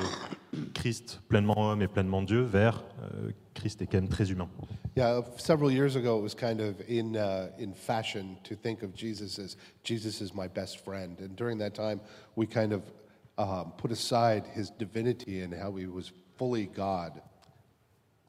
Christ 0.73 1.21
pleinement 1.29 1.71
homme 1.71 1.81
et 1.81 1.87
pleinement 1.87 2.21
Dieu 2.21 2.41
vers 2.41 2.83
euh, 3.01 3.31
Christ 3.53 3.81
est 3.81 3.87
quand 3.87 4.01
même 4.01 4.09
très 4.09 4.29
humain. 4.29 4.49
Yeah, 4.97 5.21
several 5.37 5.71
years 5.71 5.95
ago, 5.95 6.19
it 6.19 6.21
was 6.21 6.35
kind 6.35 6.59
of 6.59 6.81
in, 6.89 7.15
uh, 7.15 7.49
in 7.57 7.73
fashion 7.73 8.35
to 8.43 8.55
think 8.55 8.83
of 8.83 8.93
Jesus 8.93 9.39
as 9.39 9.55
Jesus 9.85 10.19
is 10.19 10.33
my 10.35 10.49
best 10.49 10.83
friend. 10.83 11.17
And 11.21 11.37
during 11.37 11.59
that 11.59 11.73
time, 11.73 12.01
we 12.35 12.45
kind 12.45 12.73
of 12.73 12.81
um, 13.37 13.71
put 13.77 13.91
aside 13.91 14.43
his 14.53 14.69
divinity 14.69 15.41
and 15.41 15.53
how 15.53 15.77
he 15.77 15.85
was 15.85 16.11
fully 16.39 16.67
God. 16.67 17.13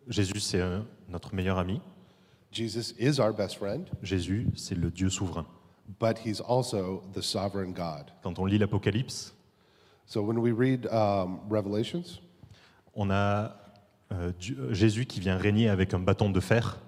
Jésus, 0.09 0.41
c'est 0.41 0.61
notre 1.09 1.35
meilleur 1.35 1.59
ami. 1.59 1.81
Jesus 2.53 2.93
is 2.99 3.21
our 3.21 3.33
best 3.33 3.57
friend, 3.59 3.89
Jésus, 4.03 4.49
c'est 4.57 4.75
le 4.75 4.91
Dieu 4.91 5.09
souverain. 5.09 5.47
but 6.01 6.19
he's 6.25 6.41
also 6.41 7.03
the 7.15 7.21
sovereign 7.23 7.73
God. 7.73 8.11
Quand 8.23 8.39
on 8.39 8.45
lit 8.45 8.59
l'Apocalypse, 8.59 9.33
So 10.07 10.21
when 10.23 10.39
we 10.41 10.51
read 10.51 10.87
um, 10.93 11.39
Revelations, 11.49 12.21
on 12.97 13.11
a 13.11 13.55
euh, 14.13 14.33
Dieu- 14.41 14.73
Jésus 14.73 15.07
qui 15.07 15.21
vient 15.21 15.37
régner 15.37 15.69
avec 15.69 15.95
un 15.95 16.01
bâton 16.01 16.31
de 16.31 16.41
fer, 16.41 16.79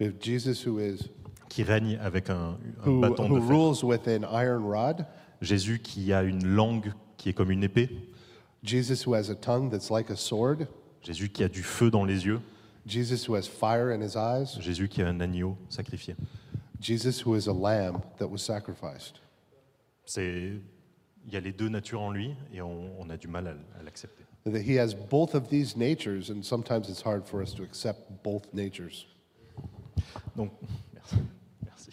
we 0.00 0.08
have 0.08 0.16
Jesus 0.20 0.66
who 0.68 0.80
is 0.80 1.08
qui 1.48 1.62
règne 1.62 1.96
avec 2.02 2.30
un, 2.30 2.58
un 2.84 2.88
who, 2.90 3.00
bâton 3.00 3.28
who 3.30 3.36
de 3.38 3.40
fer. 3.46 3.48
rules 3.56 3.84
with 3.84 4.08
an 4.08 4.24
iron 4.32 4.64
rod, 4.66 5.06
Jésus 5.40 5.78
qui 5.80 6.12
a 6.12 6.24
une 6.24 6.44
langue 6.44 6.92
qui 7.16 7.28
est 7.28 7.32
comme 7.34 7.52
une 7.52 7.62
épée. 7.62 7.88
Jesus 8.64 9.02
who 9.02 9.12
has 9.12 9.28
a 9.28 9.34
tongue 9.34 9.68
that's 9.68 9.90
like 9.90 10.08
a 10.10 10.16
sword, 10.16 10.66
Jésus 11.02 11.28
qui 11.28 11.44
a 11.44 11.48
du 11.48 11.62
feu 11.62 11.90
dans 11.90 12.04
les 12.04 12.24
yeux. 12.24 12.40
Jesus 12.86 13.26
who 13.26 13.34
has 13.34 13.46
fire 13.46 13.92
in 13.92 14.00
his 14.00 14.16
eyes, 14.16 14.58
Jésus 14.58 14.88
qui 14.88 15.02
a 15.02 15.06
un 15.06 15.20
agneau 15.20 15.56
sacrifié. 15.68 16.16
Jesus 16.80 17.20
who 17.20 17.34
is 17.34 17.46
a 17.46 17.52
lamb 17.52 18.02
that 18.18 18.26
was 18.26 18.42
sacrificed. 18.42 19.20
C'est, 20.06 20.52
il 21.26 21.32
y 21.32 21.36
a 21.36 21.40
les 21.40 21.52
deux 21.52 21.68
natures 21.68 22.00
en 22.00 22.10
lui 22.10 22.34
et 22.52 22.62
on, 22.62 22.90
on 22.98 23.10
a 23.10 23.16
du 23.16 23.28
mal 23.28 23.46
à, 23.46 23.80
à 23.80 23.82
l'accepter. 23.82 24.24
That 24.44 24.60
he 24.60 24.78
has 24.78 24.94
both 24.94 25.34
of 25.34 25.48
these 25.48 25.76
natures, 25.76 26.30
and 26.30 26.42
sometimes 26.42 26.90
it's 26.90 27.02
hard 27.02 27.26
for 27.26 27.42
us 27.42 27.54
to 27.54 27.62
accept 27.62 28.22
both 28.22 28.52
natures. 28.52 29.06
Donc, 30.36 30.50
merci. 30.92 31.16
merci. 31.64 31.90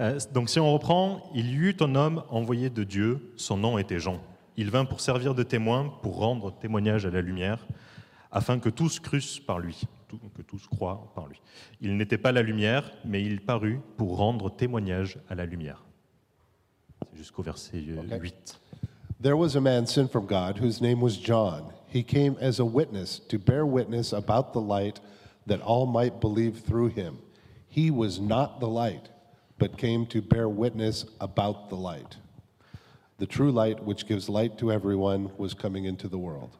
Euh, 0.00 0.18
donc, 0.32 0.48
si 0.48 0.58
on 0.58 0.72
reprend, 0.72 1.30
il 1.34 1.50
y 1.50 1.54
eut 1.54 1.76
un 1.80 1.94
homme 1.94 2.24
envoyé 2.28 2.70
de 2.70 2.82
Dieu, 2.82 3.32
son 3.36 3.56
nom 3.56 3.78
était 3.78 4.00
Jean. 4.00 4.20
Il 4.60 4.70
vint 4.70 4.84
pour 4.84 5.00
servir 5.00 5.34
de 5.34 5.42
témoin, 5.42 5.90
pour 6.02 6.18
rendre 6.18 6.52
témoignage 6.52 7.06
à 7.06 7.10
la 7.10 7.22
lumière, 7.22 7.66
afin 8.30 8.58
que 8.58 8.68
tous 8.68 9.00
crussent 9.00 9.40
par 9.40 9.58
lui, 9.58 9.84
que 10.34 10.42
tous 10.42 10.66
croient 10.66 11.10
par 11.14 11.28
lui. 11.28 11.40
Il 11.80 11.96
n'était 11.96 12.18
pas 12.18 12.30
la 12.30 12.42
lumière, 12.42 12.92
mais 13.06 13.24
il 13.24 13.40
parut 13.40 13.80
pour 13.96 14.18
rendre 14.18 14.54
témoignage 14.54 15.18
à 15.30 15.34
la 15.34 15.46
lumière. 15.46 15.82
C'est 17.10 17.16
jusqu'au 17.16 17.42
verset 17.42 17.82
euh, 17.88 18.02
Ok. 18.14 18.22
8. 18.22 18.60
There 19.22 19.38
was 19.38 19.56
a 19.56 19.62
man 19.62 19.86
sent 19.86 20.08
from 20.08 20.26
God 20.26 20.58
whose 20.58 20.82
name 20.82 21.00
was 21.00 21.12
John. 21.12 21.72
He 21.88 22.04
came 22.04 22.36
as 22.38 22.60
a 22.60 22.64
witness 22.66 23.18
to 23.28 23.38
bear 23.38 23.64
witness 23.64 24.12
about 24.12 24.52
the 24.52 24.60
light 24.60 25.00
that 25.46 25.62
all 25.62 25.86
might 25.86 26.20
believe 26.20 26.60
through 26.66 26.90
him. 26.90 27.16
He 27.66 27.90
was 27.90 28.20
not 28.20 28.60
the 28.60 28.68
light, 28.68 29.08
but 29.56 29.78
came 29.78 30.04
to 30.08 30.20
bear 30.20 30.50
witness 30.50 31.06
about 31.18 31.70
the 31.70 31.76
light. 31.76 32.18
The 33.20 33.26
true 33.26 33.52
light, 33.52 33.84
which 33.84 34.06
gives 34.06 34.28
light 34.28 34.58
to 34.58 34.72
everyone, 34.72 35.30
was 35.38 35.54
coming 35.54 35.84
into 35.84 36.08
the 36.08 36.18
world. 36.18 36.56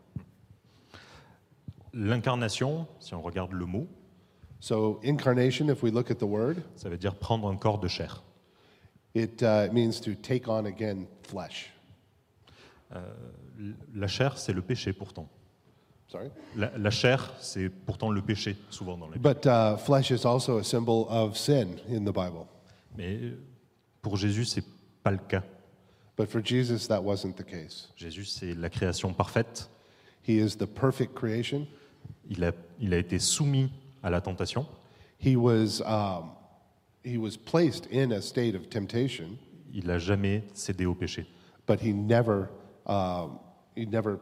L'incarnation, 1.92 2.86
si 3.00 3.14
on 3.14 3.22
regarde 3.22 3.52
le 3.52 3.66
mot, 3.66 3.88
So, 4.62 5.00
incarnation, 5.02 5.70
if 5.70 5.82
we 5.82 5.90
look 5.90 6.10
at 6.10 6.18
the 6.18 6.26
word, 6.26 6.62
ça 6.76 6.90
veut 6.90 6.98
dire 6.98 7.14
prendre 7.14 7.48
un 7.48 7.56
corps 7.56 7.80
de 7.80 7.88
chair. 7.88 8.20
it 9.14 9.42
uh, 9.42 9.68
means 9.72 10.00
to 10.00 10.14
take 10.14 10.48
on 10.48 10.66
again 10.66 11.06
flesh. 11.22 11.72
La 13.94 14.06
chair, 14.06 14.36
c'est 14.36 14.52
le 14.52 14.62
péché 14.62 14.92
pourtant. 14.92 15.28
Sorry? 16.08 16.30
La, 16.56 16.76
la 16.76 16.90
chair, 16.90 17.32
c'est 17.40 17.68
pourtant 17.68 18.10
le 18.10 18.20
péché, 18.20 18.56
souvent 18.68 18.96
dans 18.96 19.06
la 19.06 19.16
Bible. 19.16 19.22
But 19.22 19.46
uh, 19.46 19.76
flesh 19.76 20.10
is 20.10 20.24
also 20.24 20.58
a 20.58 20.64
symbol 20.64 21.06
of 21.08 21.36
sin 21.36 21.78
in 21.88 22.04
the 22.04 22.12
Bible. 22.12 22.46
Mais 22.96 23.16
euh, 23.16 23.38
pour 24.02 24.16
Jésus, 24.16 24.44
c'est 24.44 24.64
pas 25.02 25.12
le 25.12 25.18
cas. 25.18 25.42
But 26.20 26.28
for 26.28 26.42
Jesus, 26.42 26.86
that 26.88 27.02
wasn't 27.02 27.38
the 27.38 27.42
case. 27.42 27.88
Jésus, 27.96 28.26
c'est 28.26 28.52
la 28.52 28.68
création 28.68 29.14
parfaite. 29.14 29.70
He 30.20 30.38
is 30.38 30.54
the 30.54 30.66
perfect 30.66 31.14
creation. 31.14 31.66
Il 32.28 32.44
a, 32.44 32.52
il 32.78 32.92
a 32.92 32.98
été 32.98 33.18
soumis 33.18 33.70
à 34.02 34.10
la 34.10 34.20
tentation. 34.20 34.66
He 35.16 35.34
was, 35.34 35.80
um, 35.86 36.32
he 37.02 37.16
was 37.16 37.38
placed 37.38 37.86
in 37.86 38.12
a 38.12 38.20
state 38.20 38.54
of 38.54 38.68
temptation, 38.68 39.38
Il 39.72 39.86
n'a 39.86 39.96
jamais 39.98 40.42
cédé 40.52 40.84
au 40.84 40.94
péché. 40.94 41.24
but 41.66 41.80
he 41.80 41.94
never, 41.94 42.50
um, 42.84 43.38
he 43.74 43.86
never 43.86 44.20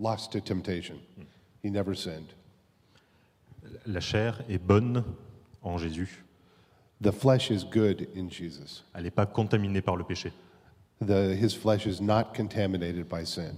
lost 0.00 0.32
to 0.32 0.40
temptation. 0.40 0.98
He 1.62 1.70
never 1.70 1.94
sinned. 1.94 2.34
La 3.86 4.00
chair 4.00 4.42
est 4.48 4.58
bonne 4.58 5.04
en 5.62 5.78
Jésus. 5.78 6.24
The 7.00 7.12
flesh 7.12 7.52
is 7.52 7.62
good 7.62 8.08
in 8.16 8.28
Jesus. 8.28 8.82
Elle 8.96 9.04
n'est 9.04 9.14
pas 9.14 9.26
contaminée 9.26 9.80
par 9.80 9.96
le 9.96 10.02
péché. 10.02 10.32
The, 11.06 11.34
his 11.34 11.54
flesh 11.54 11.86
is 11.86 12.00
not 12.00 12.34
contaminated 12.34 13.08
by 13.08 13.24
sin. 13.24 13.54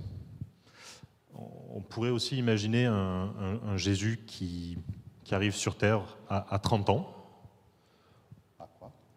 On 1.77 1.81
pourrait 1.81 2.11
aussi 2.11 2.37
imaginer 2.39 2.87
un, 2.87 2.95
un- 2.95 3.61
un 3.73 3.77
Jésus 3.77 4.21
qui, 4.27 4.79
qui 5.25 5.35
arrive 5.35 5.55
sur 5.55 5.77
Terre 5.77 6.17
à, 6.29 6.55
à 6.55 6.59
30 6.59 6.89
ans. 6.91 7.11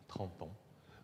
30 0.08 0.42
ans. 0.42 0.50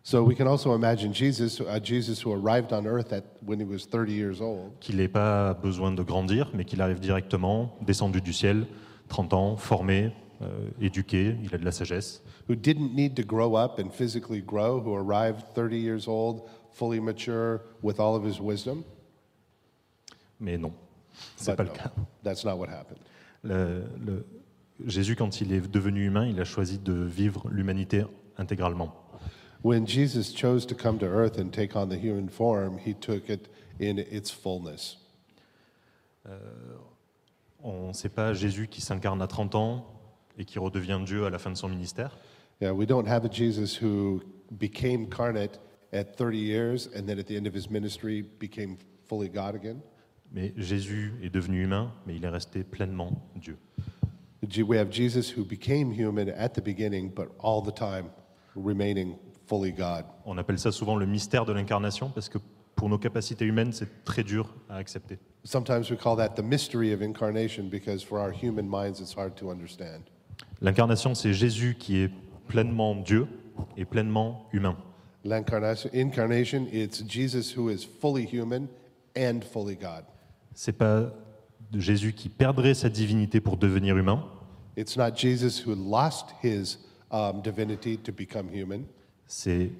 So 0.02 0.22
we 0.22 0.34
can 0.36 0.46
also 0.46 0.74
imagine 0.74 1.14
Jesus, 1.14 1.60
a 1.66 1.80
Jesus 1.82 2.20
who 2.22 2.32
arrived 2.32 2.72
on 2.74 2.86
earth 2.86 3.12
at, 3.12 3.24
when 3.46 3.58
he 3.58 3.64
was 3.64 3.86
30 3.86 4.12
years 4.12 4.40
old, 4.42 4.72
Qu'il 4.80 4.96
n'ait 4.96 5.08
pas 5.08 5.54
besoin 5.54 5.92
de 5.92 6.02
grandir, 6.02 6.50
mais 6.52 6.64
qu'il 6.66 6.82
arrive 6.82 7.00
directement, 7.00 7.74
descendu 7.80 8.20
du 8.20 8.32
ciel, 8.34 8.66
30 9.08 9.32
ans, 9.32 9.56
formé, 9.56 10.12
euh, 10.42 10.68
éduqué, 10.80 11.36
il 11.42 11.54
a 11.54 11.58
de 11.58 11.64
la 11.64 11.72
sagesse. 11.72 12.20
who 12.48 12.54
didn't 12.54 12.94
need 12.94 13.14
to 13.16 13.22
grow 13.22 13.54
up 13.56 13.78
and 13.78 13.88
physically 13.90 14.42
grow, 14.42 14.78
who 14.78 14.94
arrived 14.94 15.40
30 15.54 15.78
years 15.78 16.06
old, 16.06 16.42
fully 16.74 17.00
mature, 17.00 17.60
with 17.82 17.98
all 18.00 18.14
of 18.16 18.24
his 18.24 18.40
wisdom? 18.40 18.84
Mais 20.40 20.58
non, 20.58 20.72
c'est 21.36 21.52
But 21.52 21.56
pas 21.56 21.62
le 21.64 21.68
no, 21.70 21.74
cas. 21.74 21.90
that's 22.22 22.44
not 22.44 22.56
what 22.58 22.68
happened. 22.68 22.98
Le- 23.42 23.84
le- 24.04 24.26
Jésus, 24.86 25.14
quand 25.14 25.40
il 25.40 25.52
est 25.52 25.70
devenu 25.70 26.04
humain, 26.04 26.26
il 26.26 26.40
a 26.40 26.44
choisi 26.44 26.78
de 26.78 26.92
vivre 26.92 27.48
l'humanité 27.50 28.04
intégralement. 28.36 28.92
When 29.62 29.86
Jesus 29.86 30.34
chose 30.34 30.66
to 30.66 30.74
come 30.74 30.98
to 30.98 31.06
earth 31.06 31.38
and 31.38 31.50
take 31.50 31.76
on 31.76 31.86
the 31.88 31.96
human 31.98 32.28
form, 32.28 32.76
he 32.78 32.92
took 32.94 33.28
it 33.30 33.48
in 33.80 33.98
its 33.98 34.30
fullness. 34.30 34.98
On 37.62 37.88
ne 37.88 37.92
sait 37.92 38.08
pas 38.10 38.34
Jésus 38.34 38.68
qui 38.68 38.80
s'incarne 38.80 39.22
à 39.22 39.26
30 39.26 39.54
ans 39.54 39.86
et 40.38 40.44
qui 40.44 40.58
redevient 40.58 41.00
Dieu 41.04 41.24
à 41.24 41.30
la 41.30 41.38
fin 41.38 41.50
de 41.50 41.56
son 41.56 41.68
ministère. 41.68 42.16
Yeah, 42.60 42.72
we 42.72 42.86
don't 42.86 43.06
have 43.06 43.24
a 43.24 43.30
Jesus 43.32 43.76
who 43.80 44.20
became 44.50 45.08
carnate 45.08 45.58
at 45.94 46.16
30 46.16 46.38
years 46.38 46.88
and 46.94 47.06
then 47.06 47.18
at 47.18 47.26
the 47.26 47.36
end 47.36 47.46
of 47.46 47.54
his 47.54 47.70
ministry 47.70 48.22
became 48.38 48.76
fully 49.08 49.28
God 49.28 49.54
again? 49.54 49.80
Mais 50.32 50.52
Jésus 50.56 51.12
est 51.22 51.30
devenu 51.30 51.62
humain, 51.62 51.92
mais 52.06 52.16
il 52.16 52.24
est 52.24 52.28
resté 52.28 52.64
pleinement 52.64 53.12
Dieu. 53.36 53.56
We 54.42 54.78
have 54.78 54.90
Jesus 54.90 55.30
who 55.30 55.44
became 55.44 55.90
human 55.90 56.28
at 56.28 56.50
the 56.50 56.60
beginning, 56.60 57.10
but 57.14 57.28
all 57.38 57.62
the 57.62 57.72
time 57.72 58.10
remaining 58.54 59.16
fully 59.46 59.72
God. 59.72 60.04
On 60.26 60.36
appelle 60.36 60.58
ça 60.58 60.72
souvent 60.72 60.96
le 60.96 61.06
mystère 61.06 61.44
de 61.44 61.52
l'incarnation 61.52 62.10
parce 62.10 62.28
que 62.28 62.38
pour 62.74 62.88
nos 62.88 62.98
capacités 62.98 63.44
humaines, 63.44 63.72
c'est 63.72 64.04
très 64.04 64.22
dur 64.22 64.52
à 64.68 64.76
accepter. 64.76 65.18
Sometimes 65.44 65.90
we 65.90 65.96
call 65.96 66.16
that 66.16 66.30
the 66.30 66.42
mystery 66.42 66.92
of 66.92 67.00
incarnation 67.00 67.68
because 67.70 68.02
for 68.02 68.18
our 68.18 68.32
human 68.32 68.66
minds 68.66 69.00
it's 69.00 69.14
hard 69.16 69.34
to 69.36 69.50
understand. 69.50 70.02
L'incarnation, 70.60 71.14
c'est 71.14 71.32
Jésus 71.32 71.76
qui 71.78 71.98
est 71.98 72.10
pleinement 72.48 72.94
Dieu 72.94 73.26
et 73.76 73.84
pleinement 73.84 74.48
humain. 74.52 74.76
L'incarnation, 75.24 75.90
incarnation, 75.94 76.68
it's 76.70 77.00
Jesus 77.00 77.50
who 77.56 77.70
is 77.70 77.82
fully 77.82 78.26
human 78.26 78.68
and 79.16 79.40
fully 79.42 79.74
God. 79.74 80.04
C'est 80.54 80.76
pas 80.76 81.10
Jésus 81.72 82.12
qui 82.12 82.28
perdrait 82.28 82.74
sa 82.74 82.90
divinité 82.90 83.40
pour 83.40 83.56
devenir 83.56 83.96
humain. 83.96 84.22
It's 84.76 84.96
not 84.96 85.16
Jesus 85.16 85.60
who 85.64 85.74
lost 85.74 86.34
his 86.42 86.78
um, 87.10 87.40
divinity 87.42 87.96
to 87.96 88.12
become 88.12 88.48
human. 88.48 88.84
C'est 89.26 89.70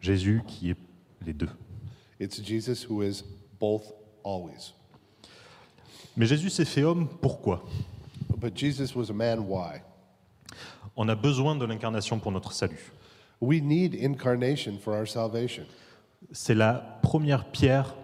Jésus 0.00 0.42
qui 0.46 0.70
est 0.70 0.76
les 1.24 1.32
deux. 1.32 1.48
It's 2.18 2.42
Jesus 2.42 2.84
who 2.88 3.02
is 3.02 3.22
both 3.58 3.94
always. 4.22 4.74
Mais 6.16 6.26
Jésus 6.26 6.50
s'est 6.50 6.66
fait 6.66 6.82
homme 6.82 7.08
pourquoi? 7.22 7.64
But 8.36 8.54
Jesus 8.54 8.94
was 8.94 9.10
a 9.10 9.14
man. 9.14 9.46
Why? 9.46 9.80
On 10.96 11.08
a 11.08 11.14
besoin 11.14 11.56
de 11.56 11.64
l'incarnation 11.64 12.18
pour 12.18 12.32
notre 12.32 12.52
salut. 12.52 12.92
We 13.40 13.60
need 13.62 13.94
incarnation 13.94 14.78
for 14.78 14.94
our 14.94 15.06
salvation. 15.08 15.64
C'est 16.32 16.54
la 16.54 16.98
première 17.02 17.50
pierre 17.50 17.94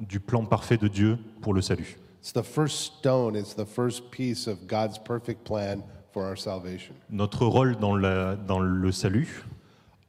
du 0.00 0.20
plan 0.20 0.44
parfait 0.44 0.76
de 0.76 0.88
Dieu 0.88 1.18
pour 1.40 1.54
le 1.54 1.62
salut. 1.62 1.96
It's 2.20 2.32
the 2.32 2.42
first 2.42 2.98
stone, 2.98 3.34
it's 3.34 3.54
the 3.54 3.64
first 3.64 4.10
piece 4.10 4.46
of 4.46 4.66
God's 4.66 4.98
perfect 4.98 5.44
plan 5.44 5.82
for 6.12 6.24
our 6.24 6.36
salvation. 6.36 6.94
Notre 7.10 7.46
rôle 7.46 7.76
dans, 7.76 7.96
la- 7.96 8.36
dans 8.36 8.60
le 8.60 8.92
salut, 8.92 9.44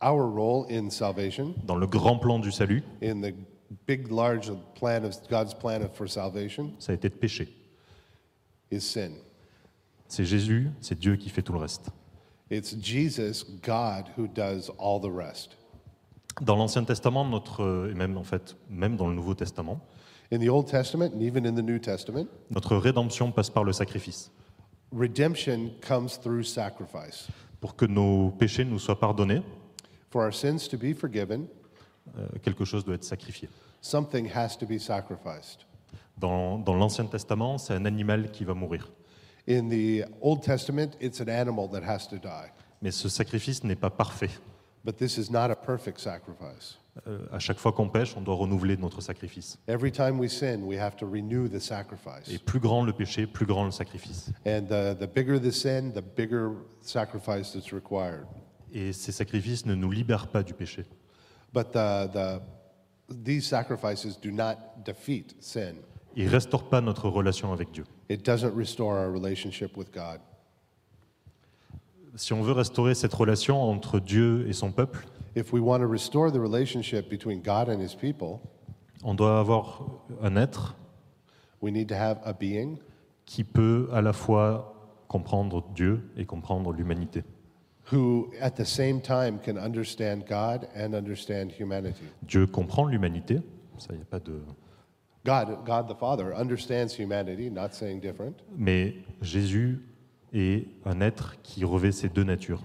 Our 0.02 0.30
role 0.30 0.66
in 0.70 0.90
salvation, 0.90 1.56
dans 1.66 1.78
le 1.78 1.88
grand 1.88 2.18
plan 2.20 2.38
du 2.40 2.52
salut, 2.52 2.84
in 3.02 3.22
the 3.22 3.34
big, 3.88 4.12
large 4.12 4.52
plan 4.76 5.06
of 5.06 5.16
God's 5.30 5.54
plan 5.54 5.80
for 5.94 6.10
salvation, 6.10 6.74
ça 6.78 6.92
a 6.92 6.96
été 6.96 7.08
de 7.08 7.16
pécher. 7.16 7.48
is 8.70 8.82
sin. 8.82 9.12
C'est 10.10 10.26
Jésus, 10.26 10.70
c'est 10.82 11.00
Dieu 11.00 11.16
qui 11.16 11.30
fait 11.30 11.42
tout 11.42 11.54
le 11.54 11.60
reste. 11.60 11.90
It's 12.56 12.76
Jesus, 12.80 13.44
God, 13.64 14.10
who 14.16 14.28
does 14.28 14.70
all 14.78 15.00
the 15.00 15.12
rest. 15.12 15.58
Dans 16.42 16.56
l'Ancien 16.56 16.84
Testament, 16.84 17.26
notre, 17.26 17.90
et 17.90 17.96
même 17.96 18.16
en 18.18 18.24
fait, 18.24 18.56
même 18.70 18.96
dans 18.96 19.08
le 19.08 19.16
Nouveau 19.16 19.34
Testament, 19.34 19.80
In 20.32 20.40
the 20.40 20.50
Old 20.50 20.68
Testament 20.68 21.14
and 21.16 21.22
even 21.22 21.46
in 21.46 21.54
the 21.56 21.64
New 21.64 21.80
Testament, 21.80 22.28
notre 22.52 22.76
rédemption 22.78 23.32
passe 23.32 23.50
par 23.50 23.64
le 23.64 23.74
sacrifice. 23.74 24.32
redemption 24.92 25.72
comes 25.82 26.10
through 26.22 26.44
sacrifice. 26.44 27.28
Pour 27.60 27.76
que 27.76 27.86
nos 27.86 28.30
péchés 28.32 28.66
nous 28.66 28.80
soient 28.80 29.00
pardonnés, 29.00 29.42
For 30.12 30.24
our 30.24 30.34
sins 30.34 30.68
to 30.70 30.78
be 30.78 30.94
forgiven, 30.94 31.48
euh, 32.18 32.28
quelque 32.44 32.66
chose 32.66 32.86
doit 32.86 32.96
être 32.96 33.04
sacrifié. 33.04 33.50
something 33.82 34.28
has 34.32 34.56
to 34.58 34.66
be 34.68 34.78
sacrificed. 34.80 35.66
Dans, 36.20 36.60
dans 36.60 36.76
l'Ancien 36.76 37.06
Testament, 37.06 37.58
c'est 37.58 37.74
un 37.74 37.86
animal 37.86 38.30
qui 38.32 38.44
va 38.44 38.54
mourir. 38.54 38.92
In 39.48 39.70
the 39.70 40.06
Old 40.22 40.42
Testament, 40.42 40.96
it's 41.02 41.20
an 41.20 41.30
animal 41.30 41.68
that 41.70 41.84
has 41.84 42.08
to 42.08 42.18
die. 42.18 42.52
Mais 42.82 42.92
ce 42.92 43.10
sacrifice 43.10 43.64
n'est 43.64 43.76
pas 43.80 43.90
parfait. 43.90 44.30
But 44.86 44.98
this 44.98 45.18
is 45.18 45.30
not 45.32 45.50
a 45.50 45.56
perfect 45.56 46.00
sacrifice. 46.00 46.78
Euh, 47.08 47.26
à 47.32 47.40
chaque 47.40 47.58
fois 47.58 47.72
qu'on 47.72 47.90
pêche, 47.90 48.16
on 48.16 48.22
doit 48.22 48.36
renouveler 48.36 48.78
notre 48.78 49.02
sacrifice. 49.02 49.58
Every 49.68 49.92
time 49.92 50.20
we 50.20 50.30
sin, 50.30 50.62
we 50.64 50.78
have 50.78 50.96
to 50.98 51.06
renew 51.08 51.48
the 51.48 51.56
Et 51.56 51.60
sacrifice. 51.60 52.38
plus 52.46 52.60
grand 52.60 52.84
le 52.84 52.94
péché, 52.94 53.26
plus 53.26 53.46
grand 53.46 53.66
le 53.66 53.72
sacrifice. 53.72 54.30
And 54.46 54.66
uh, 54.70 54.94
the 54.94 55.08
bigger 55.08 55.40
the 55.40 55.52
sin, 55.52 55.92
the 55.94 56.04
bigger 56.16 56.52
sacrifice 56.82 57.54
that's 57.54 57.72
required. 57.74 58.26
Et 58.74 58.94
ces 58.94 59.12
sacrifices 59.12 59.66
ne 59.66 59.76
nous 59.76 59.92
libèrent 59.92 60.28
pas 60.28 60.44
du 60.44 60.54
péché. 60.54 60.86
But 61.54 61.72
the, 61.72 62.10
the, 62.12 62.42
these 63.24 63.46
sacrifices 63.46 64.18
do 64.22 64.32
not 64.32 64.84
defeat 64.86 65.36
sin. 65.40 65.76
Ils 66.16 66.26
ne 66.26 66.30
restaurent 66.30 66.70
pas 66.70 66.82
notre 66.82 67.10
relation 67.10 67.52
avec 67.54 67.72
Dieu. 67.72 67.86
It 68.14 68.24
doesn't 68.24 68.54
restore 68.54 69.00
our 69.00 69.10
relationship 69.10 69.76
with 69.76 69.92
God. 69.92 70.20
Si 72.16 72.32
on 72.32 72.44
veut 72.44 72.54
restaurer 72.54 72.94
cette 72.94 73.16
relation 73.16 73.60
entre 73.64 74.00
Dieu 74.00 74.46
et 74.48 74.54
son 74.54 74.72
peuple, 74.72 75.00
If 75.36 75.52
we 75.52 75.60
want 75.60 75.80
to 75.80 75.88
restore 75.88 76.30
the 76.32 76.40
relationship 76.40 77.10
between 77.10 77.42
God 77.42 77.70
and 77.70 77.82
his 77.82 77.96
people, 77.96 78.40
on 79.04 79.16
doit 79.16 79.40
avoir 79.40 79.82
un 80.22 80.36
être 80.36 80.76
we 81.60 81.72
need 81.72 81.88
to 81.90 81.96
have 81.96 82.20
a 82.24 82.34
being 82.34 82.78
qui 83.26 83.44
peut 83.44 83.90
à 83.92 84.02
la 84.02 84.14
fois 84.14 84.76
comprendre 85.08 85.64
Dieu 85.74 86.08
et 86.16 86.26
comprendre 86.26 86.72
l'humanité. 86.72 87.24
who, 87.92 88.32
at 88.40 88.52
the 88.52 88.66
same 88.66 89.02
time, 89.02 89.40
can 89.40 89.58
understand 89.58 90.28
God 90.28 90.68
and 90.76 90.94
understand 90.94 91.52
humanity. 91.52 92.06
Dieu 92.22 92.46
comprend 92.46 92.86
l'humanité, 92.86 93.42
ça 93.80 93.96
y 93.96 94.02
a 94.02 94.06
pas 94.06 94.20
de. 94.20 94.40
God, 95.26 95.66
God 95.66 95.88
the 95.88 95.96
Father, 95.98 96.34
understands 96.36 96.94
humanity, 96.98 97.50
not 97.50 97.70
saying 97.74 98.00
different, 98.02 98.36
Mais 98.58 98.96
Jésus 99.22 99.80
est 100.34 100.68
un 100.86 101.00
être 101.02 101.36
qui 101.44 101.64
revêt 101.64 101.92
ces 101.92 102.10
deux 102.10 102.24
natures. 102.26 102.64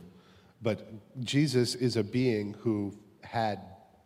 but 0.60 0.78
Jesus 1.24 1.76
is 1.80 1.96
a 1.96 2.02
being 2.02 2.54
who 2.64 2.92
had 3.22 3.58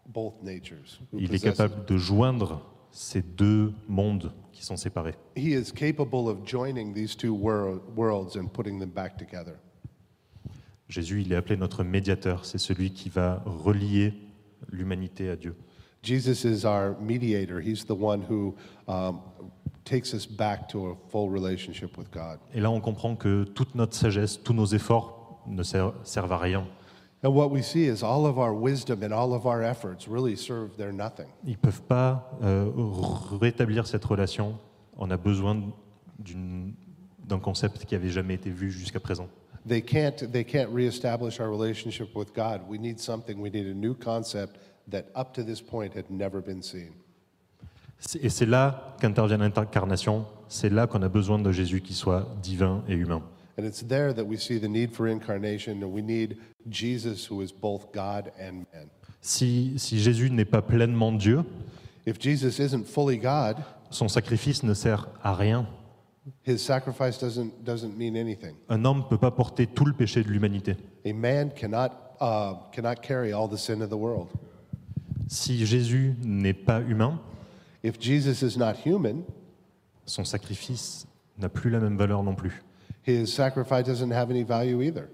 both 0.07 0.35
natures. 0.43 1.01
who 1.13 1.19
Il 1.19 1.35
est 1.35 1.43
capable 1.43 1.87
de 1.87 1.97
joindre 1.97 2.61
ces 2.91 3.23
deux 3.23 3.73
mondes 3.89 4.33
qui 4.53 4.63
sont 4.63 4.77
séparés. 4.77 5.15
He 5.35 5.55
is 5.55 5.73
capable 5.73 6.29
of 6.29 6.45
joining 6.45 6.93
these 6.93 7.17
two 7.17 7.35
wor- 7.35 7.81
worlds 7.97 8.37
and 8.37 8.49
putting 8.49 8.79
them 8.79 8.91
back 8.91 9.17
together. 9.17 9.55
Jésus, 10.91 11.23
il 11.23 11.33
est 11.33 11.37
appelé 11.37 11.57
notre 11.57 11.85
médiateur. 11.85 12.45
C'est 12.45 12.59
celui 12.59 12.93
qui 12.93 13.09
va 13.09 13.43
relier 13.47 14.13
l'humanité 14.71 15.31
à 15.31 15.37
Dieu. 15.37 15.55
Jesus 16.03 16.45
is 16.45 16.65
our 16.65 16.97
mediator. 17.01 17.61
He's 17.61 17.85
the 17.85 17.95
one 17.95 18.23
who 18.23 18.55
um, 18.89 19.21
takes 19.85 20.13
us 20.15 20.27
back 20.27 20.69
to 20.71 20.89
a 20.91 20.95
full 21.11 21.31
relationship 21.31 21.97
with 21.97 22.11
God. 22.11 22.39
Et 22.55 22.61
là, 22.61 22.71
on 22.71 22.81
comprend 22.81 23.17
que 23.17 23.45
toute 23.45 23.75
notre 23.75 23.95
sagesse, 23.95 24.37
tous 24.43 24.53
nos 24.55 24.67
efforts 24.75 25.39
ne 25.47 25.63
servent 25.63 26.33
à 26.33 26.39
rien. 26.39 26.67
And 27.25 27.33
what 27.33 27.51
we 27.53 27.63
see 27.63 27.87
is 27.87 28.03
all 28.03 28.27
of 28.27 28.37
our 28.37 28.53
wisdom 28.53 29.05
and 29.05 29.13
all 29.13 29.33
of 29.33 29.47
our 29.47 29.63
efforts 29.63 30.09
really 30.09 30.35
serve 30.35 30.77
their 30.77 30.93
nothing. 30.93 31.27
Ils 31.47 31.57
peuvent 31.57 31.83
pas 31.83 32.29
euh, 32.43 32.69
rétablir 33.41 33.87
cette 33.87 34.05
relation. 34.05 34.59
On 34.99 35.09
a 35.13 35.17
besoin 35.17 35.73
d'une- 36.19 36.75
d'un 37.25 37.39
concept 37.39 37.85
qui 37.85 37.95
avait 37.95 38.11
jamais 38.11 38.35
été 38.35 38.51
vu 38.51 38.73
jusqu'à 38.73 38.99
présent. 38.99 39.29
They 39.69 39.81
can't, 39.81 40.17
they 40.33 40.45
can't 40.45 40.69
reestablish 40.75 41.39
our 41.39 41.49
relationship 41.49 42.17
with 42.17 42.35
God. 42.35 42.63
We 42.69 42.81
need 42.81 42.99
something, 42.99 43.41
we 43.41 43.53
need 43.53 43.69
a 43.69 43.75
new 43.75 43.95
concept 43.95 44.59
that 44.91 45.07
up 45.15 45.33
to 45.35 45.43
this 45.43 45.61
point 45.61 45.95
had 45.95 46.11
never 46.11 46.41
been 46.41 46.63
seen. 46.63 46.93
Et 48.21 48.31
c'est 48.31 48.47
là 48.47 48.95
qu'intervient 49.01 49.39
l'incarnation. 49.39 50.27
C'est 50.49 50.71
là 50.71 50.87
qu'on 50.87 51.03
a 51.03 51.09
besoin 51.09 51.39
de 51.39 51.53
Jésus 51.53 51.81
qui 51.81 51.95
soit 51.95 52.27
divin 52.43 52.83
et 52.89 52.95
humain. 52.95 53.23
And 53.59 53.65
it's 53.65 53.87
there 53.87 54.13
that 54.15 54.25
we 54.25 54.39
see 54.39 54.59
the 54.59 54.69
need 54.69 54.93
for 54.93 55.07
incarnation, 55.07 55.83
and 55.83 55.93
we 55.93 56.03
need 56.03 56.39
Jesus, 56.69 57.27
who 57.31 57.43
is 57.43 57.53
both 57.53 57.93
God 57.93 58.33
and 58.41 58.65
man. 58.73 58.89
Si, 59.21 59.75
si 59.77 60.01
Jésus 60.01 60.31
n'est 60.31 60.47
pas 60.47 60.63
pleinement 60.63 61.13
Dieu, 61.13 61.45
If 62.07 62.19
Jesus 62.19 62.59
isn't 62.59 62.87
fully 62.87 63.19
God, 63.19 63.59
son 63.91 64.09
sacrifice 64.09 64.65
ne 64.65 64.75
sert 64.75 65.09
à 65.23 65.35
rien. 65.35 65.67
his 66.45 66.59
sacrifice 66.59 67.19
doesn't, 67.19 67.65
doesn't 67.65 67.97
mean 67.97 68.17
anything. 68.17 68.55
Un 68.69 68.85
homme 68.85 68.99
ne 68.99 69.03
peut 69.03 69.19
pas 69.19 69.31
porter 69.31 69.67
tout 69.67 69.85
le 69.85 69.93
péché 69.93 70.23
de 70.25 70.29
l'humanité. 70.29 70.77
A 71.05 71.13
man 71.13 71.51
cannot, 71.51 71.91
uh, 72.21 72.55
cannot 72.73 72.97
carry 73.03 73.33
all 73.33 73.49
the 73.49 73.59
sin 73.59 73.83
of 73.83 73.91
the 73.91 73.97
world. 73.97 74.29
Si 75.33 75.65
Jésus 75.65 76.15
n'est 76.23 76.53
pas 76.53 76.83
humain, 76.83 77.19
If 77.83 77.99
Jesus 77.99 78.43
is 78.47 78.59
not 78.59 78.75
human, 78.85 79.23
son 80.05 80.25
sacrifice 80.25 81.07
n'a 81.39 81.49
plus 81.49 81.71
la 81.71 81.81
même 81.81 81.97
valeur 81.97 82.23
non 82.23 82.35
plus. 82.35 82.63
his 83.07 83.27
sacrifice 83.27 83.85
doesn't 83.87 84.13
have 84.13 84.31
any 84.31 84.43
value 84.45 84.83
either. 84.83 85.09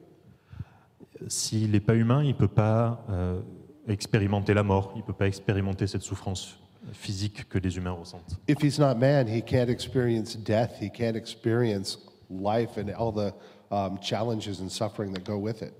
S'il 1.28 1.70
n'est 1.70 1.80
pas 1.80 1.94
humain, 1.94 2.22
il 2.24 2.30
ne 2.30 2.32
peut 2.34 2.48
pas 2.48 3.04
euh, 3.10 3.40
expérimenter 3.86 4.54
la 4.54 4.64
mort, 4.64 4.92
il 4.96 4.98
ne 4.98 5.04
peut 5.04 5.12
pas 5.12 5.28
expérimenter 5.28 5.86
cette 5.86 6.02
souffrance 6.02 6.58
physique 6.92 7.48
que 7.48 7.58
les 7.58 7.76
humains 7.76 7.92
ressentent. 7.92 8.38
If 8.48 8.60
he's 8.60 8.78
not 8.80 8.96
man, 8.96 9.28
he 9.28 9.40
can't 9.40 9.70
experience 9.70 10.36
death. 10.36 10.80
He 10.80 10.90
can't 10.90 11.16
experience 11.16 11.98
life 12.28 12.76
and 12.76 12.90
all 12.98 13.12
the 13.12 13.32
um, 13.70 13.98
challenges 14.00 14.60
and 14.60 14.68
suffering 14.68 15.12
that 15.12 15.24
go 15.24 15.38
with 15.38 15.62
it. 15.62 15.72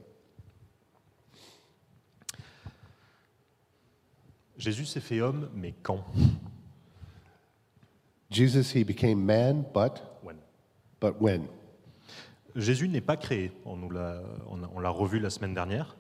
Jésus 4.59 4.85
s'est 4.85 5.01
fait 5.01 5.21
homme, 5.21 5.49
mais 5.55 5.73
quand? 5.83 6.05
Jesus, 8.31 8.73
he 8.75 8.85
became 8.85 9.25
man, 9.25 9.65
but, 9.73 10.03
When? 10.23 10.37
but 11.01 11.21
when? 11.21 11.47
Jésus 12.57 12.89
n'est 12.89 13.01
pas 13.01 13.17
créé. 13.17 13.53
On 13.65 13.77
nous 13.77 13.91
l'a, 13.91 14.21
on 14.51 14.93
revu 14.93 15.21
la 15.21 15.31
semaine 15.31 15.55
dernière. 15.55 15.97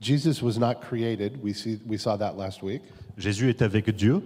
Jesus 0.00 0.42
was 0.42 0.58
not 0.58 0.80
created. 0.80 1.42
We, 1.42 1.54
see, 1.54 1.80
we 1.86 1.98
saw 1.98 2.16
that 2.16 2.36
last 2.36 2.62
week. 2.62 2.82
Jésus 3.16 3.48
est 3.50 3.62
avec 3.62 3.90
Dieu. 3.90 4.22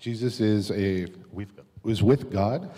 Jesus 0.00 0.40
is 0.40 0.70
a, 0.72 1.06
With 1.32 1.54
God. 1.54 1.64
was 1.84 2.02
with 2.02 2.30
God. 2.30 2.68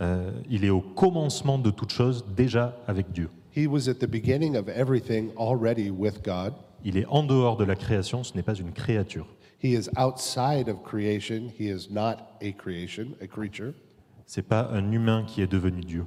Euh, 0.00 0.32
il 0.50 0.64
est 0.64 0.70
au 0.70 0.80
commencement 0.80 1.58
de 1.58 1.70
toute 1.70 1.92
chose, 1.92 2.24
déjà 2.34 2.76
avec 2.88 3.12
Dieu. 3.12 3.30
He 3.54 3.66
was 3.66 3.88
at 3.88 3.94
the 4.00 4.08
beginning 4.08 4.56
of 4.56 4.68
everything 4.68 5.30
already 5.38 5.90
with 5.90 6.22
God. 6.24 6.54
Il 6.84 6.96
est 6.96 7.06
en 7.06 7.22
dehors 7.22 7.56
de 7.56 7.64
la 7.64 7.76
création, 7.76 8.24
ce 8.24 8.34
n'est 8.34 8.42
pas 8.42 8.54
une 8.54 8.72
créature. 8.72 9.26
He 9.62 9.74
is 9.76 9.88
outside 9.96 10.68
of 10.68 10.82
creation. 10.82 11.48
He 11.48 11.68
is 11.68 11.88
not 11.88 12.36
a 12.40 12.50
creation, 12.52 13.14
a 13.20 13.28
creature. 13.28 13.74
C'est 14.26 14.42
pas 14.42 14.68
un 14.72 14.90
humain 14.90 15.24
qui 15.24 15.40
est 15.40 15.46
devenu 15.46 15.82
Dieu. 15.82 16.04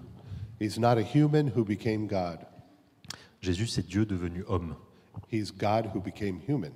He's 0.60 0.78
not 0.78 0.98
a 0.98 1.04
human 1.04 1.48
who 1.56 1.64
became 1.64 2.06
God. 2.06 2.40
Jésus, 3.42 3.68
c'est 3.68 3.88
Dieu 3.88 4.06
devenu 4.06 4.44
homme. 4.50 4.76
He's 5.32 5.52
God 5.52 5.90
who 5.94 6.02
became 6.02 6.42
human. 6.46 6.72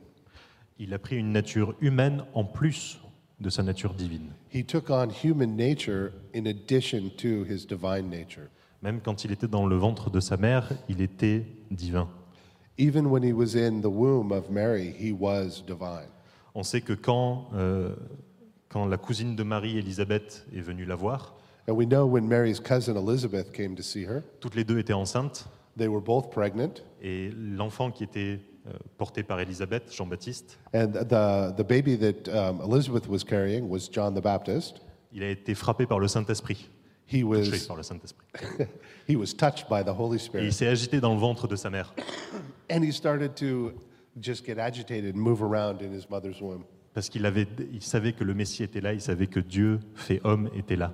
Il 0.77 0.93
a 0.93 0.99
pris 0.99 1.17
une 1.17 1.33
nature 1.33 1.75
humaine 1.81 2.23
en 2.33 2.45
plus 2.45 2.97
de 3.41 3.49
sa 3.49 3.61
nature 3.61 3.93
divine. 3.93 4.33
He 4.49 4.63
took 4.63 4.89
on 4.89 5.09
human 5.09 5.57
nature 5.57 6.13
in 6.33 6.47
addition 6.47 7.09
to 7.17 7.43
his 7.43 7.65
divine 7.65 8.09
nature. 8.09 8.49
Même 8.81 9.01
quand 9.01 9.25
il 9.25 9.33
était 9.33 9.49
dans 9.49 9.67
le 9.67 9.75
ventre 9.75 10.09
de 10.09 10.21
sa 10.21 10.37
mère, 10.37 10.69
il 10.87 11.01
était 11.01 11.45
divin. 11.71 12.07
Even 12.77 13.09
when 13.09 13.21
he 13.21 13.33
was 13.33 13.55
in 13.57 13.81
the 13.81 13.89
womb 13.89 14.31
of 14.31 14.49
Mary, 14.49 14.95
he 14.97 15.11
was 15.11 15.61
divine. 15.67 16.07
On 16.59 16.63
sait 16.63 16.81
que 16.81 16.91
quand, 16.91 17.47
euh, 17.55 17.95
quand 18.67 18.85
la 18.85 18.97
cousine 18.97 19.33
de 19.37 19.43
Marie, 19.43 19.77
Élisabeth, 19.77 20.45
est 20.53 20.59
venue 20.59 20.83
la 20.83 20.95
voir, 20.95 21.37
And 21.69 21.71
we 21.71 21.87
know 21.87 22.05
when 22.05 22.27
Mary's 22.27 22.59
cousin 22.59 22.97
Elizabeth 22.97 23.53
came 23.53 23.77
to 23.77 23.81
see 23.81 24.03
her, 24.03 24.23
toutes 24.41 24.55
les 24.55 24.65
deux 24.65 24.77
étaient 24.77 24.91
enceintes, 24.91 25.47
they 25.77 25.87
were 25.87 26.01
both 26.01 26.31
pregnant, 26.31 26.81
et 27.01 27.31
l'enfant 27.33 27.91
qui 27.91 28.03
était 28.03 28.41
euh, 28.67 28.73
porté 28.97 29.23
par 29.23 29.39
Élisabeth, 29.39 29.89
Jean-Baptiste, 29.95 30.59
and 30.75 30.87
the, 30.91 31.55
the 31.55 31.65
baby 31.65 31.97
that 31.97 32.27
um, 32.27 32.59
Elizabeth 32.59 33.07
was 33.07 33.23
carrying 33.23 33.69
was 33.69 33.87
John 33.89 34.13
the 34.13 34.21
Baptist. 34.21 34.81
il 35.13 35.23
a 35.23 35.29
été 35.29 35.55
frappé 35.55 35.85
par 35.85 35.99
le 35.99 36.09
Saint-Esprit, 36.09 36.69
He 37.07 37.21
touché 37.21 37.51
was, 37.51 37.67
par 37.67 37.77
le 37.77 37.83
Saint-Esprit. 37.83 38.27
he 39.07 39.15
was 39.15 39.33
touched 39.33 39.69
by 39.69 39.81
the 39.81 39.97
Holy 39.97 40.17
Et 40.17 40.19
il 40.19 40.25
Spirit. 40.25 40.51
s'est 40.51 40.67
agité 40.67 40.99
dans 40.99 41.13
le 41.13 41.19
ventre 41.21 41.47
de 41.47 41.55
sa 41.55 41.69
mère, 41.69 41.93
And 42.69 42.83
he 42.83 42.91
started 42.91 43.33
to 43.35 43.71
just 44.21 44.45
get 44.45 44.57
agitated 44.57 45.15
and 45.15 45.21
move 45.21 45.41
around 45.41 45.81
in 45.81 45.91
his 45.91 46.09
mother's 46.09 46.41
womb 46.41 46.63
parce 46.93 47.09
qu'il 47.09 47.25
avait, 47.25 47.47
il 47.71 47.81
savait 47.81 48.13
que 48.13 48.23
le 48.23 48.33
Messie 48.33 48.63
était 48.63 48.81
là, 48.81 48.93
il 48.93 49.01
savait 49.01 49.27
que 49.27 49.39
Dieu, 49.39 49.79
fait 49.95 50.19
homme, 50.23 50.49
était 50.55 50.75
là. 50.75 50.91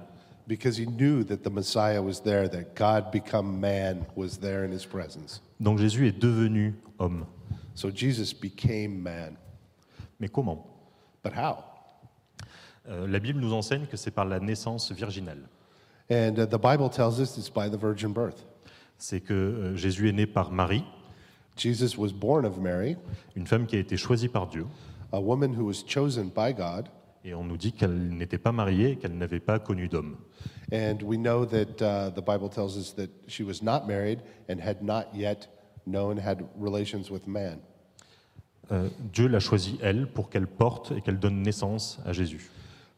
because 0.48 0.78
he 0.78 0.86
knew 0.86 1.24
that 1.24 1.44
the 1.44 1.50
Messiah 1.50 2.02
was 2.02 2.20
there, 2.22 2.48
that 2.48 2.76
God 2.76 3.12
become 3.12 3.60
man 3.60 4.06
was 4.16 4.38
there 4.38 4.64
in 4.64 4.72
his 4.72 4.86
presence. 4.86 5.42
Donc 5.60 5.80
Jésus 5.80 6.08
est 6.08 6.20
devenu 6.20 6.76
homme. 7.00 7.26
So 7.74 7.90
Jesus 7.90 8.34
became 8.34 9.02
man. 9.02 9.36
Mais 10.20 10.30
comment? 10.30 10.66
But 11.24 11.34
how? 11.34 11.64
Euh, 12.88 13.08
La 13.08 13.20
Bible 13.20 13.40
nous 13.40 13.54
enseigne 13.54 13.88
que 13.88 13.98
c'est 13.98 14.12
par 14.12 14.26
la 14.26 14.40
naissance 14.40 14.92
virginale. 14.92 15.50
And 16.12 16.38
uh, 16.38 16.46
the 16.46 16.60
Bible 16.60 16.90
tells 16.90 17.20
us 17.20 17.38
it's 17.38 17.50
by 17.50 17.70
the 17.70 17.78
virgin 17.78 18.14
birth. 18.14 18.46
C'est 18.98 19.22
que 19.22 19.34
euh, 19.34 19.76
Jésus 19.76 20.08
est 20.10 20.14
né 20.14 20.28
par 20.28 20.52
Marie, 20.52 20.84
Jesus 21.56 21.98
was 21.98 22.12
born 22.12 22.46
of 22.46 22.60
Mary, 22.60 22.98
une 23.36 23.48
femme 23.48 23.66
qui 23.66 23.76
a 23.76 23.80
été 23.80 23.98
choisie 23.98 24.28
par 24.28 24.48
Dieu, 24.48 24.66
a 25.12 25.20
woman 25.20 25.54
who 25.54 25.66
was 25.66 25.84
chosen 25.88 26.30
by 26.30 26.54
God. 26.54 26.90
et 27.26 27.34
on 27.34 27.44
nous 27.44 27.58
dit 27.58 27.74
qu'elle 27.74 28.10
n'était 28.10 28.38
pas 28.38 28.52
mariée 28.52 28.92
et 28.92 28.96
qu'elle 28.98 29.18
n'avait 29.18 29.40
pas 29.40 29.58
connu 29.58 29.88
d'homme. 29.88 30.16
And 30.72 30.98
we 31.04 31.18
know 31.18 31.46
that 31.46 31.82
uh, 31.82 32.12
the 32.12 32.24
Bible 32.24 32.50
tells 32.50 32.78
us 32.78 32.94
that 32.96 33.10
she 33.28 33.44
was 33.44 33.64
not 33.64 33.88
married 33.88 34.20
and 34.48 34.60
had 34.60 34.84
not 34.84 35.08
yet 35.14 35.50
known, 35.88 36.18
had 36.18 36.44
relations 36.56 37.10
with 37.10 37.28
man. 37.28 37.60
Euh, 38.72 38.90
Dieu 39.12 39.28
l'a 39.28 39.40
choisie, 39.40 39.78
elle, 39.82 40.08
pour 40.08 40.30
qu'elle 40.30 40.48
porte 40.48 40.92
et 40.92 41.02
qu'elle 41.02 41.20
donne 41.20 41.42
naissance 41.42 42.00
à 42.06 42.14
Jésus. 42.14 42.50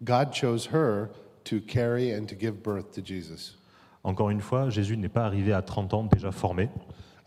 God 0.03 0.33
chose 0.33 0.69
her 0.73 1.09
to 1.45 1.59
carry 1.61 2.13
and 2.13 2.25
to 2.25 2.35
give 2.37 2.61
birth 2.61 2.91
to 2.91 3.01
Jesus. 3.03 3.57
Encore 4.03 4.29
une 4.29 4.41
fois, 4.41 4.69
Jésus 4.69 4.97
n'est 4.97 5.09
pas 5.09 5.25
arrivé 5.25 5.53
à 5.53 5.61
30 5.61 5.93
ans 5.93 6.03
déjà 6.03 6.31
formé. 6.31 6.69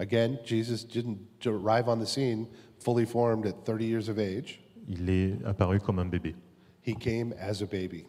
Again, 0.00 0.38
Jesus 0.46 0.82
didn't 0.82 1.18
arrive 1.44 1.86
on 1.86 1.98
the 2.00 2.06
scene 2.06 2.48
fully 2.78 3.04
formed 3.04 3.44
at 3.44 3.66
30 3.66 3.84
years 3.84 4.08
of 4.08 4.18
age. 4.18 4.58
Il 4.88 5.08
est 5.10 5.34
apparu 5.44 5.78
comme 5.78 5.98
un 5.98 6.06
bébé. 6.06 6.34
He 6.82 6.94
came 6.94 7.34
as 7.38 7.60
a 7.60 7.66
baby. 7.66 8.06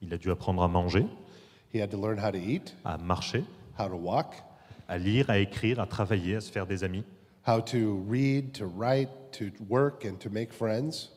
Il 0.00 0.14
a 0.14 0.16
dû 0.16 0.30
apprendre 0.30 0.62
à 0.62 0.68
manger, 0.68 1.06
He 1.72 1.80
had 1.80 1.90
to 1.90 1.96
learn 1.96 2.18
how 2.18 2.30
to 2.30 2.38
eat, 2.38 2.72
à 2.84 2.98
marcher, 2.98 3.42
how 3.76 3.88
to 3.88 3.96
walk, 3.96 4.36
à 4.88 4.96
lire, 4.96 5.28
à 5.28 5.40
écrire, 5.40 5.80
à 5.80 5.86
travailler, 5.86 6.36
à 6.36 6.40
se 6.40 6.52
faire 6.52 6.68
des 6.68 6.84
amis. 6.84 7.02
how 7.44 7.60
to 7.60 7.96
read, 8.08 8.54
to 8.54 8.64
write, 8.66 9.10
to 9.32 9.50
work, 9.68 10.04
and 10.04 10.20
to 10.20 10.30
make 10.30 10.52
friends. 10.52 11.10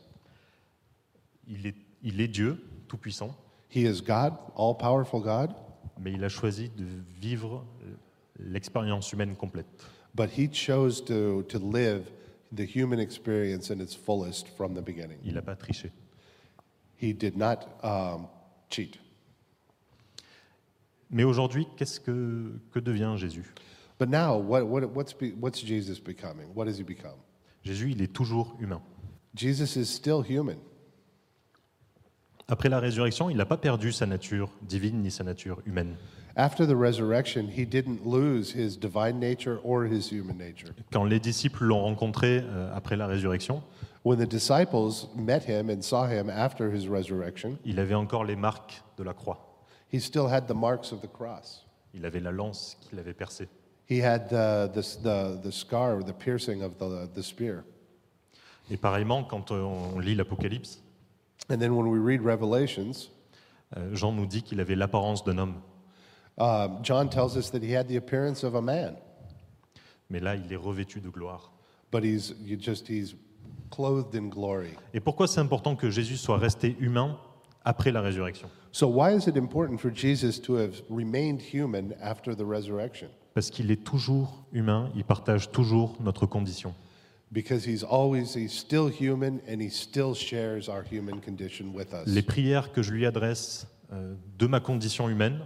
Il 1.47 1.67
est, 1.67 1.75
il 2.01 2.19
est 2.19 2.27
Dieu, 2.27 2.57
tout-puissant, 2.87 3.35
He 3.69 3.85
is 3.85 4.01
God, 4.01 4.33
all 4.55 4.73
powerful 4.73 5.21
God, 5.21 5.53
mais 5.99 6.11
il 6.13 6.23
a 6.23 6.29
choisi 6.29 6.69
de 6.69 6.85
vivre 7.21 7.63
l'expérience 8.39 9.11
humaine 9.13 9.35
complète. 9.35 9.67
But 10.17 10.31
He 10.31 10.49
chose 10.49 10.99
to, 11.05 11.43
to 11.43 11.59
live 11.59 12.09
the 12.51 12.65
human 12.65 12.99
experience 12.99 13.69
in 13.69 13.79
its 13.79 13.93
fullest 13.93 14.49
from 14.57 14.73
the 14.73 14.81
beginning. 14.81 15.19
Il 15.23 15.33
n'a 15.33 15.41
pas 15.41 15.55
triché. 15.55 15.91
He 16.97 17.13
did 17.13 17.37
not 17.37 17.67
um, 17.83 18.27
cheat. 18.69 18.97
Mais 21.09 21.23
aujourd'hui, 21.23 21.67
qu'est-ce 21.77 21.99
que, 21.99 22.59
que 22.71 22.79
devient 22.79 23.15
Jésus? 23.17 23.45
But 23.99 24.09
now, 24.09 24.37
what, 24.37 24.65
what, 24.65 24.83
what's, 24.89 25.13
be, 25.13 25.31
what's 25.39 25.61
Jesus 25.61 25.99
becoming? 25.99 26.47
What 26.53 26.67
has 26.67 26.77
He 26.77 26.83
become? 26.83 27.17
Jésus, 27.63 27.91
il 27.91 28.01
est 28.01 28.11
toujours 28.11 28.55
humain. 28.59 28.81
Jesus 29.35 29.77
is 29.77 29.85
still 29.85 30.23
human. 30.27 30.57
Après 32.47 32.69
la 32.69 32.79
résurrection, 32.79 33.29
il 33.29 33.37
n'a 33.37 33.45
pas 33.45 33.57
perdu 33.57 33.91
sa 33.91 34.05
nature 34.05 34.49
divine 34.61 35.01
ni 35.01 35.11
sa 35.11 35.23
nature 35.23 35.61
humaine. 35.65 35.95
After 36.39 36.67
the 36.67 36.75
resurrection, 36.75 37.47
he 37.47 37.65
didn't 37.65 38.05
lose 38.05 38.51
his 38.53 38.77
divine 38.77 39.19
nature 39.19 39.59
or 39.63 39.85
his 39.85 40.11
human 40.11 40.37
nature. 40.37 40.71
Quand 40.91 41.03
les 41.03 41.19
disciples 41.19 41.63
l'ont 41.63 41.81
rencontré 41.81 42.43
euh, 42.43 42.71
après 42.75 42.95
la 42.95 43.07
résurrection, 43.07 43.63
When 44.03 44.19
the 44.19 44.29
disciples 44.29 45.07
met 45.15 45.41
him 45.47 45.69
and 45.71 45.81
saw 45.81 46.05
him 46.05 46.29
after 46.29 46.71
his 46.71 46.87
resurrection, 46.87 47.57
il 47.65 47.79
avait 47.79 47.95
encore 47.95 48.23
les 48.23 48.35
marques 48.35 48.83
de 48.97 49.03
la 49.03 49.13
croix. 49.13 49.39
he 49.91 49.99
still 49.99 50.27
had 50.27 50.47
the 50.47 50.53
marks 50.53 50.91
of 50.91 51.01
the 51.01 51.07
cross. 51.07 51.65
Il 51.93 52.05
avait 52.05 52.19
la 52.19 52.31
lance 52.31 52.77
qu'il 52.81 52.99
avait 52.99 53.15
percée. 53.15 53.47
He 53.89 53.99
had 54.01 54.29
the, 54.29 54.69
the, 54.73 54.81
the, 55.01 55.41
the 55.41 55.51
scar, 55.51 56.03
the 56.03 56.13
piercing 56.13 56.61
of 56.61 56.77
the, 56.77 57.09
the 57.13 57.23
spear. 57.23 57.63
Et 58.69 58.77
pareillement, 58.77 59.23
quand 59.23 59.51
euh, 59.51 59.61
on 59.61 59.97
lit 59.99 60.13
l'Apocalypse, 60.13 60.81
And 61.49 61.57
then 61.57 61.71
when 61.71 61.87
we 61.87 61.97
read 61.99 62.21
Revelations, 62.21 63.09
euh, 63.75 63.95
Jean 63.95 64.11
nous 64.11 64.25
dit 64.25 64.43
qu'il 64.43 64.59
avait 64.59 64.75
l'apparence 64.75 65.23
d'un 65.23 65.37
homme. 65.37 65.55
Um, 66.37 66.79
John 66.83 67.09
tells 67.09 67.35
us 67.35 67.49
that 67.51 67.61
he 67.63 67.73
had 67.75 67.87
the 67.87 67.97
appearance 67.97 68.43
of 68.43 68.55
a 68.55 68.61
man, 68.61 68.95
Mais 70.09 70.19
là, 70.19 70.35
il 70.35 70.51
est 70.51 70.55
revêtu 70.57 71.01
de 71.01 71.09
gloire. 71.09 71.51
but 71.91 72.03
he's 72.03 72.33
you 72.43 72.57
just 72.59 72.87
he's 72.87 73.15
clothed 73.69 74.15
in 74.15 74.29
glory. 74.29 74.71
Et 74.93 74.99
pourquoi 74.99 75.27
c'est 75.27 75.39
important 75.41 75.75
que 75.75 75.89
Jésus 75.89 76.17
soit 76.17 76.37
resté 76.37 76.75
humain 76.79 77.17
après 77.65 77.91
la 77.91 78.01
résurrection? 78.01 78.49
So 78.71 78.87
why 78.87 79.13
is 79.15 79.27
it 79.27 79.35
important 79.37 79.77
for 79.79 79.89
Jesus 79.93 80.39
to 80.41 80.55
have 80.57 80.81
remained 80.89 81.41
human 81.41 81.93
after 82.01 82.35
the 82.35 82.45
resurrection? 82.45 83.07
Parce 83.33 83.49
qu'il 83.49 83.69
est 83.71 83.83
toujours 83.83 84.45
humain, 84.51 84.91
il 84.95 85.03
partage 85.03 85.51
toujours 85.51 85.95
notre 85.99 86.25
condition. 86.25 86.73
Because 87.31 87.65
he's 87.67 87.83
always 87.83 88.35
he's 88.35 88.53
still 88.53 88.87
human 88.89 89.41
and 89.49 89.59
he 89.61 89.69
still 89.69 90.13
shares 90.13 90.69
our 90.69 90.83
human 90.89 91.19
condition 91.19 91.73
with 91.73 91.93
us. 91.93 92.05
Les 92.07 92.21
prières 92.21 92.71
que 92.71 92.81
je 92.81 92.91
lui 92.91 93.05
adresse 93.05 93.67
euh, 93.91 94.15
de 94.37 94.47
ma 94.47 94.59
condition 94.61 95.09
humaine, 95.09 95.39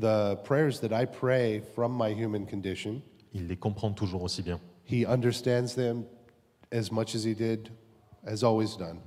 The 0.00 0.36
prayers 0.44 0.80
that 0.80 0.90
I 0.92 1.04
pray 1.06 1.60
from 1.74 1.96
my 1.96 2.12
human 2.14 2.46
condition, 2.46 3.02
il 3.34 3.46
les 3.46 3.56
comprend 3.56 3.92
toujours 3.92 4.22
aussi 4.22 4.42
bien. 4.42 4.58
he 4.90 5.04
understands 5.06 5.74
them 5.74 6.04
as 6.72 6.90
much 6.90 7.14
as 7.14 7.24
he 7.24 7.34
did 7.34 7.68
has 8.26 8.42
always 8.42 8.76
done. 8.78 8.98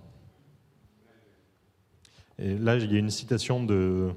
Et 2.37 2.57
là, 2.57 2.75
il 2.75 2.91
y 2.91 2.95
a 2.95 2.99
une 2.99 3.09
citation 3.09 3.63
de, 3.63 4.11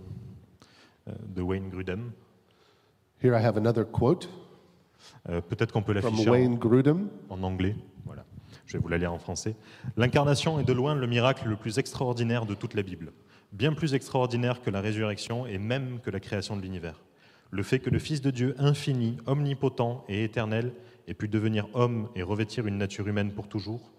euh, 1.08 1.12
de 1.28 1.42
Wayne 1.42 1.68
Grudem. 1.70 2.10
Here 3.22 3.34
I 3.38 3.42
have 3.44 3.56
another 3.56 3.84
quote 3.84 4.28
Euh, 5.28 5.40
Peut-être 5.40 5.72
qu'on 5.72 5.82
peut 5.82 5.92
l'afficher 5.92 6.28
en- 6.28 6.58
en 7.30 7.42
anglais. 7.42 7.76
Voilà. 8.04 8.24
Je 8.66 8.74
vais 8.74 8.78
vous 8.82 8.88
la 8.88 8.98
lire 8.98 9.12
en 9.12 9.18
français. 9.18 9.54
L'incarnation 9.96 10.58
est 10.58 10.64
de 10.64 10.72
loin 10.72 10.94
le 10.94 11.06
miracle 11.06 11.48
le 11.48 11.56
plus 11.56 11.78
extraordinaire 11.78 12.46
de 12.46 12.54
toute 12.54 12.74
la 12.74 12.82
Bible. 12.82 13.12
Bien 13.52 13.72
plus 13.72 13.94
extraordinaire 13.94 14.60
que 14.60 14.70
la 14.70 14.80
résurrection 14.80 15.46
et 15.46 15.58
même 15.58 16.00
que 16.00 16.10
la 16.10 16.20
création 16.20 16.56
de 16.56 16.62
l'univers. 16.62 17.00
Le 17.50 17.62
fait 17.62 17.78
que 17.78 17.90
le 17.90 17.98
Fils 17.98 18.20
de 18.20 18.30
Dieu 18.30 18.54
infini, 18.58 19.16
omnipotent 19.26 20.04
et 20.08 20.22
éternel 20.22 20.72
ait 21.06 21.14
pu 21.14 21.28
devenir 21.28 21.66
homme 21.72 22.08
et 22.14 22.22
revêtir 22.22 22.66
une 22.66 22.76
nature 22.76 23.08
humaine 23.08 23.32
pour 23.32 23.48
toujours, 23.48 23.90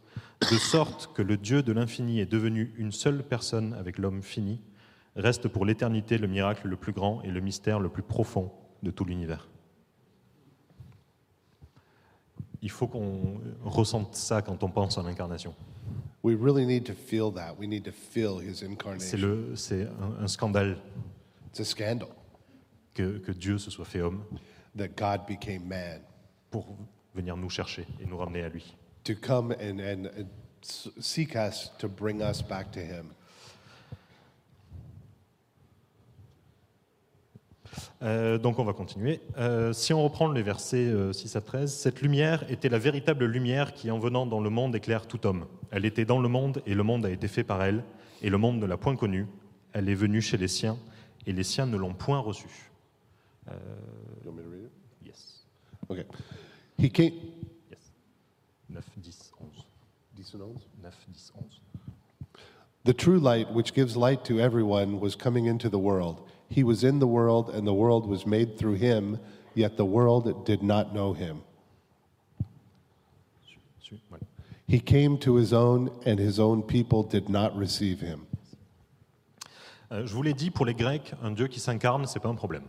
de 0.41 0.57
sorte 0.57 1.11
que 1.13 1.23
le 1.23 1.35
Dieu 1.35 1.63
de 1.63 1.71
l'infini 1.71 2.19
est 2.19 2.31
devenu 2.31 2.73
une 2.77 2.91
seule 2.91 3.23
personne 3.23 3.73
avec 3.73 3.97
l'homme 3.97 4.21
fini, 4.21 4.61
reste 5.15 5.47
pour 5.47 5.65
l'éternité 5.65 6.17
le 6.17 6.27
miracle 6.27 6.67
le 6.67 6.75
plus 6.75 6.93
grand 6.93 7.21
et 7.23 7.31
le 7.31 7.41
mystère 7.41 7.79
le 7.79 7.89
plus 7.89 8.03
profond 8.03 8.51
de 8.83 8.91
tout 8.91 9.03
l'univers. 9.03 9.49
Il 12.61 12.69
faut 12.69 12.87
qu'on 12.87 13.41
ressente 13.63 14.15
ça 14.15 14.41
quand 14.41 14.63
on 14.63 14.69
pense 14.69 14.97
à 14.97 15.03
l'incarnation. 15.03 15.55
We 16.21 16.35
really 16.35 16.65
need 16.65 16.85
to 16.87 16.93
feel 16.93 17.31
that. 17.31 17.57
We 17.57 17.65
need 17.67 17.85
to 17.85 17.91
feel 17.91 18.39
his 18.39 18.61
incarnation. 18.61 19.55
c'est 19.55 19.83
un, 19.83 20.23
un 20.23 20.27
scandale 20.27 20.77
It's 21.47 21.59
a 21.61 21.65
scandal 21.65 22.09
que, 22.93 23.19
que 23.19 23.31
Dieu 23.31 23.57
se 23.57 23.71
soit 23.71 23.85
fait 23.85 24.01
homme 24.01 24.23
that 24.75 24.89
God 24.95 25.25
became 25.27 25.67
man 25.67 26.01
pour 26.51 26.77
venir 27.15 27.35
nous 27.37 27.49
chercher 27.49 27.87
et 28.01 28.05
nous 28.05 28.17
ramener 28.17 28.43
à 28.43 28.49
lui. 28.49 28.75
to 29.05 29.15
come 29.15 29.51
and, 29.51 29.79
and 29.79 30.07
uh, 30.07 30.23
seek 30.99 31.35
us 31.35 31.69
to 31.79 31.87
bring 31.87 32.21
us 32.21 32.41
back 32.41 32.71
to 32.73 32.79
him. 32.79 33.11
Euh, 38.01 38.37
donc 38.37 38.59
on 38.59 38.63
va 38.63 38.73
continuer. 38.73 39.21
Euh, 39.37 39.73
si 39.73 39.93
on 39.93 40.03
reprend 40.03 40.31
les 40.31 40.41
versets 40.41 40.77
euh, 40.77 41.13
6 41.13 41.35
à 41.35 41.41
13, 41.41 41.73
cette 41.73 42.01
lumière 42.01 42.49
était 42.49 42.69
la 42.69 42.79
véritable 42.79 43.25
lumière 43.25 43.73
qui, 43.73 43.91
en 43.91 43.99
venant 43.99 44.25
dans 44.25 44.39
le 44.39 44.49
monde, 44.49 44.75
éclaire 44.75 45.07
tout 45.07 45.25
homme. 45.27 45.45
Elle 45.71 45.85
était 45.85 46.05
dans 46.05 46.19
le 46.19 46.29
monde 46.29 46.61
et 46.65 46.73
le 46.73 46.83
monde 46.83 47.05
a 47.05 47.09
été 47.09 47.27
fait 47.27 47.43
par 47.43 47.63
elle, 47.63 47.83
et 48.21 48.29
le 48.29 48.37
monde 48.37 48.59
ne 48.59 48.65
l'a 48.65 48.77
point 48.77 48.95
connue. 48.95 49.27
Elle 49.73 49.89
est 49.89 49.95
venue 49.95 50.21
chez 50.21 50.37
les 50.37 50.47
siens, 50.47 50.77
et 51.27 51.33
les 51.33 51.43
siens 51.43 51.65
ne 51.65 51.77
l'ont 51.77 51.93
point 51.93 52.19
reçue. 52.19 52.71
You 53.47 54.29
want 54.29 54.35
me 54.35 54.43
to 54.43 54.49
read 54.49 54.63
it? 54.65 54.71
Yes. 55.03 55.43
Okay. 55.89 56.05
He 56.77 56.91
came. 56.91 57.13
yes. 57.69 57.79
9, 58.69 58.83
10, 59.01 59.31
11. 59.39 59.65
10 60.15 60.35
and 60.35 60.41
11? 60.41 60.61
9, 60.83 60.91
10, 60.91 61.15
11. 61.35 61.59
The 62.85 62.93
true 62.93 63.19
light, 63.19 63.51
which 63.51 63.73
gives 63.73 63.97
light 63.97 64.23
to 64.25 64.39
everyone, 64.39 64.99
was 64.99 65.15
coming 65.15 65.45
into 65.45 65.69
the 65.69 65.79
world. 65.79 66.29
He 66.49 66.63
was 66.63 66.83
in 66.83 66.99
the 66.99 67.07
world, 67.07 67.49
and 67.49 67.65
the 67.65 67.73
world 67.73 68.07
was 68.07 68.25
made 68.25 68.57
through 68.57 68.75
him, 68.75 69.19
yet 69.55 69.77
the 69.77 69.85
world 69.85 70.45
did 70.45 70.63
not 70.63 70.93
know 70.93 71.13
him. 71.13 71.41
Su- 73.47 73.59
su- 73.81 73.99
voilà. 74.11 74.23
He 74.67 74.79
came 74.79 75.17
to 75.19 75.35
his 75.35 75.53
own, 75.53 75.89
and 76.05 76.19
his 76.19 76.39
own 76.39 76.63
people 76.63 77.03
did 77.03 77.29
not 77.29 77.55
receive 77.55 77.99
him. 78.01 78.25
Euh, 79.91 80.05
je 80.05 80.13
vous 80.13 80.21
l'ai 80.23 80.33
dit, 80.33 80.51
pour 80.51 80.65
les 80.65 80.75
Grecs, 80.75 81.13
un 81.23 81.31
Dieu 81.31 81.47
qui 81.47 81.59
s'incarne, 81.59 82.05
c'est 82.05 82.19
pas 82.19 82.29
un 82.29 82.35
problème. 82.35 82.63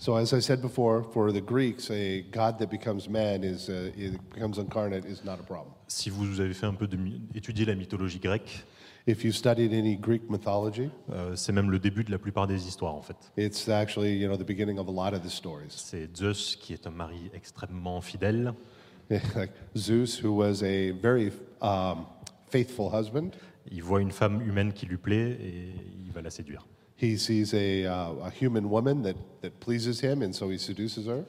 So, 0.00 0.14
as 0.14 0.32
I 0.32 0.40
said 0.40 0.60
before, 0.62 1.02
for 1.02 1.32
the 1.32 1.40
Greeks, 1.40 1.90
a 1.90 2.22
God 2.30 2.58
that 2.60 2.68
becomes 2.70 3.08
man 3.08 3.42
is 3.42 3.68
uh, 3.68 3.90
becomes 4.32 4.58
incarnate 4.58 5.04
is 5.04 5.24
not 5.24 5.40
a 5.40 5.42
problem. 5.42 5.72
Si 5.88 6.08
vous 6.08 6.40
avez 6.40 6.54
fait 6.54 6.66
un 6.66 6.74
peu 6.74 6.86
de 6.86 6.96
étudier 7.34 7.64
la 7.64 7.74
mythologie 7.74 8.20
grecque, 8.20 8.64
If 9.08 9.24
you 9.24 9.32
studied 9.32 9.72
any 9.72 9.96
Greek 9.96 10.28
mythology, 10.28 10.90
euh, 11.10 11.34
c'est 11.34 11.52
même 11.52 11.70
le 11.70 11.78
début 11.78 12.04
de 12.04 12.10
la 12.10 12.18
plupart 12.18 12.46
des 12.46 12.68
histoires 12.68 12.94
en 12.94 13.00
fait. 13.00 13.16
it's 13.38 13.66
actually 13.66 14.14
you 14.18 14.28
know 14.28 14.36
the 14.36 14.46
beginning 14.46 14.78
of 14.78 14.86
a 14.86 14.92
lot 14.92 15.16
of 15.16 15.22
the 15.22 15.30
stories. 15.30 15.70
C'est 15.70 16.14
Zeus 16.14 16.56
qui 16.56 16.74
est 16.74 16.86
un 16.86 16.90
mari 16.90 17.30
extrêmement 17.32 18.02
fidèle, 18.02 18.52
like 19.08 19.52
Zeus, 19.74 20.22
who 20.22 20.36
was 20.36 20.62
a 20.62 20.90
very 20.92 21.32
um, 21.62 22.04
faithful 22.50 22.90
husband, 22.92 23.30
il 23.72 23.82
voit 23.82 24.02
une 24.02 24.12
femme 24.12 24.42
humaine 24.46 24.74
qui 24.74 24.84
lui 24.84 24.98
plaît 24.98 25.38
et 25.40 25.72
il 26.04 26.12
va 26.12 26.20
la 26.20 26.28
séduire. 26.28 26.66
he 26.98 27.16
sees 27.16 27.54
a, 27.54 27.86
uh, 27.86 28.26
a 28.26 28.30
human 28.30 28.68
woman 28.68 29.00
that, 29.04 29.14
that 29.40 29.58
pleases 29.58 30.00
him, 30.00 30.22
and 30.22 30.34
so 30.34 30.50
he 30.50 30.58
seduces 30.58 31.06
her. 31.06 31.24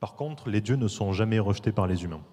Par 0.00 0.16
contre, 0.16 0.50
les 0.50 0.60
dieux 0.60 0.74
ne 0.74 0.88
sont 0.88 1.12
jamais 1.12 1.38
rejetés 1.38 1.70
par 1.70 1.86
les 1.86 2.02
humains. 2.02 2.24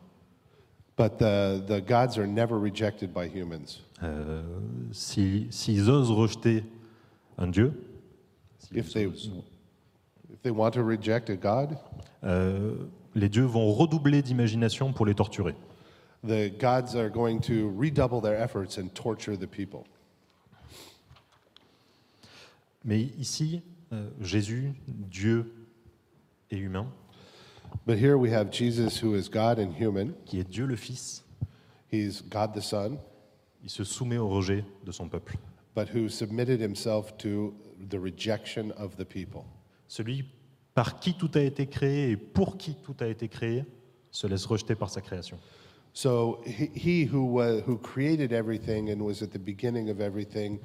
But 1.00 1.18
the, 1.18 1.64
the 1.66 1.80
gods 1.80 2.18
are 2.18 2.28
never 2.28 2.60
rejected 2.60 3.14
by 3.14 3.30
humans. 3.30 3.80
Euh, 4.04 4.44
si- 4.92 5.48
S'ils 5.50 5.88
osent 5.90 6.12
rejeter 6.12 6.66
un 7.38 7.48
dieu, 7.48 7.72
If 8.74 8.92
they, 8.92 9.06
if 9.06 10.42
they 10.44 10.52
want 10.52 10.72
to 10.72 10.84
reject 10.84 11.30
a 11.30 11.38
god, 11.38 11.78
euh, 12.26 12.76
les 13.16 13.30
dieux 13.30 13.46
vont 13.46 13.72
redoubler 13.72 14.22
d'imagination 14.22 14.92
pour 14.92 15.06
les 15.06 15.16
torturer. 15.16 15.56
the 16.22 16.50
gods 16.60 16.98
are 16.98 17.10
going 17.10 17.40
to 17.40 17.70
redouble 17.78 18.20
their 18.22 18.36
efforts 18.36 18.78
and 18.78 18.90
torture 18.94 19.38
the 19.38 19.48
people. 19.48 19.86
Mais 22.84 23.04
ici, 23.18 23.62
euh, 23.94 24.10
Jésus, 24.20 24.74
Dieu 24.90 25.46
et 26.52 26.58
humain, 26.58 26.88
But 27.86 27.98
here 27.98 28.18
we 28.18 28.30
have 28.32 28.52
Jesus, 28.52 29.02
who 29.02 29.16
is 29.16 29.30
God 29.30 29.60
and 29.60 29.74
human. 29.74 30.14
qui 30.26 30.40
est 30.40 30.50
Dieu 30.50 30.66
le 30.66 30.76
Fils, 30.76 31.24
He's 31.92 32.22
God 32.22 32.54
the 32.54 32.62
Son, 32.62 33.00
il 33.64 33.70
se 33.70 33.84
soumet 33.84 34.18
au 34.18 34.30
rejet 34.30 34.64
de 34.86 34.92
son 34.92 35.10
peuple. 35.10 35.36
but 35.76 35.88
who 35.90 36.10
submitted 36.10 36.60
himself 36.60 37.18
to 37.18 37.54
the 37.90 38.00
rejection 38.00 38.72
of 38.74 38.96
the 38.98 39.06
people. 39.06 39.46
Celui 39.88 40.26
par 40.76 41.00
qui 41.00 41.14
tout 41.14 41.32
a 41.36 41.42
été 41.42 41.68
créé 41.68 42.12
et 42.12 42.18
pour 42.18 42.58
qui 42.58 42.76
tout 42.84 42.96
a 43.00 43.08
été 43.08 43.28
créé 43.28 43.66
se 44.12 44.28
laisse 44.28 44.46
rejeter 44.46 44.76
par 44.76 44.90
sa 44.90 45.02
création. 45.02 45.38
So 45.94 46.42
he, 46.46 46.70
he 46.76 47.06
who, 47.06 47.24
was, 47.24 47.62
who 47.66 47.78
created 47.78 48.32
everything 48.32 48.90
and 48.90 49.02
was 49.02 49.22
at 49.22 49.32
the 49.32 49.40
beginning 49.40 49.90
of 49.90 50.00
everything 50.00 50.60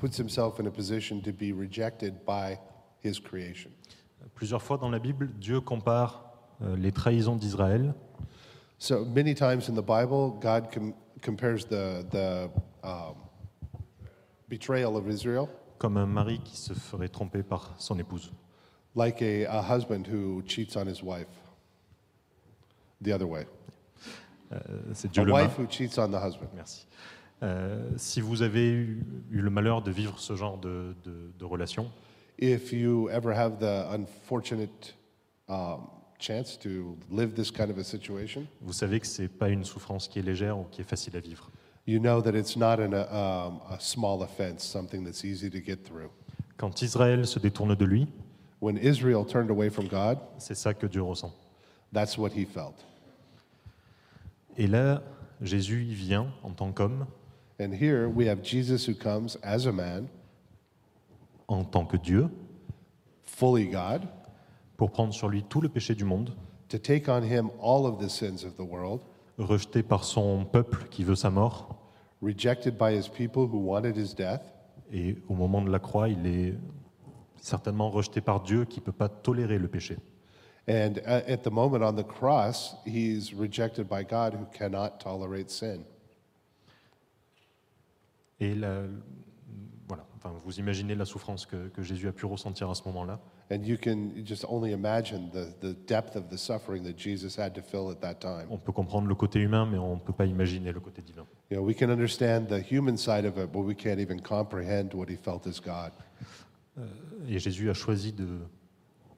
puts 0.00 0.16
himself 0.16 0.60
in 0.60 0.66
a 0.66 0.70
position 0.70 1.20
to 1.22 1.32
be 1.32 1.52
rejected 1.52 2.24
by 2.24 2.58
his 3.02 3.18
creation. 3.18 3.70
Plusieurs 4.34 4.62
fois 4.62 4.78
dans 4.78 4.90
la 4.90 4.98
Bible, 4.98 5.28
Dieu 5.38 5.60
compare 5.60 6.29
les 6.76 6.92
trahisons 6.92 7.36
d'Israël 7.36 7.94
So 8.78 9.04
many 9.04 9.34
times 9.34 9.68
in 9.68 9.74
the 9.74 9.84
Bible, 9.84 10.38
God 10.40 10.70
com- 10.72 10.94
compares 11.22 11.66
the, 11.66 12.02
the 12.10 12.48
um, 12.82 13.14
betrayal 14.48 14.96
of 14.96 15.06
Israel 15.08 15.48
comme 15.78 15.96
un 15.96 16.06
mari 16.06 16.40
qui 16.44 16.56
se 16.56 16.72
ferait 16.74 17.08
tromper 17.08 17.42
par 17.42 17.74
son 17.78 17.98
épouse. 17.98 18.30
like 18.96 19.22
a, 19.22 19.44
a 19.46 19.62
husband 19.62 20.04
who 20.10 20.42
cheats 20.46 20.76
on 20.76 20.86
his 20.86 21.02
wife. 21.02 21.28
The 23.02 23.12
other 23.12 23.26
way. 23.28 23.46
Euh, 24.52 24.58
C'est 24.94 25.10
Dieu 25.10 25.22
A 25.22 25.24
le 25.24 25.32
wife 25.32 25.56
who 25.58 25.66
cheats 25.70 25.98
on 25.98 26.08
the 26.10 26.20
husband. 26.22 26.48
Merci. 26.54 26.86
Euh, 27.42 27.90
si 27.96 28.20
vous 28.20 28.42
avez 28.42 28.68
eu, 28.70 29.02
eu 29.30 29.40
le 29.40 29.48
malheur 29.50 29.80
de 29.80 29.90
vivre 29.90 30.18
ce 30.18 30.34
genre 30.36 30.58
de, 30.58 30.94
de- 31.04 31.32
de 31.38 31.44
relation, 31.44 31.90
If 32.38 32.72
you 32.72 33.08
ever 33.10 33.32
have 33.34 33.58
the 33.58 33.86
unfortunate 33.94 34.94
um, 35.48 35.88
chance 36.20 36.56
to 36.58 36.96
live 37.10 37.34
this 37.34 37.50
kind 37.50 37.70
of 37.70 37.78
a 37.78 37.84
situation, 37.84 38.46
vous 38.60 38.72
savez 38.72 39.00
que 39.00 39.06
c'est 39.06 39.28
pas 39.28 39.48
une 39.48 39.64
souffrance 39.64 40.06
qui 40.08 40.18
est 40.18 40.22
légère 40.22 40.58
ou 40.58 40.64
qui 40.70 40.80
est 40.80 40.84
facile 40.84 41.16
à 41.16 41.20
vivre. 41.20 41.50
you 41.86 41.98
know 41.98 42.20
that 42.20 42.34
it's 42.36 42.56
not 42.56 42.78
an, 42.78 42.92
a, 42.92 43.06
um, 43.10 43.60
a 43.70 43.80
small 43.80 44.22
offense, 44.22 44.62
something 44.62 45.02
that's 45.04 45.24
easy 45.24 45.50
to 45.50 45.58
get 45.60 45.82
through. 45.84 46.10
Quand 46.56 46.82
Israël 46.82 47.26
se 47.26 47.38
détourne 47.38 47.74
de 47.74 47.84
lui, 47.84 48.06
When 48.60 48.76
Israel 48.76 49.24
turned 49.24 49.50
away 49.50 49.70
from 49.70 49.88
God, 49.88 50.18
c'est 50.36 50.54
ça 50.54 50.74
que 50.74 50.86
Dieu 50.86 51.02
ressent. 51.02 51.32
that's 51.92 52.18
what 52.18 52.30
he 52.36 52.44
felt. 52.44 52.74
Et 54.58 54.66
là, 54.66 55.02
Jésus 55.40 55.82
y 55.84 55.94
vient 55.94 56.26
en 56.42 56.50
tant 56.50 56.70
qu'homme, 56.72 57.06
And 57.58 57.72
here 57.72 58.08
we 58.08 58.26
have 58.28 58.42
Jesus 58.42 58.86
who 58.86 58.94
comes 58.94 59.38
as 59.42 59.66
a 59.66 59.72
man, 59.72 60.08
en 61.48 61.64
tant 61.64 61.84
que 61.86 61.96
Dieu, 61.96 62.28
fully 63.24 63.66
God, 63.66 64.06
pour 64.80 64.90
prendre 64.90 65.12
sur 65.12 65.28
lui 65.28 65.42
tout 65.42 65.60
le 65.60 65.68
péché 65.68 65.94
du 65.94 66.04
monde, 66.04 66.34
to 66.70 66.78
take 66.78 67.06
on 67.06 67.20
him 67.22 67.50
all 67.62 67.84
of 67.84 67.98
the 67.98 68.08
sins 68.08 68.46
of 68.46 68.56
the 68.56 68.66
world, 68.66 69.02
rejeté 69.36 69.82
par 69.82 70.04
son 70.04 70.46
peuple 70.46 70.88
qui 70.88 71.04
veut 71.04 71.16
sa 71.16 71.28
mort, 71.28 71.76
rejected 72.22 72.78
by 72.78 72.90
his 72.90 73.06
people 73.06 73.42
who 73.42 73.58
wanted 73.58 73.94
his 73.94 74.14
death. 74.14 74.40
et 74.90 75.18
au 75.28 75.34
moment 75.34 75.60
de 75.60 75.70
la 75.70 75.80
croix, 75.80 76.08
il 76.08 76.26
est 76.26 76.54
certainement 77.36 77.90
rejeté 77.90 78.22
par 78.22 78.40
Dieu 78.40 78.64
qui 78.64 78.80
ne 78.80 78.84
peut 78.86 78.90
pas 78.92 79.10
tolérer 79.10 79.58
le 79.58 79.68
péché. 79.68 79.98
And 80.66 80.94
at 81.04 81.28
at 81.28 81.42
the 81.42 81.50
moment 81.52 81.82
on 81.82 81.92
the 81.92 82.06
cross, 82.06 82.74
he's 82.86 83.34
rejected 83.34 83.86
by 83.86 84.02
God 84.02 84.32
who 84.32 84.46
cannot 84.50 84.98
tolerate 84.98 85.50
sin. 85.50 85.82
Et 88.40 88.54
la- 88.54 88.84
voilà, 89.86 90.06
enfin, 90.16 90.32
vous 90.42 90.58
imaginez 90.58 90.94
la 90.94 91.04
souffrance 91.04 91.44
que, 91.44 91.68
que 91.68 91.82
Jésus 91.82 92.08
a 92.08 92.12
pu 92.12 92.24
ressentir 92.24 92.70
à 92.70 92.74
ce 92.74 92.84
moment-là. 92.84 93.20
And 93.52 93.66
you 93.66 93.76
can 93.76 94.24
just 94.24 94.44
only 94.48 94.72
imagine 94.72 95.28
the, 95.32 95.52
the 95.60 95.74
depth 95.86 96.14
of 96.14 96.30
the 96.30 96.38
suffering 96.38 96.84
that 96.84 96.96
Jesus 96.96 97.34
had 97.34 97.52
to 97.56 97.62
feel 97.62 97.90
at 97.90 98.00
that 98.00 98.20
time. 98.20 98.46
On 98.48 98.58
peut 98.58 98.72
comprendre 98.72 99.08
le 99.08 99.14
côté 99.16 99.40
humain, 99.40 99.66
mais 99.66 99.76
on 99.76 99.96
ne 99.96 100.00
peut 100.00 100.12
pas 100.12 100.26
imaginer 100.26 100.72
le 100.72 100.78
côté 100.78 101.02
divin. 101.02 101.26
You 101.50 101.56
know, 101.56 101.64
we 101.64 101.74
can 101.74 101.90
understand 101.90 102.46
the 102.48 102.60
human 102.60 102.96
side 102.96 103.24
of 103.24 103.38
it, 103.38 103.50
but 103.52 103.62
we 103.62 103.74
can't 103.74 103.98
even 103.98 104.20
comprehend 104.20 104.94
what 104.94 105.08
he 105.08 105.16
felt 105.16 105.46
as 105.48 105.58
God. 105.60 105.90
Et 107.28 107.38
Jésus 107.38 107.68
a 107.68 107.74
choisi 107.74 108.12
de 108.12 108.38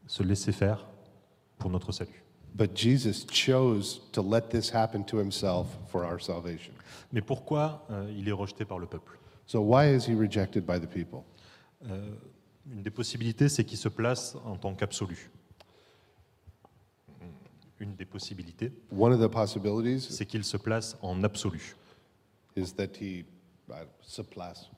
se 0.07 0.23
laisser 0.23 0.53
faire 0.53 0.87
pour 1.59 1.71
notre 1.71 1.93
salut. 1.93 2.25
But 2.55 2.75
Jesus 2.75 3.25
chose 3.31 4.01
to 4.13 4.23
let 4.23 4.51
this 4.51 4.71
happen 4.71 5.05
to 5.05 5.19
himself 5.19 5.67
for 5.89 6.05
our 6.05 6.21
salvation. 6.21 6.73
Mais 7.13 7.21
pourquoi 7.21 7.87
euh, 7.91 8.11
il 8.17 8.29
est 8.29 8.33
rejeté 8.33 8.65
par 8.65 8.79
le 8.79 8.87
peuple? 8.87 9.19
So 9.47 9.61
why 9.61 9.95
is 9.95 10.07
he 10.07 10.15
rejected 10.15 10.65
by 10.67 10.79
the 10.79 10.87
people? 10.87 11.25
Euh, 11.85 12.15
Une 12.71 12.83
des 12.83 12.91
possibilités, 12.91 13.49
c'est 13.49 13.65
qu'il 13.65 13.79
se 13.79 13.89
place 13.89 14.37
en 14.45 14.57
tant 14.57 14.75
qu'absolu. 14.75 15.31
Une 17.81 17.97
des 17.97 18.05
possibilités, 18.05 18.73
One 18.97 19.13
of 19.13 19.21
the 19.21 19.33
possibilities 19.33 20.07
c'est 20.13 20.25
qu'il 20.27 20.45
se 20.45 20.57
place 20.57 20.97
en 21.03 21.25
absolu. 21.25 21.75
is 22.55 22.73
that 22.77 22.91
he 23.01 23.25
uh, 23.71 23.87
surpass. 24.03 24.71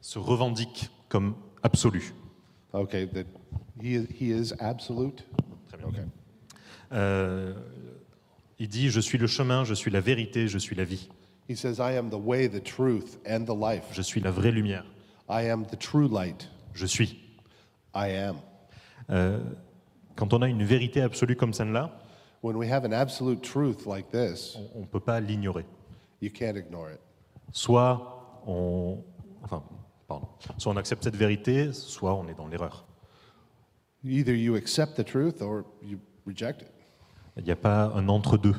Se 0.00 0.18
revendique 0.18 0.90
comme 1.08 1.36
absolu. 1.62 2.12
Okay, 2.72 3.06
that 3.06 3.26
he 3.80 3.94
is, 3.94 4.06
he 4.10 4.30
is 4.32 4.52
absolute? 4.58 5.24
Très 5.68 5.76
bien. 5.78 5.86
Okay. 5.88 6.02
Euh, 6.92 7.54
il 8.58 8.68
dit 8.68 8.90
Je 8.90 9.00
suis 9.00 9.18
le 9.18 9.28
chemin, 9.28 9.62
je 9.62 9.74
suis 9.74 9.92
la 9.92 10.00
vérité, 10.00 10.48
je 10.48 10.58
suis 10.58 10.74
la 10.74 10.84
vie. 10.84 11.08
He 11.48 11.54
says, 11.56 11.80
I 11.80 11.96
am 11.96 12.08
the 12.10 12.18
way, 12.18 12.46
the 12.48 12.60
truth, 12.60 13.18
and 13.26 13.44
the 13.44 13.54
life. 13.54 13.84
Je 13.92 14.02
suis 14.02 14.20
la 14.20 14.30
vraie 14.30 14.52
lumière. 14.52 14.84
I 15.28 15.48
am 15.48 15.64
the 15.66 15.76
true 15.76 16.08
light. 16.08 16.48
Je 16.74 16.86
suis. 16.86 17.18
I 17.94 18.08
am. 18.16 18.36
Euh, 19.10 19.40
quand 20.16 20.32
on 20.32 20.42
a 20.42 20.48
une 20.48 20.62
vérité 20.64 21.02
absolue 21.02 21.36
comme 21.36 21.52
celle-là, 21.52 21.98
When 22.42 22.56
we 22.56 22.68
have 22.68 22.84
an 22.84 22.92
absolute 22.92 23.40
truth 23.42 23.86
like 23.86 24.10
this, 24.10 24.56
on 24.74 24.80
ne 24.80 24.86
peut 24.86 25.00
pas 25.00 25.20
l'ignorer. 25.20 25.64
you 26.20 26.30
can't 26.30 26.56
ignore 26.56 26.90
it. 26.90 27.00
Soit 27.52 28.40
on, 28.46 28.98
enfin, 29.44 29.62
pardon. 30.08 30.26
Soit 30.58 30.72
on 30.72 30.76
accepte 30.76 31.04
cette 31.04 31.16
vérité, 31.16 31.72
soit 31.72 32.14
on 32.14 32.26
est 32.28 32.34
dans 32.34 32.48
l'erreur. 32.48 32.84
Either 34.04 34.34
you 34.34 34.56
accept 34.56 34.96
the 34.96 35.04
truth 35.04 35.40
or 35.40 35.64
you 35.82 35.98
reject 36.26 36.62
it. 36.62 36.68
Il 37.36 37.44
n'y 37.44 37.52
a 37.52 37.56
pas 37.56 37.92
un 37.94 38.08
entre-deux. 38.08 38.54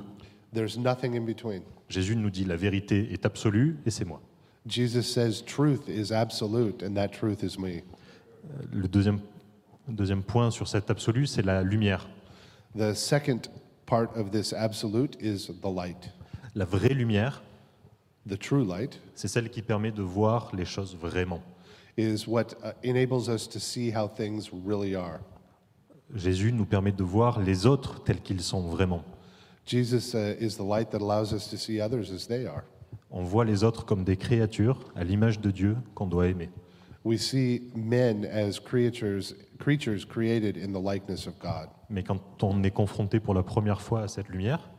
There's 0.53 0.77
nothing 0.77 1.15
in 1.15 1.25
between. 1.25 1.63
Jésus 1.93 2.15
nous 2.15 2.31
dit 2.31 2.43
la 2.43 2.55
vérité 2.55 3.13
est 3.13 3.23
absolue 3.23 3.77
et 3.85 3.91
c'est 3.91 4.03
moi. 4.03 4.19
Jesus 4.65 5.03
says 5.03 5.43
truth 5.45 5.87
is 5.87 6.11
absolute, 6.11 6.81
and 6.83 6.95
that 6.95 7.09
truth 7.09 7.43
is 7.43 7.59
me. 7.59 7.83
Le 8.71 8.87
deuxième, 8.87 9.19
deuxième 9.87 10.23
point 10.23 10.49
sur 10.49 10.67
cet 10.67 10.89
absolu, 10.89 11.27
c'est 11.27 11.43
la 11.43 11.61
lumière. 11.61 12.09
The 12.75 12.95
second 12.95 13.41
part 13.85 14.07
of 14.17 14.31
this 14.31 14.53
absolute 14.53 15.15
is 15.21 15.51
the 15.61 15.67
light. 15.71 16.09
La 16.55 16.65
vraie 16.65 16.95
lumière, 16.95 17.43
The 18.27 18.39
true 18.39 18.65
light 18.65 18.99
c'est 19.13 19.27
celle 19.27 19.49
qui 19.51 19.61
permet 19.61 19.91
de 19.91 20.01
voir 20.01 20.49
les 20.55 20.65
choses 20.65 20.95
vraiment. 20.99 21.43
is 21.95 22.25
what 22.25 22.55
uh, 22.63 22.71
enables 22.83 23.29
us 23.29 23.47
to 23.47 23.59
see 23.59 23.91
how 23.91 24.07
things 24.07 24.49
really 24.51 24.95
are. 24.95 25.19
Jésus 26.15 26.51
nous 26.51 26.65
permet 26.65 26.91
de 26.91 27.03
voir 27.03 27.39
les 27.39 27.67
autres 27.67 28.03
tels 28.03 28.21
qu'ils 28.21 28.41
sont 28.41 28.61
vraiment. 28.61 29.03
Jesus 29.65 30.13
uh, 30.13 30.35
is 30.39 30.55
the 30.55 30.63
light 30.63 30.91
that 30.91 31.01
allows 31.01 31.33
us 31.33 31.47
to 31.49 31.57
see 31.57 31.79
others 31.79 32.11
as 32.11 32.27
they 32.27 32.45
are. 32.45 32.63
On 33.11 33.23
voit 33.23 33.45
les 33.45 33.63
autres 33.63 33.85
comme 33.85 34.03
des 34.03 34.17
créatures 34.17 34.91
à 34.95 35.03
l'image 35.03 35.39
de 35.39 35.51
Dieu 35.51 35.77
qu'on 35.95 36.07
doit 36.07 36.27
aimer. 36.27 36.49
We 37.05 37.17
see 37.17 37.69
men 37.75 38.25
as 38.25 38.59
creatures, 38.59 39.33
creatures 39.59 40.05
created 40.05 40.57
in 40.57 40.71
the 40.71 40.79
likeness 40.79 41.27
of 41.27 41.37
God. 41.39 41.69
Mais 41.89 42.03
quand 42.03 42.21
on 42.41 42.63
est 42.63 42.71
confronté 42.71 43.19
pour 43.19 43.33
la 43.33 43.43
première 43.43 43.81
fois 43.81 44.03
à 44.03 44.07
cette 44.07 44.29
lumière, 44.29 44.69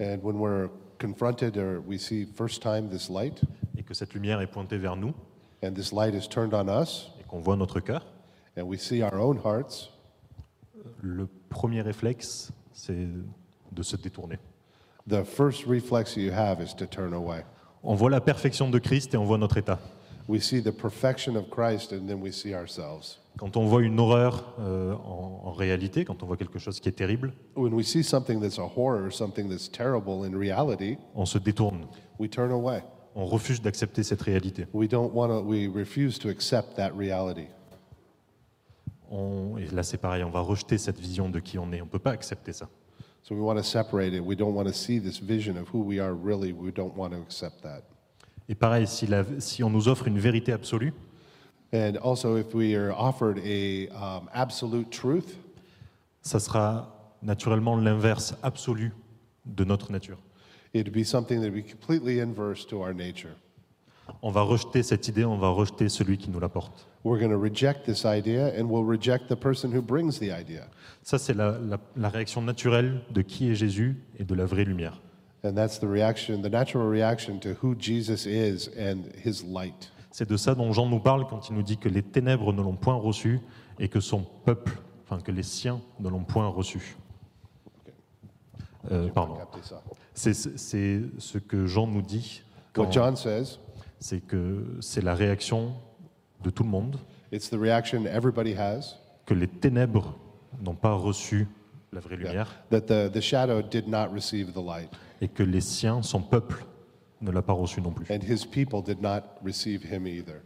And 0.00 0.18
when 0.22 0.38
we're 0.38 0.70
confronted 0.98 1.56
or 1.56 1.80
we 1.80 1.98
see 1.98 2.24
first 2.24 2.62
time 2.62 2.88
this 2.88 3.08
light, 3.08 3.42
et 3.76 3.82
que 3.82 3.94
cette 3.94 4.14
lumière 4.14 4.40
est 4.40 4.50
pointée 4.50 4.78
vers 4.78 4.96
nous, 4.96 5.14
and 5.62 5.74
this 5.74 5.92
light 5.92 6.14
is 6.14 6.28
turned 6.28 6.54
on 6.54 6.68
us, 6.68 7.10
et 7.20 7.24
qu'on 7.24 7.40
voit 7.40 7.56
notre 7.56 7.80
cœur, 7.80 8.04
and 8.56 8.64
we 8.64 8.78
see 8.78 9.02
our 9.02 9.20
own 9.20 9.38
hearts, 9.44 9.90
le 11.00 11.28
premier 11.48 11.82
réflexe, 11.82 12.52
c'est 12.72 13.08
de 13.74 13.82
se 13.82 13.96
détourner. 13.96 14.38
the 15.08 15.22
first 15.24 15.66
reflex 15.66 16.16
you 16.16 16.32
have 16.32 16.60
is 16.62 16.74
to 16.74 16.86
turn 16.86 17.12
away. 17.12 17.42
On 17.82 17.94
voit 17.94 18.08
la 18.10 18.20
perfection 18.22 18.70
de 18.70 18.78
Christ 18.78 19.12
et 19.12 19.16
on 19.18 19.24
voit 19.24 19.36
notre 19.38 19.58
état. 19.58 19.78
We 20.26 20.40
see 20.42 20.62
the 20.62 20.70
perfection 20.72 21.36
of 21.36 21.50
Christ 21.50 21.92
and 21.92 22.06
then 22.06 22.22
we 22.22 22.32
see 22.32 22.54
ourselves. 22.54 23.18
Quand 23.36 23.56
on 23.58 23.66
voit 23.66 23.82
une 23.82 23.98
horreur 24.00 24.54
euh, 24.60 24.94
en, 24.94 25.42
en 25.44 25.52
réalité, 25.52 26.04
quand 26.06 26.22
on 26.22 26.26
voit 26.26 26.36
quelque 26.38 26.58
chose 26.58 26.80
qui 26.80 26.88
est 26.88 26.92
terrible, 26.92 27.34
When 27.56 27.74
we 27.74 27.84
see 27.86 28.02
something 28.02 28.40
that's 28.40 28.58
a 28.58 28.62
horror, 28.64 29.12
something 29.12 29.48
that's 29.50 29.68
terrible 29.70 30.24
in 30.24 30.34
reality, 30.38 30.96
on 31.14 31.26
se 31.26 31.36
détourne. 31.38 31.86
we 32.18 32.30
turn 32.30 32.50
away. 32.52 32.82
On 33.16 33.26
refuse 33.26 33.60
d'accepter 33.60 34.02
cette 34.02 34.22
réalité. 34.22 34.66
We 34.72 34.88
don't 34.88 35.12
want 35.12 35.28
to, 35.28 35.42
we 35.42 35.68
refuse 35.68 36.18
to 36.20 36.28
accept 36.30 36.74
that 36.76 36.92
reality. 36.96 37.48
On- 39.10 39.56
et 39.58 39.66
là, 39.66 39.82
c'est 39.82 39.98
pareil, 39.98 40.24
on 40.24 40.30
va 40.30 40.40
rejeter 40.40 40.78
cette 40.78 40.98
vision 40.98 41.28
de 41.28 41.38
qui 41.40 41.58
on 41.58 41.70
est. 41.72 41.80
On 41.82 41.84
ne 41.84 41.90
peut 41.90 41.98
pas 41.98 42.12
accepter 42.12 42.52
ça. 42.52 42.68
So 43.24 43.34
we 43.34 43.40
want 43.40 43.56
to 43.58 43.64
separate 43.64 44.12
it. 44.12 44.20
We 44.22 44.36
don't 44.36 44.54
want 44.54 44.68
to 44.68 44.74
see 44.74 44.98
this 44.98 45.18
vision 45.18 45.56
of 45.56 45.66
who 45.68 45.80
we 45.80 45.98
are 45.98 46.12
really. 46.12 46.52
We 46.52 46.70
don't 46.70 46.94
want 46.94 47.14
to 47.14 47.20
accept 47.20 47.62
that. 47.62 47.82
Et 48.50 48.54
pareil, 48.54 48.86
si, 48.86 49.06
la- 49.06 49.24
si 49.40 49.62
on 49.64 49.70
nous 49.70 49.88
offre 49.88 50.06
une 50.06 50.18
vérité 50.18 50.52
absolue, 50.52 50.92
And 51.72 51.96
also, 52.02 52.36
if 52.36 52.54
we 52.54 52.76
are 52.76 52.92
offered 52.92 53.38
a 53.38 53.88
um, 53.88 54.28
absolute 54.32 54.90
truth, 54.90 55.38
ça 56.22 56.38
sera 56.38 56.86
naturellement 57.22 57.76
l'inverse 57.76 58.34
absolu 58.42 58.92
de 59.46 59.64
notre 59.64 59.90
nature. 59.90 60.16
it'd 60.74 60.92
be 60.92 61.02
something 61.04 61.40
that 61.40 61.50
would 61.50 61.54
be 61.54 61.62
completely 61.62 62.20
inverse 62.20 62.66
to 62.66 62.82
our 62.82 62.92
nature. 62.92 63.34
On 64.22 64.30
va 64.30 64.42
rejeter 64.42 64.82
cette 64.82 65.08
idée, 65.08 65.24
on 65.24 65.38
va 65.38 65.48
rejeter 65.48 65.88
celui 65.88 66.18
qui 66.18 66.30
nous 66.30 66.38
l'apporte. 66.38 66.86
We're 67.04 67.18
going 67.18 67.30
to 67.32 67.38
reject 67.38 67.84
this 67.84 68.04
idea, 68.06 68.46
and 68.58 68.64
we'll 68.70 68.82
reject 68.84 69.28
the 69.28 69.36
person 69.36 69.70
who 69.74 69.82
brings 69.82 70.18
the 70.18 70.30
idea. 70.32 70.66
Ça, 71.02 71.18
c'est 71.18 71.34
la, 71.34 71.58
la- 71.58 71.78
la 71.96 72.08
réaction 72.08 72.40
naturelle 72.40 73.02
de 73.10 73.20
qui 73.20 73.50
est 73.50 73.54
Jésus 73.54 74.00
et 74.18 74.24
de 74.24 74.34
la 74.34 74.46
vraie 74.46 74.64
lumière. 74.64 75.00
And 75.44 75.52
that's 75.52 75.78
the 75.78 75.84
reaction, 75.86 76.40
the 76.40 76.50
natural 76.50 76.88
reaction 76.88 77.38
to 77.40 77.50
who 77.62 77.74
Jesus 77.78 78.24
is 78.26 78.70
and 78.78 79.02
his 79.22 79.44
light. 79.46 79.92
C'est 80.10 80.26
de 80.30 80.36
ça 80.38 80.54
dont 80.54 80.72
Jean 80.72 80.86
nous 80.88 81.00
parle 81.00 81.26
quand 81.26 81.50
il 81.50 81.54
nous 81.56 81.62
dit 81.62 81.76
que 81.76 81.90
les 81.90 82.02
ténèbres 82.02 82.54
ne 82.54 82.62
l'ont 82.62 82.76
point 82.76 82.94
reçu 82.94 83.40
et 83.78 83.88
que 83.88 84.00
son 84.00 84.24
peuple, 84.46 84.78
enfin 85.04 85.20
que 85.20 85.30
les 85.32 85.42
siens 85.42 85.82
ne 86.00 86.08
l'ont 86.08 86.24
point 86.24 86.46
reçu. 86.48 86.96
Euh, 88.90 89.08
pardon. 89.08 89.36
C'est 90.14 90.32
ce 90.34 91.38
que 91.38 91.66
Jean 91.66 91.86
nous 91.86 92.00
dit. 92.02 92.42
What 92.76 92.86
quand- 92.86 92.92
John 92.92 93.16
says, 93.16 93.58
C'est 93.98 94.20
que 94.20 94.78
c'est 94.80 95.02
la 95.02 95.14
réaction 95.14 95.74
de 96.44 96.50
tout 96.50 96.62
le 96.62 96.68
monde, 96.68 96.96
it's 97.32 97.48
the 97.50 97.54
reaction 97.58 98.04
everybody 98.06 98.54
has 98.56 98.96
que 99.26 99.34
les 99.34 99.48
ténèbres 99.48 100.14
n'ont 100.62 100.74
pas 100.74 100.92
reçu 100.94 101.48
la 101.92 102.00
vraie 102.00 102.16
lumière 102.16 102.62
that 102.70 102.82
the, 102.82 103.10
the 103.12 103.20
shadow 103.20 103.62
did 103.62 103.88
not 103.88 104.08
receive 104.12 104.52
the 104.52 104.62
light, 104.64 104.90
et 105.20 105.28
que 105.28 105.42
les 105.42 105.60
siens, 105.60 106.02
son 106.02 106.20
peuple, 106.20 106.64
ne 107.22 107.30
l'a 107.30 107.42
pas 107.42 107.52
reçu 107.54 107.80
non 107.80 107.90
plus. 107.90 108.06
and 108.10 108.20
his 108.22 108.44
people 108.44 108.82
did 108.82 109.00
not 109.00 109.22
receive 109.44 109.82
him 109.84 110.06
either. 110.06 110.42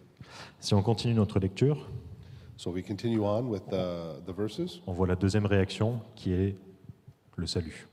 Si 0.61 0.73
on 0.75 0.83
continue 0.83 1.15
notre 1.15 1.39
lecture, 1.41 1.77
So 2.57 2.73
we 2.73 2.83
continue 2.83 3.25
on 3.25 3.49
with 3.49 3.63
the, 3.71 4.21
the 4.27 4.33
verses, 4.37 4.81
on 4.89 4.93
voit 4.93 5.07
la 5.07 5.15
deuxième 5.15 5.47
réaction 5.47 6.01
qui 6.17 6.33
est 6.33 6.57
le 7.37 7.47
salut. 7.47 7.87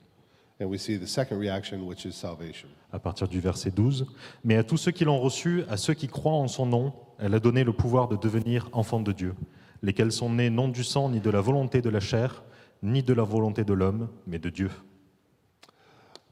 and 0.59 0.65
we 0.67 0.79
see 0.79 0.97
the 0.97 1.05
second 1.07 1.37
reaction, 1.39 1.85
which 1.87 2.05
is 2.05 2.13
salvation. 2.13 2.67
à 2.91 2.97
partir 2.99 3.27
du 3.27 3.39
verset 3.39 3.69
12. 3.71 4.05
Mais 4.43 4.55
à 4.57 4.63
tous 4.63 4.77
ceux 4.77 4.91
qui 4.91 5.03
l'ont 5.05 5.19
reçu, 5.19 5.63
à 5.69 5.77
ceux 5.77 5.93
qui 5.93 6.07
croient 6.07 6.33
en 6.33 6.47
son 6.47 6.65
nom, 6.65 6.93
elle 7.19 7.33
a 7.33 7.39
donné 7.39 7.63
le 7.63 7.73
pouvoir 7.73 8.07
de 8.07 8.15
devenir 8.15 8.69
enfants 8.73 8.99
de 8.99 9.11
Dieu, 9.11 9.35
lesquels 9.81 10.11
sont 10.11 10.29
nés 10.29 10.49
non 10.49 10.67
du 10.67 10.83
sang, 10.83 11.09
ni 11.09 11.19
de 11.19 11.29
la 11.29 11.41
volonté 11.41 11.81
de 11.81 11.89
la 11.89 11.99
chair, 11.99 12.43
ni 12.81 13.03
de 13.03 13.13
la 13.13 13.23
volonté 13.23 13.63
de 13.63 13.73
l'homme, 13.73 14.09
mais 14.27 14.39
de 14.39 14.49
Dieu. 14.49 14.69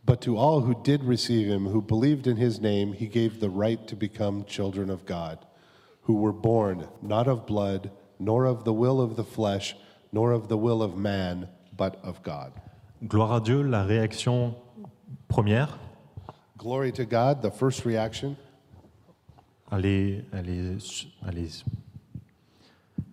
But 0.06 0.20
to 0.22 0.38
all 0.38 0.62
who 0.62 0.76
did 0.84 1.04
receive 1.04 1.48
him, 1.48 1.68
who 1.68 1.82
believed 1.82 2.28
in 2.28 2.36
his 2.36 2.60
name, 2.60 2.94
he 2.94 3.08
gave 3.08 3.40
the 3.40 3.50
right 3.50 3.88
to 3.88 3.96
become 3.96 4.44
children 4.46 4.90
of 4.90 5.06
God, 5.06 5.40
who 6.02 6.16
were 6.16 6.34
born 6.34 6.88
not 7.02 7.28
of 7.28 7.46
blood, 7.46 7.90
nor 8.20 8.46
of 8.46 8.66
the 8.66 8.74
will 8.74 9.00
of 9.00 9.16
the 9.16 9.24
flesh, 9.24 9.76
nor 10.12 10.32
of 10.32 10.50
the 10.50 10.58
will 10.58 10.84
of 10.84 10.98
man, 10.98 11.48
but 11.76 12.00
of 12.04 12.22
God. 12.22 12.52
Gloire 13.08 13.40
à 13.40 13.44
Dieu, 13.44 13.62
la 13.64 13.84
réaction 13.86 14.56
première, 15.30 15.80
Glory 16.58 16.92
to 16.94 17.06
God, 17.06 17.42
the 17.42 17.52
first 17.52 17.84
reaction 17.86 18.38
est, 19.86 20.24
elle 20.32 20.50
est 20.50 20.80
su- 20.80 21.08
elle 21.28 21.38
est, 21.40 21.64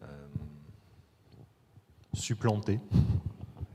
euh, 0.03 0.07
supplantée. 2.15 2.81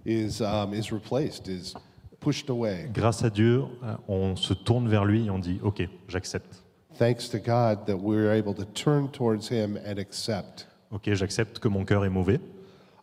is, 0.06 0.42
um, 0.42 0.74
is 0.74 0.92
replaced, 0.92 1.48
is 1.48 1.74
pushed 2.20 2.50
away. 2.50 2.90
Grâce 2.94 3.24
à 3.24 3.30
Dieu, 3.30 3.64
euh, 3.84 3.96
on 4.08 4.36
se 4.36 4.54
tourne 4.54 4.88
vers 4.88 5.06
lui 5.06 5.26
et 5.26 5.30
on 5.30 5.40
dit 5.40 5.60
Ok, 5.64 5.88
j'accepte. 6.08 6.64
Thanks 6.98 7.30
to 7.30 7.38
God 7.40 7.86
that 7.88 7.98
we're 7.98 8.32
able 8.32 8.54
to 8.56 8.64
turn 8.66 9.10
towards 9.10 9.50
him 9.50 9.78
and 9.86 9.98
accept. 9.98 10.68
Ok, 10.92 11.12
j'accepte 11.14 11.60
que 11.60 11.68
mon 11.68 11.84
cœur 11.84 12.06
est 12.06 12.10
mauvais. 12.10 12.40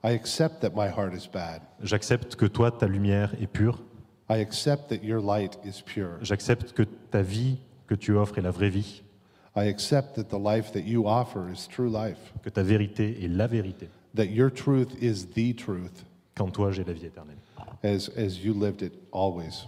I 0.05 0.14
accept 0.14 0.61
that 0.61 0.70
my 0.74 0.89
heart 0.89 1.14
is 1.14 1.28
bad. 1.33 1.61
J'accepte 1.83 2.35
que 2.37 2.47
toi, 2.47 2.70
ta 2.70 2.87
lumière 2.87 3.35
est 3.41 3.47
pure. 3.47 3.83
I 4.30 4.41
accept 4.41 4.89
that 4.89 5.05
your 5.05 5.20
light 5.20 5.59
is 5.64 5.83
pure. 5.85 6.16
J'accepte 6.22 6.72
que 6.72 6.83
ta 6.83 7.22
vie 7.22 7.59
que 7.87 7.95
tu 7.95 8.12
offres 8.16 8.39
est 8.39 8.43
la 8.43 8.51
vraie 8.51 8.70
vie, 8.70 9.03
I 9.55 9.64
accept 9.64 10.14
that 10.16 10.30
the 10.30 10.38
life 10.38 10.72
that 10.72 10.84
you 10.84 11.07
offer 11.07 11.50
is 11.50 11.66
true 11.68 11.90
life, 11.90 12.32
que 12.42 12.50
ta 12.50 12.62
vérité 12.62 13.22
est 13.24 13.28
la 13.28 13.46
vérité. 13.46 13.88
that 14.14 14.26
your 14.30 14.50
truth 14.50 14.94
is 15.03 15.26
the 15.34 15.55
truth, 15.55 16.05
Qu'en 16.34 16.50
toi, 16.50 16.70
j'ai 16.72 16.84
la 16.84 16.92
vie 16.94 17.07
éternelle. 17.07 17.36
as, 17.82 18.09
as 18.16 18.38
you 18.42 18.55
lived 18.55 18.80
it 18.82 18.92
always. 19.12 19.66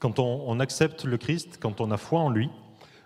Quand 0.00 0.18
on, 0.18 0.44
on 0.48 0.58
accepte 0.60 1.04
le 1.04 1.18
Christ, 1.18 1.58
quand 1.60 1.80
on 1.80 1.90
a 1.92 1.96
foi 1.96 2.20
en 2.20 2.30
lui, 2.30 2.48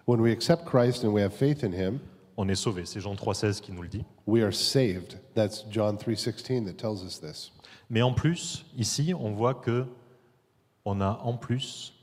When 0.07 0.21
we 0.21 0.33
accept 0.33 0.67
Christ 0.67 1.03
and 1.03 1.15
we 1.15 1.23
have 1.23 1.33
faith 1.33 1.65
in 1.65 1.73
him, 1.73 1.99
on 2.37 2.49
est 2.49 2.55
sauvé. 2.57 2.85
C'est 2.85 3.01
Jean 3.01 3.15
3,16 3.15 3.61
qui 3.63 3.73
nous 3.73 3.81
le 3.83 3.89
dit. 3.89 4.05
we 4.27 4.43
are 4.43 4.53
saved. 4.53 5.19
That's 5.35 5.65
John 5.71 5.97
3:16 5.97 6.67
that 6.67 6.75
tells 6.77 7.03
us 7.05 7.19
this. 7.21 7.53
Mais 7.89 8.03
en 8.03 8.13
plus, 8.13 8.67
ici, 8.77 9.15
on 9.15 9.33
voit 9.33 9.55
que 9.55 9.87
on 10.85 11.01
a 11.01 11.21
en 11.25 11.37
plus 11.39 11.95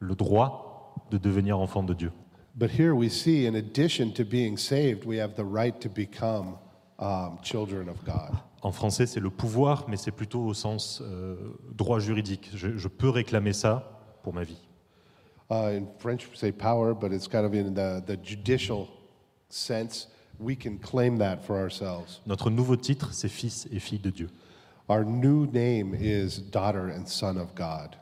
le 0.00 0.14
droit 0.16 0.94
de 1.12 1.18
devenir 1.18 1.58
enfant 1.60 1.82
de 1.84 1.94
Dieu. 1.94 2.10
But 2.56 2.70
here 2.70 2.94
we 2.94 3.08
see, 3.08 3.46
in 3.46 3.56
addition 3.56 4.12
to 4.14 4.24
being 4.24 4.56
saved, 4.56 5.04
we 5.04 5.16
have 5.16 5.34
the 5.34 5.44
right 5.44 5.80
to 5.80 5.88
become 5.88 6.56
um, 7.00 7.38
children 7.42 7.88
of 7.88 8.04
God. 8.04 8.36
En 8.62 8.70
français, 8.70 9.06
c'est 9.06 9.20
le 9.20 9.30
pouvoir, 9.30 9.86
mais 9.88 9.96
c'est 9.96 10.12
plutôt 10.12 10.40
au 10.46 10.54
sens 10.54 11.02
euh, 11.02 11.36
droit 11.74 11.98
juridique. 11.98 12.50
Je, 12.54 12.78
je 12.78 12.88
peux 12.88 13.10
réclamer 13.10 13.52
ça 13.52 14.00
pour 14.22 14.32
ma 14.32 14.44
vie. 14.44 14.60
Uh, 15.50 15.76
in 15.76 15.86
French, 15.98 16.26
we 16.30 16.38
say 16.38 16.52
power, 16.52 16.94
but 16.94 17.12
it's 17.12 17.28
kind 17.28 17.44
of 17.44 17.54
in 17.54 17.74
the, 17.74 18.00
the 18.06 18.16
judicial 18.22 18.88
sense. 19.50 20.08
We 20.38 20.56
can 20.56 20.78
claim 20.78 21.18
that 21.18 21.38
for 21.44 21.56
ourselves. 21.56 22.20
Notre 22.26 22.50
nouveau 22.50 22.76
titre, 22.76 23.12
c'est 23.12 23.28
fils 23.28 23.68
et 23.70 23.80
fille 23.80 23.98
de 23.98 24.10
Dieu. 24.10 24.30
Our 24.88 25.04
new 25.04 25.46
name 25.46 25.94
is 25.94 26.38
daughter 26.40 26.90
and 26.90 27.06
son 27.06 27.36
of 27.36 27.54
God. 27.54 27.96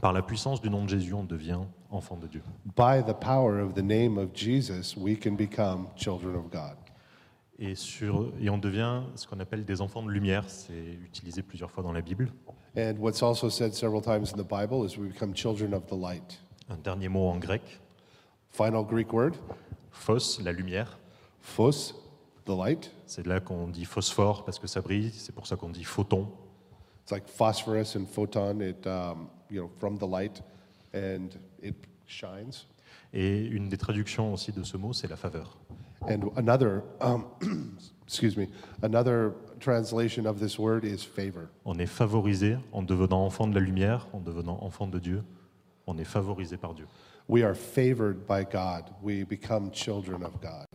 Par 0.00 0.12
la 0.12 0.22
puissance 0.22 0.60
du 0.60 0.70
nom 0.70 0.84
de 0.84 0.88
Jésus, 0.88 1.12
on 1.12 1.24
devient 1.24 1.60
enfant 1.90 2.16
de 2.16 2.26
Dieu. 2.26 2.42
By 2.76 3.02
the 3.02 3.14
power 3.14 3.60
of 3.60 3.74
the 3.74 3.82
name 3.82 4.18
of 4.18 4.32
Jesus, 4.34 4.96
we 4.96 5.16
can 5.18 5.36
become 5.36 5.88
children 5.96 6.34
of 6.34 6.50
God. 6.50 6.76
Et, 7.58 7.74
sur, 7.74 8.32
et 8.40 8.48
on 8.50 8.58
devient 8.58 9.02
ce 9.16 9.26
qu'on 9.26 9.40
appelle 9.40 9.64
des 9.64 9.80
enfants 9.80 10.02
de 10.02 10.10
lumière. 10.10 10.44
C'est 10.48 10.94
utilisé 11.04 11.42
plusieurs 11.42 11.70
fois 11.70 11.82
dans 11.82 11.92
la 11.92 12.02
Bible. 12.02 12.30
And 12.76 12.94
what's 12.98 13.22
also 13.22 13.48
said 13.48 13.74
several 13.74 14.00
times 14.00 14.32
in 14.32 14.36
the 14.36 14.46
Bible 14.46 14.84
is 14.84 14.96
we 14.96 15.08
become 15.08 15.34
children 15.34 15.74
of 15.74 15.86
the 15.86 15.96
light. 15.96 16.38
Un 16.68 16.76
dernier 16.76 17.08
mot 17.08 17.28
en 17.28 17.38
grec, 17.38 17.62
Final 18.50 18.84
Greek 18.84 19.12
word, 19.12 19.32
phos, 19.90 20.40
la 20.42 20.52
lumière. 20.52 20.98
phos, 21.40 21.94
the 22.44 22.54
light. 22.54 22.92
C'est 23.06 23.26
là 23.26 23.40
qu'on 23.40 23.68
dit 23.68 23.84
phosphore 23.84 24.44
parce 24.44 24.58
que 24.58 24.66
ça 24.66 24.80
brille. 24.80 25.10
C'est 25.12 25.34
pour 25.34 25.46
ça 25.46 25.56
qu'on 25.56 25.70
dit 25.70 25.84
photon. 25.84 26.28
It's 27.02 27.10
like 27.10 27.26
phosphorus 27.26 27.96
and 27.96 28.06
photon, 28.06 28.60
it, 28.60 28.86
um, 28.86 29.28
you 29.50 29.62
know, 29.62 29.70
from 29.78 29.98
the 29.98 30.06
light, 30.06 30.42
and 30.92 31.30
it 31.62 31.76
shines. 32.06 32.66
Et 33.12 33.44
une 33.46 33.68
des 33.68 33.76
traductions 33.76 34.34
aussi 34.34 34.52
de 34.52 34.62
ce 34.62 34.76
mot, 34.76 34.92
c'est 34.92 35.08
la 35.08 35.16
faveur. 35.16 35.58
And 36.02 36.30
another, 36.36 36.82
um, 37.00 37.24
excuse 38.06 38.36
me, 38.36 38.46
another 38.82 39.32
translation 39.60 40.26
of 40.26 40.38
this 40.38 40.58
word 40.58 40.84
is 40.84 41.04
favor. 41.04 41.48
On 41.64 41.78
est 41.78 41.86
favorisé 41.86 42.56
en 42.72 42.82
devenant 42.82 43.24
enfant 43.24 43.46
de 43.46 43.54
la 43.54 43.60
lumière, 43.60 44.08
en 44.12 44.20
devenant 44.20 44.58
enfant 44.62 44.86
de 44.86 44.98
Dieu. 44.98 45.22
On 45.86 45.96
est 45.98 46.04
favorisé 46.04 46.56
par 46.56 46.74
Dieu. 46.74 46.86
We 47.28 47.42
are 47.42 47.54
favored 47.54 48.26
by 48.26 48.44
God. 48.44 48.84
We 49.02 49.24
become 49.24 49.70
children 49.72 50.22
of 50.22 50.40
God. 50.40 50.66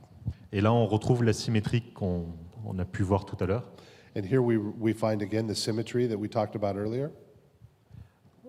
Et 0.51 0.61
là, 0.61 0.73
on 0.73 0.85
retrouve 0.85 1.23
la 1.23 1.33
symétrie 1.33 1.81
qu'on 1.93 2.27
on 2.65 2.77
a 2.79 2.85
pu 2.85 3.03
voir 3.03 3.25
tout 3.25 3.37
à 3.43 3.47
l'heure. 3.47 3.63
And 4.15 4.23
here 4.23 4.41
we, 4.41 4.57
we 4.57 4.93
find 4.93 5.21
again 5.21 5.47
the 5.47 5.55
symmetry 5.55 6.07
that 6.07 6.17
we 6.17 6.29
talked 6.29 6.55
about 6.55 6.77
earlier. 6.77 7.09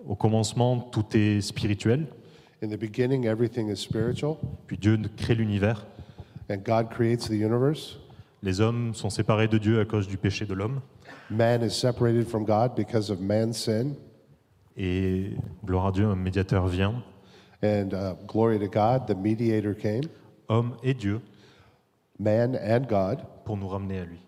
Au 0.07 0.15
commencement, 0.15 0.79
tout 0.79 1.17
est 1.17 1.41
spirituel, 1.41 2.07
In 2.61 2.69
the 2.69 2.77
beginning, 2.77 3.25
everything 3.25 3.69
is 3.69 3.77
spiritual, 3.77 4.37
puis 4.67 4.77
Dieu 4.77 4.97
crée 5.17 5.35
l'univers. 5.35 5.85
and 6.49 6.63
God 6.63 6.89
creates 6.89 7.27
the 7.27 7.35
universe. 7.35 7.97
Les 8.43 8.61
hommes 8.61 8.93
sont 8.93 9.09
séparés 9.09 9.47
de 9.47 9.57
Dieu 9.57 9.79
à 9.79 9.85
cause 9.85 10.07
du 10.07 10.17
péché 10.17 10.45
de 10.45 10.53
l'homme. 10.53 10.81
Man 11.29 11.63
is 11.63 11.71
separated 11.71 12.27
from 12.27 12.45
God 12.45 12.75
because 12.75 13.09
of 13.09 13.19
man's 13.19 13.57
sin. 13.57 13.95
Et 14.77 15.31
gloire 15.65 15.87
à 15.87 15.91
Dieu, 15.91 16.05
un 16.05 16.15
médiateur 16.15 16.67
vient, 16.67 17.03
And 17.63 17.93
uh, 17.93 18.13
glory 18.27 18.59
to 18.59 18.67
God, 18.67 19.07
the 19.07 19.15
mediator 19.15 19.73
came, 19.73 20.03
homme 20.49 20.75
et 20.83 20.93
Dieu, 20.93 21.21
man 22.19 22.55
and 22.55 22.87
God, 22.87 23.25
pour 23.45 23.57
nous 23.57 23.67
ramener 23.67 23.99
à 23.99 24.05
lui. 24.05 24.19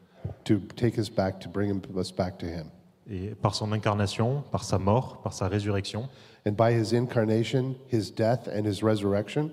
to 0.44 0.60
take 0.76 0.98
us 0.98 1.10
back, 1.10 1.40
to 1.40 1.48
bring 1.50 1.82
us 1.96 2.12
back 2.12 2.38
to 2.40 2.46
Him. 2.46 2.72
Et 3.10 3.36
par 3.36 3.56
son 3.56 3.72
incarnation, 3.72 4.44
par 4.52 4.64
sa 4.64 4.78
mort, 4.78 5.22
par 5.22 5.34
sa 5.34 5.48
résurrection, 5.48 6.10
And 6.46 6.52
by 6.54 6.72
His 6.74 6.94
incarnation, 6.94 7.76
His 7.92 8.12
death, 8.12 8.48
and 8.48 8.66
His 8.66 8.82
resurrection, 8.84 9.50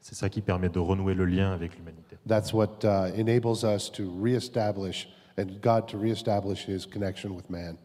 c'est 0.00 0.14
ça 0.14 0.28
qui 0.28 0.40
permet 0.40 0.68
de 0.68 0.78
renouer 0.78 1.14
le 1.14 1.24
lien 1.24 1.52
avec 1.52 1.76
l'humanité. 1.76 2.16
that's 2.26 2.52
what 2.52 2.84
uh, 2.84 3.10
enables 3.16 3.64
us 3.64 3.90
to 3.90 4.04
reestablish, 4.20 5.08
and 5.38 5.60
God 5.62 5.86
to 5.88 5.98
reestablish 5.98 6.66
His 6.66 6.86
connection 6.86 7.30
with 7.34 7.48
man. 7.50 7.76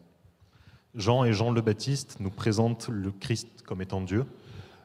Jean 0.94 1.24
et 1.24 1.32
Jean 1.32 1.50
le 1.50 1.60
Baptiste 1.60 2.18
nous 2.20 2.30
présentent 2.30 2.88
le 2.88 3.10
Christ 3.12 3.48
comme 3.66 3.82
étant 3.82 4.00
Dieu. 4.00 4.24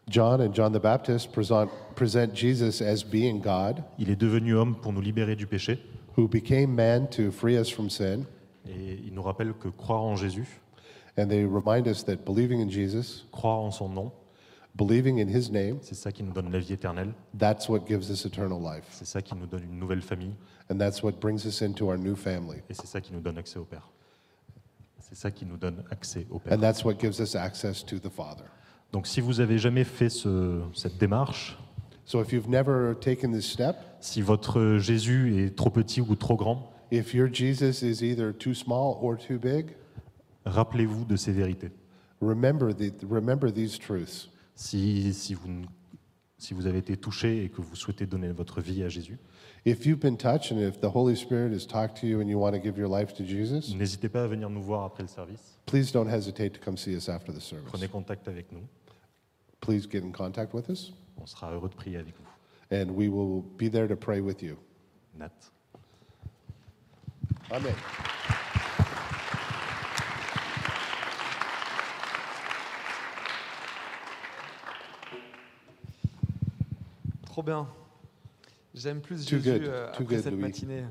John 0.10 0.42
and 0.42 0.54
John 0.54 0.74
the 0.74 0.82
Baptist 0.82 1.32
present, 1.32 1.70
present 1.96 2.34
Jesus 2.36 2.82
as 2.82 3.04
being 3.04 3.40
God, 3.40 3.84
Il 3.98 4.10
est 4.10 4.16
devenu 4.20 4.56
homme 4.56 4.76
pour 4.76 4.92
nous 4.94 5.02
libérer 5.02 5.36
du 5.36 5.48
péché. 5.48 5.80
who 6.18 6.28
became 6.28 6.76
man 6.76 7.08
to 7.10 7.32
free 7.32 7.58
us 7.58 7.70
from 7.70 7.90
sin. 7.90 8.26
Et 8.68 9.00
il 9.06 9.14
nous 9.14 9.24
rappelle 9.24 9.54
que 9.54 9.68
croire 9.70 10.04
en 10.04 10.16
Jésus, 10.16 10.62
And 11.18 11.28
they 11.28 11.44
remind 11.46 11.88
us 11.88 12.06
that 12.06 12.18
believing 12.26 12.62
in 12.62 12.70
Jesus, 12.70 13.26
croire 13.32 13.60
en 13.60 13.72
son 13.72 13.90
nom, 13.90 14.12
believing 14.76 15.20
in 15.20 15.28
His 15.28 15.52
name, 15.52 15.78
c'est 15.82 15.96
ça 15.96 16.12
qui 16.12 16.24
nous 16.24 16.32
donne 16.32 16.50
la 16.52 16.60
vie 16.60 16.72
éternelle. 16.74 17.14
that's 17.38 17.68
what 17.68 17.82
gives 17.86 18.10
us 18.10 18.24
eternal 18.26 18.60
life. 18.62 18.86
C'est 18.92 19.06
ça 19.06 19.22
qui 19.22 19.36
nous 19.36 19.46
donne 19.46 19.64
une 19.64 19.78
nouvelle 19.78 20.02
famille. 20.02 20.34
And 20.72 20.78
that's 20.78 21.04
what 21.04 21.14
brings 21.20 21.46
us 21.46 21.62
into 21.62 21.88
our 21.88 21.98
new 21.98 22.16
family. 22.16 22.60
Et 22.70 22.74
c'est 22.74 22.88
ça 22.88 23.02
qui 23.02 23.12
nous 23.12 23.20
donne 23.20 23.38
accès 23.38 23.60
au 23.60 23.66
Père. 23.66 23.90
C'est 25.00 25.16
ça 25.16 25.32
qui 25.32 25.46
nous 25.46 25.58
donne 25.58 25.84
accès 25.92 26.26
au 26.30 26.40
Père. 26.40 26.54
And 26.54 26.62
that's 26.62 26.86
what 26.86 26.94
gives 27.00 27.20
us 27.20 27.36
access 27.36 27.84
to 27.86 28.00
the 28.00 28.10
Father. 28.10 28.46
Donc 28.94 29.08
si 29.08 29.20
vous 29.20 29.42
avez 29.42 29.58
jamais 29.58 29.84
fait 29.84 30.10
ce- 30.10 30.62
cette 30.74 30.98
démarche, 30.98 31.58
So 32.06 32.22
if 32.22 32.32
you've 32.34 32.50
never 32.50 32.96
taken 33.00 33.32
this 33.32 33.46
step, 33.52 33.76
si 34.02 34.22
votre 34.22 34.78
Jésus 34.80 35.44
est 35.46 35.56
trop 35.56 35.70
petit 35.70 36.02
ou 36.02 36.16
trop 36.16 36.36
grand, 36.36 36.72
if 36.92 37.14
your 37.14 37.28
Jesus 37.28 37.82
is 37.82 38.04
either 38.04 38.32
too 38.34 38.54
small 38.54 39.00
or 39.02 39.18
too 39.18 39.40
big, 39.40 39.76
rappelez-vous 40.46 41.06
de 41.06 41.16
ces 41.16 41.32
vérités. 41.32 41.72
remember, 42.20 42.72
the, 42.74 42.92
remember 43.08 43.50
these 43.52 43.78
truths. 43.80 44.28
Si, 44.56 45.12
si, 45.14 45.34
vous, 45.34 45.64
si 46.38 46.54
vous 46.54 46.68
avez 46.68 46.80
été 46.80 46.96
touché 46.98 47.44
et 47.46 47.50
que 47.50 47.62
vous 47.62 47.76
souhaitez 47.76 48.06
donner 48.06 48.32
votre 48.32 48.62
vie 48.62 48.84
à 48.84 48.90
Jésus, 48.90 49.18
If 49.64 49.86
you've 49.86 50.00
been 50.00 50.18
touched 50.18 50.52
and 50.52 50.60
if 50.60 50.80
the 50.82 50.90
Holy 50.90 51.16
Spirit 51.16 51.52
has 51.54 51.68
talked 51.68 51.96
to 52.02 52.08
you 52.08 52.20
and 52.20 52.28
you 52.28 52.40
want 52.40 52.54
to 52.54 52.60
give 52.60 52.78
your 52.80 52.88
life 52.90 53.14
to 53.16 53.24
Jesus, 53.24 53.74
n'hésitez 53.76 54.10
pas 54.10 54.24
à 54.24 54.28
venir 54.28 54.50
nous 54.50 54.62
voir 54.62 54.84
après 54.86 55.04
le 55.04 55.08
service. 55.08 55.60
please 55.68 55.92
don't 55.92 56.08
hesitate 56.10 56.54
to 56.54 56.60
come 56.60 56.76
see 56.78 56.96
us 56.96 57.08
after 57.10 57.32
the 57.32 57.40
service. 57.40 57.70
Prenez 57.72 57.88
contact 57.88 58.28
avec 58.28 58.52
nous. 58.52 58.64
Please 59.62 59.88
get 59.88 60.04
in 60.04 60.12
contact 60.12 60.54
with 60.56 60.68
us, 60.70 60.92
On 61.18 61.28
sera 61.28 61.52
heureux 61.54 61.70
de 61.70 61.76
prier 61.76 61.98
avec 61.98 62.16
vous. 62.18 62.76
and 62.76 62.90
we 62.96 63.08
will 63.08 63.44
be 63.58 63.70
there 63.70 63.88
to 63.88 63.96
pray 63.96 64.20
with 64.20 64.42
you. 64.42 64.58
Nat. 65.16 65.30
Amen. 67.52 67.76
Trop 77.26 77.44
bien. 77.44 77.68
J'aime 78.74 79.02
plus 79.02 79.26
Too 79.26 79.38
Jésus 79.38 79.52
good, 79.60 79.64
euh, 79.68 79.86
too 79.88 79.92
après 79.92 80.06
good, 80.06 80.24
cette 80.24 80.34
Louis. 80.34 80.42
matinée. 80.42 80.84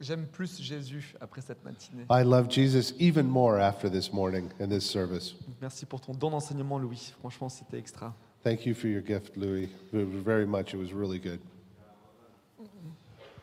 J'aime 0.00 0.26
plus 0.26 0.60
Jésus 0.60 1.14
après 1.20 1.40
cette 1.40 1.64
matinée. 1.64 2.04
I 2.10 2.24
love 2.24 2.50
Jesus 2.50 2.92
even 2.98 3.26
more 3.26 3.58
after 3.58 3.88
this 3.88 4.12
morning 4.12 4.50
and 4.60 4.68
this 4.68 4.84
service. 4.84 5.34
Merci 5.60 5.86
pour 5.86 6.00
ton 6.00 6.12
don 6.12 6.30
d'enseignement, 6.30 6.78
Louis. 6.78 7.12
Franchement, 7.20 7.48
c'était 7.48 7.78
extra. 7.78 8.12
Thank 8.42 8.66
you 8.66 8.74
for 8.74 8.88
your 8.88 9.02
gift, 9.02 9.36
Louis. 9.36 9.68
Very 9.92 10.46
much. 10.46 10.74
It 10.74 10.78
was 10.78 10.92
really 10.92 11.20
good. 11.20 11.40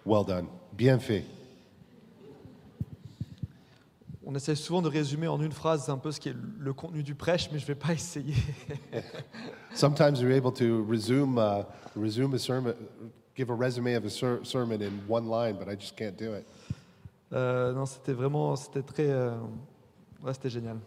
Well 0.06 0.26
done. 0.26 0.48
Bien 0.74 1.00
fait. 1.00 1.24
On 4.32 4.36
essaie 4.36 4.54
souvent 4.54 4.84
de 4.84 4.90
résumer 4.90 5.28
en 5.28 5.42
une 5.42 5.52
phrase 5.52 5.90
un 5.90 5.98
peu 5.98 6.12
ce 6.12 6.20
qui 6.20 6.30
est 6.30 6.36
le 6.60 6.72
contenu 6.72 7.02
du 7.02 7.16
prêche, 7.16 7.50
mais 7.52 7.58
je 7.58 7.64
ne 7.64 7.68
vais 7.70 7.76
pas 7.76 7.94
essayer. 7.94 8.36
Sometimes 9.74 10.22
we're 10.22 10.38
able 10.38 10.54
to 10.54 10.86
resume, 10.88 11.40
uh, 11.40 11.64
resume 12.00 12.36
a 12.36 12.38
sermon, 12.38 12.76
give 13.36 13.50
a 13.50 13.56
resume 13.56 13.96
of 13.98 14.06
a 14.06 14.10
ser- 14.12 14.42
sermon 14.44 14.80
in 14.84 14.92
one 15.08 15.28
line, 15.28 15.58
but 15.58 15.68
I 15.68 15.76
just 15.76 15.96
can't 15.98 16.16
do 16.16 16.36
it. 16.36 16.46
Euh, 17.34 17.74
non, 17.74 17.88
c'était 17.88 18.14
vraiment, 18.14 18.56
c'était 18.56 18.84
très, 18.84 19.10
euh, 19.10 19.32
ouais, 20.24 20.34
c'était 20.34 20.52
génial. 20.52 20.78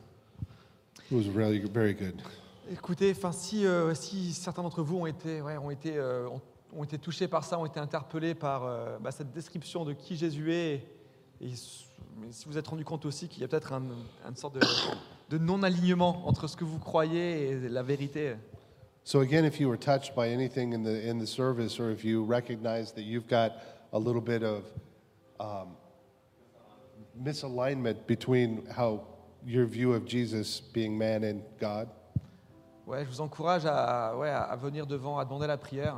It 1.11 1.12
was 1.12 1.28
really 1.34 1.59
very 1.68 1.95
good. 1.95 2.22
Écoutez, 2.70 3.11
enfin, 3.11 3.32
si, 3.32 3.66
euh, 3.66 3.93
si 3.97 4.32
certains 4.34 4.62
d'entre 4.62 4.84
vous 4.84 4.99
ont 4.99 5.07
été, 5.07 5.43
ouais, 5.43 5.57
ont 5.59 5.72
été, 5.72 5.97
euh, 5.97 6.28
ont, 6.28 6.40
ont 6.78 6.84
été 6.84 6.97
touchés 6.97 7.26
par 7.26 7.43
ça, 7.43 7.59
ont 7.59 7.66
été 7.66 7.80
interpellés 7.80 8.36
par 8.36 8.62
euh, 8.64 8.99
bah, 9.01 9.11
cette 9.11 9.32
description 9.32 9.84
de 9.84 9.95
qui 9.95 10.14
Jésus 10.14 10.53
est, 10.53 10.86
et 11.40 11.51
s- 11.55 11.86
mais 11.88 11.91
si 12.30 12.46
vous 12.46 12.56
êtes 12.58 12.66
rendu 12.68 12.84
compte 12.84 13.04
aussi 13.06 13.28
qu'il 13.28 13.42
y 13.42 13.44
a 13.44 13.48
peut-être 13.48 13.72
un- 13.72 13.82
une 14.28 14.36
sorte 14.36 14.54
de, 14.54 14.60
de 15.30 15.38
non-alignement 15.38 16.26
entre 16.28 16.46
ce 16.46 16.56
que 16.56 16.64
vous 16.64 16.78
croyez 16.78 17.48
et 17.50 17.68
la 17.68 17.82
vérité, 17.82 18.34
So 19.04 19.18
again, 19.20 19.44
if 19.44 19.58
you 19.58 19.66
were 19.68 19.76
touched 19.78 20.14
by 20.14 20.28
anything 20.32 20.72
in 20.72 20.84
the 20.84 21.04
in 21.10 21.18
the 21.18 21.26
service, 21.26 21.80
or 21.80 21.90
if 21.90 22.04
you 22.04 22.24
recognize 22.24 22.92
that 22.92 23.02
you've 23.02 23.26
got 23.26 23.50
a 23.92 23.98
little 23.98 24.20
bit 24.20 24.44
of 24.44 24.62
um, 25.40 25.74
misalignment 27.20 28.06
between 28.06 28.64
how 28.76 29.00
your 29.44 29.66
view 29.66 29.92
of 29.92 30.04
Jesus 30.06 30.60
being 30.60 30.96
man 30.96 31.24
and 31.24 31.42
God, 31.58 31.88
ouais, 32.86 33.04
je 33.04 33.10
vous 33.10 33.20
encourage 33.20 33.66
à, 33.66 34.16
ouais, 34.16 34.30
à 34.30 34.54
venir 34.54 34.86
devant, 34.86 35.18
à 35.18 35.24
demander 35.24 35.48
la 35.48 35.56
prière. 35.56 35.96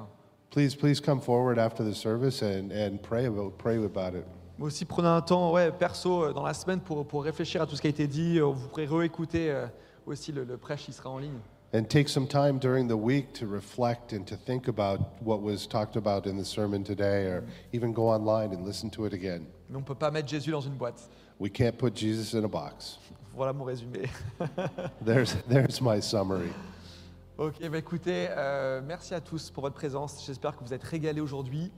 please 0.51 0.75
please 0.75 0.99
come 0.99 1.21
forward 1.21 1.59
after 1.59 1.85
the 1.85 1.95
service 1.95 2.41
and, 2.43 2.71
and 2.73 3.03
pray 3.03 3.27
about 3.27 3.59
pray 3.59 3.77
about 3.85 4.15
it. 4.15 4.25
Mais 4.59 4.67
aussi 4.67 4.85
prenez 4.85 5.09
un 5.09 5.21
temps 5.21 5.53
ouais, 5.53 5.73
perso 5.73 6.25
euh, 6.25 6.33
dans 6.33 6.45
la 6.45 6.55
semaine 6.55 6.81
pour, 6.81 7.07
pour 7.07 7.25
réfléchir 7.25 7.63
à 7.63 7.67
tout 7.67 7.75
ce 7.77 7.81
qui 7.81 7.89
a 7.89 7.91
été 7.91 8.07
dit. 8.07 8.39
Euh, 8.39 8.45
Vous 8.45 8.69
pourrez 8.69 8.87
réécouter 8.87 9.51
euh, 9.51 9.67
aussi 10.07 10.31
le, 10.33 10.45
le 10.45 10.57
prêche, 10.57 10.87
il 10.89 10.95
sera 10.95 11.11
en 11.11 11.19
ligne. 11.19 11.39
And 11.75 11.83
take 11.89 12.09
some 12.09 12.29
time 12.29 12.61
during 12.61 12.87
the 12.87 12.95
week 12.97 13.33
to 13.33 13.47
reflect 13.47 14.13
and 14.13 14.23
to 14.27 14.37
think 14.37 14.69
about 14.69 15.01
what 15.21 15.43
was 15.43 15.67
talked 15.67 15.97
about 15.97 16.25
in 16.29 16.37
the 16.37 16.45
sermon 16.45 16.85
today, 16.85 17.27
or 17.27 17.43
even 17.73 17.93
go 17.93 18.09
online 18.11 18.53
and 18.55 18.65
listen 18.65 18.89
to 18.91 19.07
it 19.07 19.13
again. 19.13 19.47
Mais 19.69 19.77
on 19.77 19.81
ne 19.81 19.85
peut 19.85 19.97
pas 19.97 20.13
mettre 20.13 20.29
Jésus 20.29 20.53
dans 20.53 20.61
une 20.61 20.75
boîte. 20.77 21.09
We 21.41 21.51
can't 21.51 21.77
put 21.77 21.97
Jesus 21.97 22.39
in 22.39 22.45
a 22.45 22.49
box. 22.49 23.01
Voilà 23.35 23.53
mon 23.53 23.65
résumé. 23.65 24.09
There's, 25.05 25.35
there's 25.49 25.81
my 25.81 26.01
summary. 26.01 26.53
Ok, 27.37 27.55
bah 27.69 27.79
écoutez, 27.79 28.29
euh, 28.31 28.81
merci 28.87 29.13
à 29.13 29.21
tous 29.21 29.51
pour 29.51 29.63
votre 29.65 29.75
présence. 29.75 30.25
J'espère 30.25 30.57
que 30.57 30.63
vous 30.63 30.73
êtes 30.73 30.85
régalés 30.85 31.21
aujourd'hui, 31.21 31.73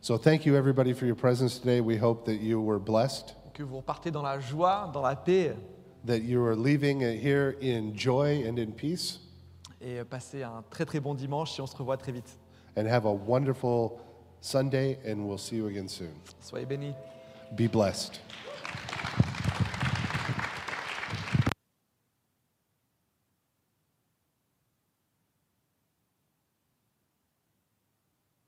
So 0.00 0.16
thank 0.16 0.46
you 0.46 0.56
everybody 0.56 0.92
for 0.92 1.06
your 1.06 1.16
presence 1.16 1.58
today. 1.58 1.80
We 1.80 1.96
hope 1.96 2.24
that 2.26 2.40
you 2.40 2.60
were 2.60 2.78
blessed, 2.78 3.34
que 3.52 3.64
vous 3.64 3.78
repartez 3.78 4.10
dans 4.10 4.22
la 4.22 4.38
joie, 4.38 4.90
dans 4.92 5.02
la 5.02 5.16
paix. 5.16 5.56
that 6.04 6.22
you 6.22 6.42
are 6.44 6.54
leaving 6.54 7.00
here 7.00 7.56
in 7.60 7.94
joy 7.94 8.44
and 8.46 8.58
in 8.58 8.72
peace. 8.72 9.18
Et 9.80 9.98
euh, 9.98 10.04
passez 10.04 10.42
un 10.42 10.64
très 10.70 10.84
très 10.84 11.00
bon 11.00 11.14
dimanche 11.14 11.58
et 11.58 11.62
on 11.62 11.66
se 11.66 11.76
revoit 11.76 11.96
très 11.96 12.12
vite. 12.12 12.38
And 12.76 12.86
have 12.86 13.06
a 13.06 13.12
wonderful 13.12 14.00
Sunday, 14.40 14.98
and 15.04 15.26
we'll 15.26 15.38
see 15.38 15.56
you 15.56 15.66
again 15.66 15.88
soon. 15.88 16.14
Soyez 16.40 16.66
bénis. 16.66 16.94
Be 17.56 17.66
blessed. 17.68 18.20